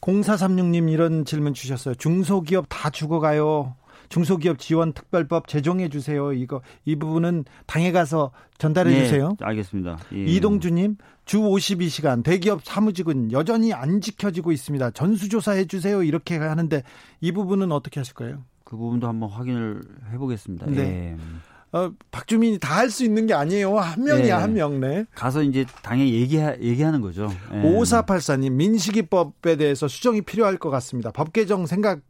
0436님 0.00 0.90
이런 0.90 1.24
질문 1.24 1.54
주셨어요. 1.54 1.94
중소기업 1.94 2.66
다 2.68 2.90
죽어가요. 2.90 3.76
중소기업 4.08 4.58
지원 4.58 4.92
특별법 4.92 5.48
제정해 5.48 5.88
주세요. 5.88 6.34
이거 6.34 6.60
이 6.84 6.96
부분은 6.96 7.44
당에 7.66 7.92
가서 7.92 8.30
전달해 8.58 8.90
네, 8.90 9.04
주세요. 9.04 9.36
알겠습니다. 9.40 9.98
예. 10.12 10.24
이동주님 10.24 10.96
주 11.24 11.38
52시간 11.38 12.22
대기업 12.22 12.62
사무직은 12.62 13.32
여전히 13.32 13.72
안 13.72 14.02
지켜지고 14.02 14.52
있습니다. 14.52 14.90
전수조사해 14.90 15.64
주세요. 15.64 16.02
이렇게 16.02 16.36
하는데 16.36 16.82
이 17.22 17.32
부분은 17.32 17.72
어떻게 17.72 18.00
하실 18.00 18.12
거예요? 18.12 18.44
그 18.64 18.76
부분도 18.76 19.08
한번 19.08 19.30
확인을 19.30 19.82
해보겠습니다. 20.12 20.66
네. 20.66 21.16
예. 21.16 21.16
어, 21.72 21.90
박주민이 22.10 22.58
다 22.58 22.76
할 22.82 22.90
수 22.90 23.04
있는 23.04 23.26
게 23.26 23.32
아니에요. 23.34 23.78
한 23.78 24.04
명이야, 24.04 24.24
네. 24.36 24.42
한 24.42 24.54
명, 24.54 24.80
네. 24.80 25.04
가서 25.14 25.42
이제 25.42 25.64
당에 25.82 26.10
얘기, 26.12 26.36
얘기하는 26.38 27.00
거죠. 27.00 27.28
네. 27.50 27.62
5484님, 27.62 28.52
민식이법에 28.52 29.56
대해서 29.56 29.88
수정이 29.88 30.22
필요할 30.22 30.58
것 30.58 30.68
같습니다. 30.70 31.10
법 31.10 31.32
개정 31.32 31.64
생각 31.66 32.00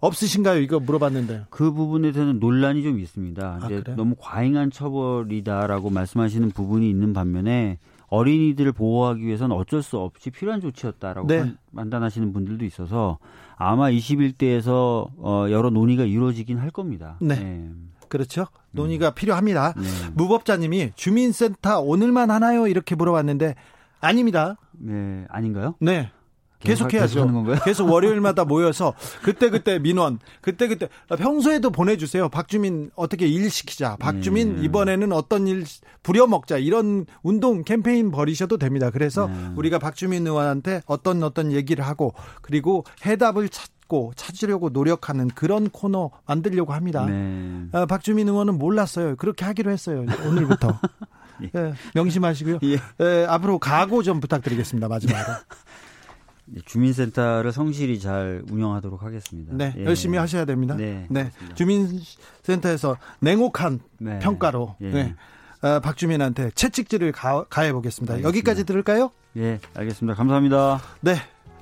없으신가요? 0.00 0.60
이거 0.60 0.80
물어봤는데. 0.80 1.44
그 1.50 1.72
부분에 1.72 2.12
대해서는 2.12 2.40
논란이 2.40 2.82
좀 2.82 2.98
있습니다. 2.98 3.60
아, 3.62 3.66
이제 3.66 3.82
너무 3.96 4.14
과잉한 4.18 4.70
처벌이다라고 4.70 5.90
말씀하시는 5.90 6.50
부분이 6.50 6.88
있는 6.88 7.12
반면에 7.12 7.78
어린이들을 8.08 8.72
보호하기 8.72 9.22
위해서는 9.24 9.56
어쩔 9.56 9.82
수 9.82 9.98
없이 9.98 10.30
필요한 10.30 10.60
조치였다라고 10.60 11.26
네. 11.28 11.52
판단하시는 11.74 12.32
분들도 12.32 12.64
있어서 12.64 13.18
아마 13.56 13.90
21대에서 13.90 15.08
어, 15.18 15.46
여러 15.50 15.70
논의가 15.70 16.04
이루어지긴 16.04 16.58
할 16.58 16.70
겁니다. 16.70 17.16
네. 17.20 17.34
네. 17.36 17.70
그렇죠. 18.08 18.46
논의가 18.76 19.08
음. 19.08 19.14
필요합니다. 19.14 19.74
네. 19.76 19.82
무법자님이 20.14 20.92
주민센터 20.94 21.80
오늘만 21.80 22.30
하나요? 22.30 22.68
이렇게 22.68 22.94
물어봤는데 22.94 23.56
아닙니다. 24.00 24.56
네, 24.78 25.24
아닌가요? 25.28 25.74
네. 25.80 26.10
계속 26.58 26.92
해야죠. 26.92 27.26
계속, 27.26 27.64
계속 27.64 27.90
월요일마다 27.90 28.44
모여서 28.46 28.94
그때 29.22 29.50
그때 29.50 29.78
민원 29.78 30.18
그때 30.40 30.68
그때 30.68 30.88
평소에도 31.16 31.70
보내주세요. 31.70 32.28
박주민 32.28 32.90
어떻게 32.96 33.26
일 33.26 33.50
시키자. 33.50 33.96
박주민 33.96 34.56
네. 34.56 34.62
이번에는 34.64 35.12
어떤 35.12 35.46
일 35.46 35.64
부려먹자 36.02 36.58
이런 36.58 37.06
운동 37.22 37.62
캠페인 37.62 38.10
벌이셔도 38.10 38.56
됩니다. 38.56 38.90
그래서 38.90 39.26
네. 39.26 39.34
우리가 39.56 39.78
박주민 39.78 40.26
의원한테 40.26 40.82
어떤 40.86 41.22
어떤 41.22 41.52
얘기를 41.52 41.86
하고 41.86 42.14
그리고 42.42 42.84
해답을 43.04 43.48
찾 43.48 43.75
찾고 43.86 44.12
찾으려고 44.16 44.68
노력하는 44.68 45.28
그런 45.28 45.70
코너 45.70 46.10
만들려고 46.26 46.72
합니다. 46.72 47.06
네. 47.06 47.66
어, 47.72 47.86
박주민 47.86 48.28
의원은 48.28 48.58
몰랐어요. 48.58 49.16
그렇게 49.16 49.44
하기로 49.44 49.70
했어요. 49.70 50.04
오늘부터. 50.26 50.78
예. 51.42 51.50
예, 51.54 51.74
명심하시고요. 51.94 52.58
예. 52.62 52.78
예, 53.00 53.26
앞으로 53.28 53.58
각오 53.58 54.02
좀 54.02 54.20
부탁드리겠습니다. 54.20 54.88
마지막으로. 54.88 55.36
주민센터를 56.64 57.50
성실히 57.50 57.98
잘 57.98 58.42
운영하도록 58.50 59.02
하겠습니다. 59.02 59.52
네, 59.54 59.74
예. 59.78 59.84
열심히 59.84 60.16
하셔야 60.16 60.44
됩니다. 60.44 60.76
네, 60.76 61.06
네. 61.10 61.30
주민센터에서 61.56 62.96
냉혹한 63.20 63.80
네. 63.98 64.18
평가로 64.20 64.76
예. 64.80 64.90
네. 64.90 65.14
어, 65.62 65.80
박주민한테 65.80 66.50
채찍질을 66.54 67.10
가, 67.12 67.44
해 67.58 67.72
보겠습니다. 67.72 68.22
여기까지 68.22 68.64
들을까요? 68.64 69.10
예, 69.36 69.58
알겠습니다. 69.74 70.14
감사합니다. 70.14 70.80
네, 71.00 71.16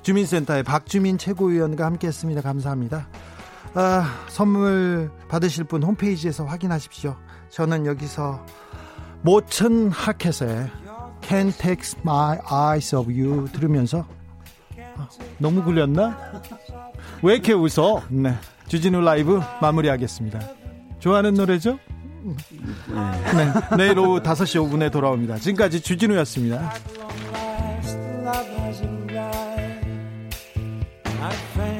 주민센터의 0.04 0.62
박주민 0.62 1.18
최고위원과 1.18 1.84
함께했습니다. 1.86 2.42
감사합니다. 2.42 3.08
아, 3.72 4.24
선물 4.28 5.10
받으실 5.28 5.64
분 5.64 5.82
홈페이지에서 5.82 6.44
확인하십시오. 6.44 7.16
저는 7.48 7.86
여기서 7.86 8.44
모천 9.22 9.90
하켓의 9.90 10.70
Can't 11.22 11.58
Take 11.58 12.00
My 12.02 12.38
Eyes 12.50 12.94
Off 12.94 13.10
You 13.10 13.48
들으면서 13.50 14.06
아, 14.96 15.08
너무 15.38 15.64
굴렸나? 15.64 16.42
왜 17.22 17.34
이렇게 17.34 17.54
웃어? 17.54 18.02
네. 18.10 18.34
주진우 18.68 19.00
라이브 19.00 19.40
마무리하겠습니다. 19.60 20.40
좋아하는 21.00 21.34
노래죠? 21.34 21.78
네. 23.36 23.76
내일 23.76 23.98
오후 23.98 24.20
5시 24.22 24.70
5분에 24.70 24.92
돌아옵니다. 24.92 25.36
지금까지 25.38 25.80
주진우였습니다. 25.80 26.72
I 31.24 31.32
found 31.32 31.73